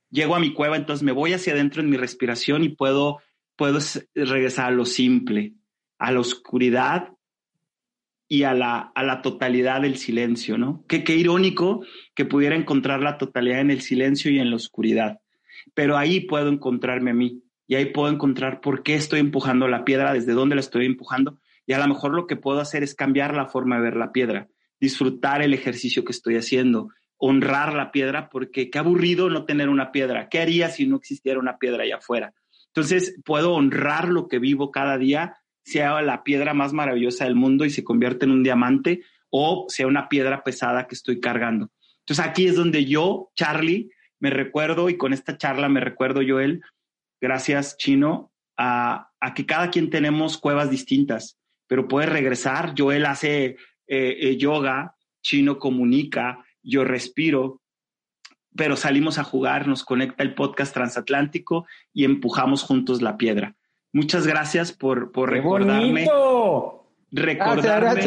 Llego 0.10 0.36
a 0.36 0.40
mi 0.40 0.54
cueva, 0.54 0.76
entonces 0.76 1.04
me 1.04 1.12
voy 1.12 1.34
hacia 1.34 1.54
adentro 1.54 1.84
en 1.84 1.92
mi 1.92 1.98
respiración 1.98 2.64
y 2.64 2.70
puedo, 2.70 3.20
puedo 3.56 3.78
regresar 4.16 4.70
a 4.70 4.76
lo 4.76 4.86
simple, 4.86 5.54
a 6.00 6.12
la 6.12 6.20
oscuridad 6.20 7.10
y 8.28 8.44
a 8.44 8.54
la, 8.54 8.92
a 8.96 9.04
la 9.04 9.22
totalidad 9.22 9.82
del 9.82 9.98
silencio, 9.98 10.58
¿no? 10.58 10.84
Qué, 10.88 11.04
qué 11.04 11.16
irónico 11.16 11.86
que 12.16 12.26
pudiera 12.26 12.56
encontrar 12.56 13.02
la 13.02 13.18
totalidad 13.18 13.60
en 13.60 13.72
el 13.72 13.82
silencio 13.82 14.32
y 14.32 14.40
en 14.40 14.50
la 14.50 14.56
oscuridad, 14.56 15.20
pero 15.74 15.98
ahí 15.98 16.22
puedo 16.22 16.50
encontrarme 16.50 17.12
a 17.12 17.14
mí 17.14 17.44
y 17.68 17.76
ahí 17.76 17.86
puedo 17.86 18.12
encontrar 18.12 18.62
por 18.62 18.84
qué 18.84 18.96
estoy 18.96 19.20
empujando 19.20 19.68
la 19.68 19.86
piedra, 19.86 20.14
desde 20.14 20.34
dónde 20.34 20.56
la 20.56 20.62
estoy 20.62 20.86
empujando 20.86 21.40
y 21.66 21.74
a 21.74 21.80
lo 21.80 21.88
mejor 21.88 22.14
lo 22.14 22.28
que 22.28 22.36
puedo 22.36 22.60
hacer 22.60 22.84
es 22.84 22.96
cambiar 22.96 23.36
la 23.36 23.48
forma 23.48 23.78
de 23.78 23.84
ver 23.84 23.96
la 23.96 24.12
piedra, 24.12 24.50
disfrutar 24.80 25.42
el 25.42 25.54
ejercicio 25.54 26.04
que 26.04 26.12
estoy 26.12 26.36
haciendo, 26.36 26.90
honrar 27.18 27.74
la 27.74 27.92
piedra, 27.92 28.30
porque 28.30 28.70
qué 28.70 28.80
aburrido 28.80 29.30
no 29.30 29.46
tener 29.46 29.70
una 29.70 29.92
piedra. 29.92 30.28
¿Qué 30.28 30.40
haría 30.40 30.70
si 30.70 30.88
no 30.88 30.98
existiera 30.98 31.40
una 31.40 31.58
piedra 31.58 31.84
allá 31.84 31.98
afuera? 31.98 32.34
Entonces 32.68 33.18
puedo 33.24 33.54
honrar 33.54 34.10
lo 34.10 34.28
que 34.28 34.40
vivo 34.40 34.72
cada 34.72 34.98
día, 34.98 35.38
sea 35.64 36.02
la 36.02 36.24
piedra 36.24 36.54
más 36.54 36.74
maravillosa 36.74 37.26
del 37.26 37.36
mundo 37.36 37.66
y 37.66 37.70
se 37.70 37.84
convierte 37.84 38.26
en 38.26 38.32
un 38.32 38.44
diamante 38.44 39.04
o 39.30 39.66
sea 39.68 39.88
una 39.88 40.10
piedra 40.10 40.44
pesada 40.44 40.86
que 40.88 40.96
estoy 40.96 41.20
cargando. 41.20 41.72
Entonces 42.00 42.26
aquí 42.26 42.46
es 42.46 42.56
donde 42.56 42.86
yo, 42.86 43.32
Charlie, 43.36 43.90
me 44.20 44.30
recuerdo 44.30 44.90
y 44.90 44.98
con 44.98 45.12
esta 45.12 45.38
charla 45.38 45.70
me 45.70 45.80
recuerdo, 45.80 46.22
Joel, 46.26 46.62
gracias 47.20 47.78
Chino, 47.78 48.32
a, 48.58 49.12
que 49.36 49.46
cada 49.46 49.72
quien 49.72 49.90
tenemos 49.90 50.38
cuevas 50.38 50.70
distintas, 50.70 51.40
pero 51.68 51.88
puede 51.88 52.08
regresar. 52.08 52.76
Joel 52.78 53.06
hace 53.06 53.46
eh, 53.46 53.58
eh, 53.88 54.38
yoga, 54.38 54.96
Chino 55.22 55.58
comunica, 55.58 56.46
yo 56.62 56.84
respiro, 56.84 57.62
pero 58.56 58.76
salimos 58.76 59.18
a 59.18 59.24
jugar, 59.24 59.68
nos 59.68 59.84
conecta 59.84 60.24
el 60.24 60.36
podcast 60.36 60.74
transatlántico 60.74 61.66
y 61.94 62.04
empujamos 62.04 62.64
juntos 62.64 63.02
la 63.02 63.18
piedra. 63.18 63.56
Muchas 63.94 64.28
gracias 64.28 64.72
por, 64.72 65.12
por 65.12 65.30
recordarme. 65.30 66.08
Recordarme, 67.12 68.02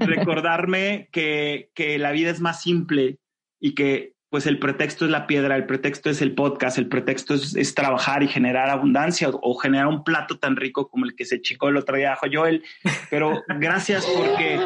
recordarme 0.06 1.08
que, 1.10 1.70
que 1.74 1.98
la 1.98 2.12
vida 2.12 2.30
es 2.30 2.40
más 2.40 2.62
simple 2.62 3.18
y 3.58 3.74
que 3.74 4.14
pues 4.30 4.46
el 4.46 4.58
pretexto 4.58 5.06
es 5.06 5.10
la 5.10 5.26
piedra, 5.26 5.56
el 5.56 5.66
pretexto 5.66 6.10
es 6.10 6.20
el 6.20 6.34
podcast, 6.34 6.76
el 6.78 6.88
pretexto 6.88 7.34
es, 7.34 7.74
trabajar 7.74 8.22
y 8.22 8.28
generar 8.28 8.68
abundancia 8.68 9.30
o, 9.32 9.54
generar 9.54 9.86
un 9.86 10.04
plato 10.04 10.38
tan 10.38 10.56
rico 10.56 10.88
como 10.88 11.06
el 11.06 11.16
que 11.16 11.24
se 11.24 11.40
chicó 11.40 11.68
el 11.68 11.78
otro 11.78 11.96
día 11.96 12.16
Joel. 12.30 12.62
Pero 13.10 13.42
gracias 13.58 14.06
porque, 14.06 14.60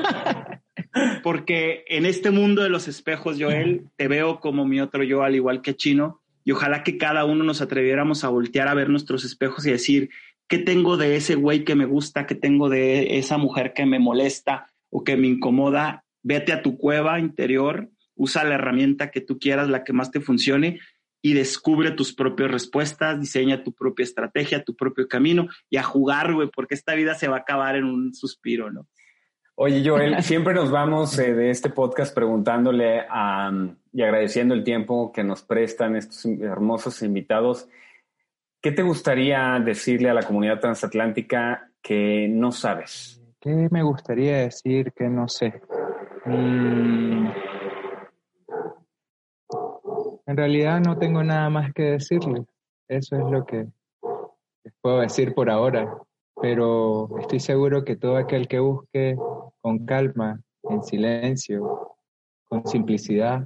porque 1.23 1.85
en 1.87 2.07
este 2.07 2.31
mundo 2.31 2.63
de 2.63 2.71
los 2.71 2.89
espejos, 2.89 3.37
Joel, 3.39 3.87
te 3.97 4.09
veo 4.09 4.41
como 4.41 4.65
mi 4.65 4.81
otro 4.81 5.05
yo, 5.05 5.23
al 5.23 5.37
igual 5.37 5.63
que 5.63 5.77
Chino, 5.77 6.21
y 6.45 6.51
ojalá 6.51 6.83
que 6.83 6.99
cada 6.99 7.25
uno 7.25 7.45
nos 7.45 7.63
atreviéramos 7.63 8.25
a 8.25 8.29
voltear 8.29 8.67
a 8.67 8.75
ver 8.75 8.89
nuestros 8.89 9.25
espejos 9.25 9.65
y 9.65 9.71
decir, 9.71 10.11
¿qué 10.49 10.59
tengo 10.59 10.97
de 10.97 11.17
ese 11.17 11.35
güey 11.35 11.65
que 11.65 11.75
me 11.75 11.85
gusta? 11.85 12.27
¿Qué 12.27 12.35
tengo 12.35 12.69
de 12.69 13.19
esa 13.19 13.39
mujer 13.39 13.73
que 13.73 13.87
me 13.87 13.99
molesta 13.99 14.67
o 14.91 15.05
que 15.05 15.17
me 15.17 15.29
incomoda? 15.29 16.05
Vete 16.23 16.53
a 16.53 16.63
tu 16.63 16.77
cueva 16.77 17.19
interior 17.19 17.91
usa 18.23 18.45
la 18.45 18.55
herramienta 18.55 19.11
que 19.11 19.21
tú 19.21 19.39
quieras, 19.39 19.69
la 19.69 19.85
que 19.85 19.93
más 19.93 20.11
te 20.11 20.21
funcione 20.21 20.81
y 21.23 21.35
descubre 21.35 21.93
tus 21.93 22.15
propias 22.15 22.51
respuestas, 22.51 23.21
diseña 23.21 23.63
tu 23.63 23.73
propia 23.73 24.05
estrategia, 24.05 24.65
tu 24.65 24.75
propio 24.75 25.09
camino 25.09 25.49
y 25.71 25.77
a 25.77 25.83
jugar, 25.83 26.35
güey, 26.35 26.49
porque 26.55 26.75
esta 26.75 26.95
vida 26.95 27.15
se 27.15 27.29
va 27.29 27.37
a 27.37 27.41
acabar 27.41 27.77
en 27.77 27.85
un 27.85 28.15
suspiro, 28.15 28.71
¿no? 28.71 28.87
Oye, 29.55 29.83
Joel, 29.85 30.23
siempre 30.23 30.55
nos 30.55 30.71
vamos 30.71 31.19
eh, 31.19 31.35
de 31.35 31.51
este 31.51 31.71
podcast 31.71 32.15
preguntándole 32.15 33.03
y 33.93 34.03
agradeciendo 34.03 34.55
el 34.55 34.65
tiempo 34.65 35.13
que 35.13 35.23
nos 35.23 35.43
prestan 35.43 35.95
estos 35.95 36.25
hermosos 36.25 37.03
invitados. 37.03 37.69
¿Qué 38.63 38.71
te 38.71 38.83
gustaría 38.83 39.59
decirle 39.59 40.09
a 40.09 40.15
la 40.15 40.23
comunidad 40.23 40.61
transatlántica 40.61 41.69
que 41.83 42.29
no 42.29 42.53
sabes? 42.53 43.21
¿Qué 43.41 43.69
me 43.73 43.83
gustaría 43.83 44.37
decir 44.37 44.93
que 44.93 45.09
no 45.09 45.27
sé? 45.27 45.61
Mm, 46.25 47.27
en 50.27 50.37
realidad 50.37 50.81
no 50.81 50.97
tengo 50.97 51.25
nada 51.25 51.51
más 51.51 51.75
que 51.75 51.83
decirles. 51.83 52.47
Eso 52.87 53.17
es 53.17 53.29
lo 53.33 53.45
que 53.45 53.67
les 54.63 54.75
puedo 54.81 55.01
decir 55.01 55.35
por 55.35 55.51
ahora. 55.51 55.93
Pero 56.41 57.19
estoy 57.19 57.41
seguro 57.41 57.85
que 57.85 57.97
todo 57.97 58.17
aquel 58.17 58.47
que 58.47 58.61
busque 58.61 59.17
con 59.61 59.85
calma, 59.87 60.41
en 60.71 60.85
silencio, 60.85 61.97
con 62.45 62.65
simplicidad, 62.69 63.45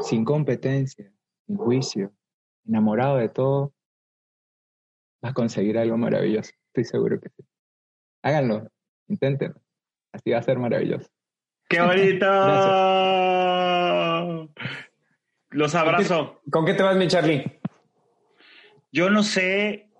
sin 0.00 0.24
competencia, 0.24 1.12
sin 1.46 1.56
juicio, 1.58 2.12
enamorado 2.66 3.18
de 3.18 3.28
todo, 3.28 3.74
va 5.24 5.30
a 5.30 5.34
conseguir 5.34 5.78
algo 5.78 5.96
maravilloso. 5.96 6.52
Estoy 6.68 6.84
seguro 6.84 7.20
que 7.20 7.28
sí. 7.30 7.44
Háganlo, 8.22 8.68
inténtenlo. 9.08 9.60
Así 10.12 10.30
va 10.30 10.38
a 10.38 10.42
ser 10.42 10.58
maravilloso. 10.58 11.08
¡Qué 11.68 11.80
bonito! 11.82 12.26
Los 15.50 15.74
abrazo. 15.74 16.42
¿Con 16.50 16.66
qué, 16.66 16.74
te 16.74 16.82
vas, 16.82 16.96
mi 16.96 17.08
Charlie? 17.08 17.60
Yo 18.92 19.10
no 19.10 19.22
sé, 19.22 19.90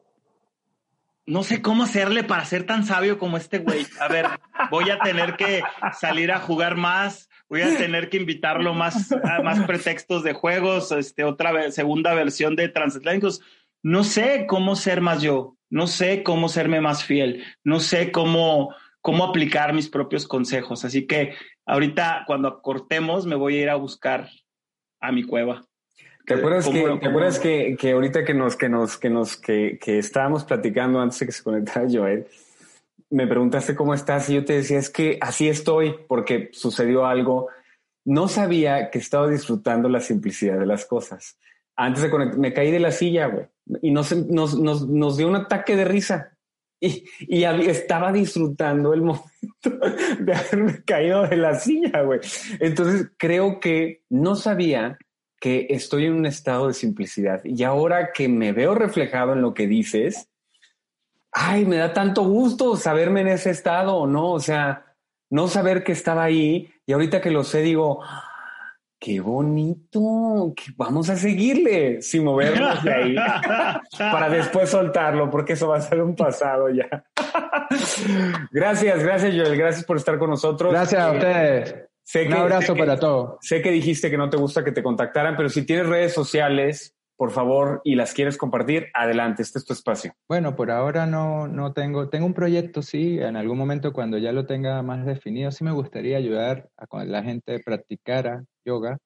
no 1.26 1.42
sé 1.42 1.62
cómo 1.62 1.84
hacerle 1.84 2.24
para 2.24 2.44
ser 2.44 2.64
tan 2.64 2.84
sabio 2.84 3.18
como 3.18 3.36
este 3.36 3.58
güey. 3.58 3.86
A 4.00 4.08
ver, 4.08 4.26
voy 4.70 4.90
a 4.90 4.98
tener 4.98 5.36
que 5.36 5.62
salir 5.98 6.32
a 6.32 6.38
jugar 6.38 6.76
más, 6.76 7.28
voy 7.48 7.62
a 7.62 7.76
tener 7.76 8.08
que 8.08 8.18
invitarlo 8.18 8.74
más 8.74 9.12
a 9.12 9.42
más 9.42 9.60
pretextos 9.66 10.22
de 10.22 10.32
juegos, 10.32 10.92
este, 10.92 11.24
otra 11.24 11.70
segunda 11.70 12.14
versión 12.14 12.56
de 12.56 12.68
Transatlánticos. 12.68 13.40
No 13.82 14.04
sé 14.04 14.46
cómo 14.48 14.76
ser 14.76 15.00
más 15.00 15.22
yo, 15.22 15.56
no 15.70 15.86
sé 15.86 16.22
cómo 16.22 16.48
serme 16.48 16.80
más 16.80 17.04
fiel, 17.04 17.44
no 17.64 17.80
sé 17.80 18.10
cómo, 18.12 18.74
cómo 19.00 19.24
aplicar 19.24 19.72
mis 19.74 19.88
propios 19.88 20.26
consejos. 20.26 20.84
Así 20.84 21.06
que 21.06 21.34
ahorita 21.66 22.24
cuando 22.26 22.60
cortemos 22.60 23.26
me 23.26 23.36
voy 23.36 23.56
a 23.58 23.62
ir 23.62 23.70
a 23.70 23.76
buscar 23.76 24.28
a 25.00 25.12
mi 25.12 25.24
cueva. 25.24 25.62
¿Te 26.26 26.34
acuerdas, 26.34 26.68
que, 26.68 26.82
¿te 27.00 27.08
acuerdas 27.08 27.38
que, 27.38 27.76
que, 27.80 27.92
ahorita 27.92 28.22
que 28.22 28.34
nos, 28.34 28.54
que 28.54 28.68
nos, 28.68 28.98
que 28.98 29.08
nos, 29.08 29.38
que, 29.38 29.78
que 29.80 29.98
estábamos 29.98 30.44
platicando 30.44 31.00
antes 31.00 31.20
de 31.20 31.26
que 31.26 31.32
se 31.32 31.42
conectara 31.42 31.86
Joel, 31.90 32.26
me 33.10 33.26
preguntaste 33.26 33.74
cómo 33.74 33.94
estás 33.94 34.28
y 34.28 34.34
yo 34.34 34.44
te 34.44 34.54
decía, 34.54 34.78
es 34.78 34.90
que 34.90 35.16
así 35.22 35.48
estoy 35.48 35.94
porque 36.06 36.50
sucedió 36.52 37.06
algo. 37.06 37.48
No 38.04 38.28
sabía 38.28 38.90
que 38.90 38.98
estaba 38.98 39.28
disfrutando 39.28 39.88
la 39.88 40.00
simplicidad 40.00 40.58
de 40.58 40.66
las 40.66 40.84
cosas. 40.84 41.38
Antes 41.76 42.02
de 42.02 42.10
conectar, 42.10 42.38
me 42.38 42.52
caí 42.52 42.70
de 42.70 42.80
la 42.80 42.90
silla, 42.90 43.26
güey, 43.26 43.46
y 43.82 43.90
nos, 43.90 44.14
nos, 44.28 44.58
nos, 44.58 44.88
nos 44.88 45.16
dio 45.16 45.28
un 45.28 45.36
ataque 45.36 45.76
de 45.76 45.84
risa. 45.84 46.32
Y, 46.80 47.04
y, 47.20 47.44
estaba 47.44 48.12
disfrutando 48.12 48.94
el 48.94 49.02
momento 49.02 49.86
de 50.20 50.34
haberme 50.34 50.84
caído 50.84 51.26
de 51.26 51.36
la 51.36 51.54
silla, 51.58 52.02
güey. 52.02 52.20
Entonces 52.60 53.10
creo 53.16 53.58
que 53.60 54.02
no 54.08 54.36
sabía 54.36 54.96
que 55.40 55.66
estoy 55.70 56.06
en 56.06 56.14
un 56.14 56.26
estado 56.26 56.68
de 56.68 56.74
simplicidad. 56.74 57.44
Y 57.44 57.62
ahora 57.62 58.12
que 58.12 58.28
me 58.28 58.52
veo 58.52 58.74
reflejado 58.74 59.32
en 59.32 59.42
lo 59.42 59.54
que 59.54 59.66
dices, 59.66 60.28
ay, 61.32 61.64
me 61.64 61.76
da 61.76 61.92
tanto 61.92 62.22
gusto 62.22 62.76
saberme 62.76 63.20
en 63.20 63.28
ese 63.28 63.50
estado 63.50 64.06
no, 64.06 64.32
o 64.32 64.40
sea, 64.40 64.84
no 65.30 65.48
saber 65.48 65.84
que 65.84 65.92
estaba 65.92 66.24
ahí 66.24 66.70
y 66.86 66.92
ahorita 66.92 67.20
que 67.20 67.30
lo 67.30 67.44
sé 67.44 67.60
digo, 67.62 68.00
qué 68.98 69.20
bonito, 69.20 70.52
que 70.56 70.72
vamos 70.76 71.08
a 71.08 71.16
seguirle 71.16 72.02
sin 72.02 72.24
movernos 72.24 72.82
de 72.82 72.92
ahí 72.92 73.16
para 73.98 74.28
después 74.28 74.68
soltarlo, 74.68 75.30
porque 75.30 75.52
eso 75.52 75.68
va 75.68 75.76
a 75.76 75.80
ser 75.80 76.02
un 76.02 76.16
pasado 76.16 76.68
ya. 76.70 76.88
gracias, 78.52 79.02
gracias 79.02 79.34
Joel, 79.34 79.56
gracias 79.56 79.84
por 79.84 79.96
estar 79.96 80.18
con 80.18 80.30
nosotros. 80.30 80.72
Gracias 80.72 81.00
a 81.00 81.12
ustedes. 81.12 81.74
un 82.26 82.32
abrazo 82.32 82.74
para 82.74 82.98
todos. 82.98 83.38
Sé 83.40 83.62
que 83.62 83.70
dijiste 83.70 84.10
que 84.10 84.18
no 84.18 84.30
te 84.30 84.36
gusta 84.36 84.64
que 84.64 84.72
te 84.72 84.82
contactaran, 84.82 85.36
pero 85.36 85.48
si 85.48 85.62
tienes 85.64 85.86
redes 85.86 86.12
sociales, 86.12 86.94
por 87.16 87.32
favor, 87.32 87.80
y 87.82 87.96
las 87.96 88.14
quieres 88.14 88.36
compartir, 88.36 88.86
adelante, 88.94 89.42
este 89.42 89.58
es 89.58 89.64
tu 89.64 89.72
espacio. 89.72 90.12
Bueno, 90.28 90.54
por 90.54 90.70
ahora 90.70 91.04
no, 91.04 91.48
no 91.48 91.72
tengo, 91.72 92.08
tengo 92.08 92.26
un 92.26 92.32
proyecto, 92.32 92.80
sí, 92.80 93.18
en 93.18 93.36
algún 93.36 93.58
momento 93.58 93.92
cuando 93.92 94.18
ya 94.18 94.30
lo 94.30 94.46
tenga 94.46 94.80
más 94.82 95.04
definido, 95.04 95.50
sí 95.50 95.64
me 95.64 95.72
gustaría 95.72 96.16
ayudar 96.16 96.68
a 96.76 96.86
que 96.86 97.06
la 97.06 97.24
gente 97.24 97.58
practicara 97.58 98.44
yoga. 98.68 98.98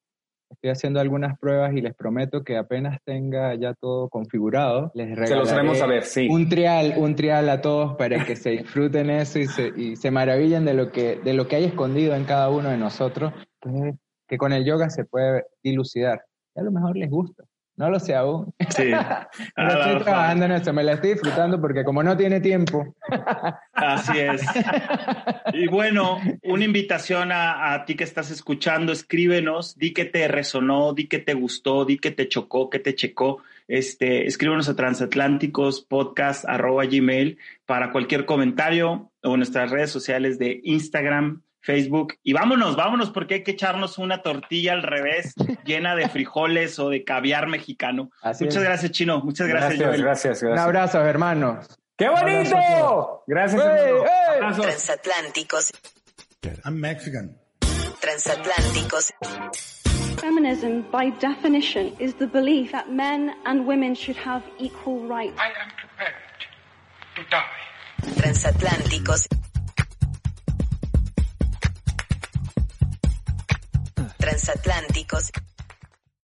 Estoy 0.49 0.69
haciendo 0.69 0.99
algunas 0.99 1.39
pruebas 1.39 1.73
y 1.73 1.81
les 1.81 1.95
prometo 1.95 2.43
que 2.43 2.57
apenas 2.57 2.99
tenga 3.03 3.55
ya 3.55 3.73
todo 3.73 4.07
configurado, 4.09 4.91
les 4.93 5.15
regalaré 5.15 5.81
a 5.81 5.85
ver, 5.87 6.03
sí. 6.03 6.27
un 6.29 6.47
trial, 6.47 6.93
un 6.97 7.15
trial 7.15 7.49
a 7.49 7.59
todos 7.59 7.95
para 7.95 8.23
que 8.23 8.35
se 8.35 8.51
disfruten 8.51 9.09
eso 9.09 9.39
y 9.39 9.47
se, 9.47 9.73
y 9.75 9.95
se 9.95 10.11
maravillen 10.11 10.63
de 10.63 10.75
lo 10.75 10.91
que, 10.91 11.15
de 11.23 11.33
lo 11.33 11.47
que 11.47 11.55
hay 11.55 11.63
escondido 11.63 12.13
en 12.13 12.25
cada 12.25 12.51
uno 12.51 12.69
de 12.69 12.77
nosotros, 12.77 13.33
que, 13.59 13.95
que 14.27 14.37
con 14.37 14.53
el 14.53 14.63
yoga 14.63 14.91
se 14.91 15.05
puede 15.05 15.43
dilucidar. 15.63 16.21
Y 16.55 16.59
a 16.59 16.63
lo 16.63 16.71
mejor 16.71 16.95
les 16.97 17.09
gusta. 17.09 17.43
No 17.75 17.89
lo 17.89 17.99
sé 17.99 18.13
aún. 18.15 18.53
Sí. 18.69 18.91
Pero 19.55 19.69
estoy 19.69 20.03
trabajando 20.03 20.45
en 20.45 20.51
eso, 20.51 20.73
me 20.73 20.83
la 20.83 20.93
estoy 20.93 21.13
disfrutando 21.13 21.59
porque 21.59 21.83
como 21.83 22.03
no 22.03 22.15
tiene 22.15 22.39
tiempo. 22.39 22.95
Así 23.73 24.19
es. 24.19 24.41
Y 25.55 25.67
bueno, 25.67 26.19
una 26.43 26.65
invitación 26.65 27.29
a, 27.31 27.83
ti 27.85 27.95
que 27.95 28.03
estás 28.03 28.31
escuchando, 28.31 28.91
escríbenos, 28.91 29.77
di 29.77 29.93
que 29.93 30.05
te 30.05 30.27
resonó, 30.27 30.93
di 30.93 31.07
que 31.07 31.19
te 31.19 31.35
gustó, 31.35 31.85
di 31.85 31.99
que 31.99 32.09
te 32.09 32.27
chocó, 32.27 32.71
que 32.71 32.79
te 32.79 32.95
checó. 32.95 33.43
Este, 33.67 34.25
escríbenos 34.25 34.67
a 34.69 34.75
transatlánticos 34.75 35.81
podcast 35.81 36.45
gmail 36.45 37.37
para 37.65 37.91
cualquier 37.91 38.25
comentario 38.25 39.11
o 39.21 39.33
en 39.33 39.37
nuestras 39.37 39.69
redes 39.69 39.91
sociales 39.91 40.39
de 40.39 40.59
Instagram, 40.63 41.43
Facebook. 41.63 42.15
Y 42.23 42.33
vámonos, 42.33 42.75
vámonos, 42.75 43.09
porque 43.09 43.35
hay 43.35 43.43
que 43.43 43.51
echarnos 43.51 43.97
una 43.97 44.21
tortilla 44.21 44.73
al 44.73 44.83
revés, 44.83 45.33
llena 45.65 45.95
de 45.95 46.09
frijoles 46.09 46.77
o 46.79 46.89
de 46.89 47.03
caviar 47.03 47.47
mexicano. 47.47 48.09
muchas 48.23 48.63
gracias, 48.63 48.91
Chino. 48.91 49.21
Muchas 49.21 49.47
gracias, 49.47 49.79
gracias, 49.79 50.01
gracias, 50.01 50.41
gracias, 50.41 50.51
Un 50.51 50.59
abrazo, 50.59 51.01
hermanos. 51.01 51.67
¡Qué 51.97 52.09
bonito! 52.09 53.23
Gracias, 53.27 53.61
hey, 53.63 54.51
Transatlánticos. 54.61 55.71
I'm 56.65 56.79
Mexican. 56.79 57.37
Transatlánticos. 58.01 59.13
Feminism, 60.19 60.81
by 60.91 61.11
definition, 61.19 61.95
is 61.99 62.13
the 62.15 62.27
belief 62.27 62.71
that 62.71 62.91
men 62.91 63.33
and 63.45 63.65
women 63.65 63.95
should 63.95 64.17
have 64.17 64.43
equal 64.59 64.99
rights. 65.07 65.37
I 65.39 65.47
am 65.47 65.71
prepared 65.77 66.15
to 67.15 67.23
die. 67.29 68.21
Transatlánticos. 68.21 69.27
Transatlánticos 74.23 75.31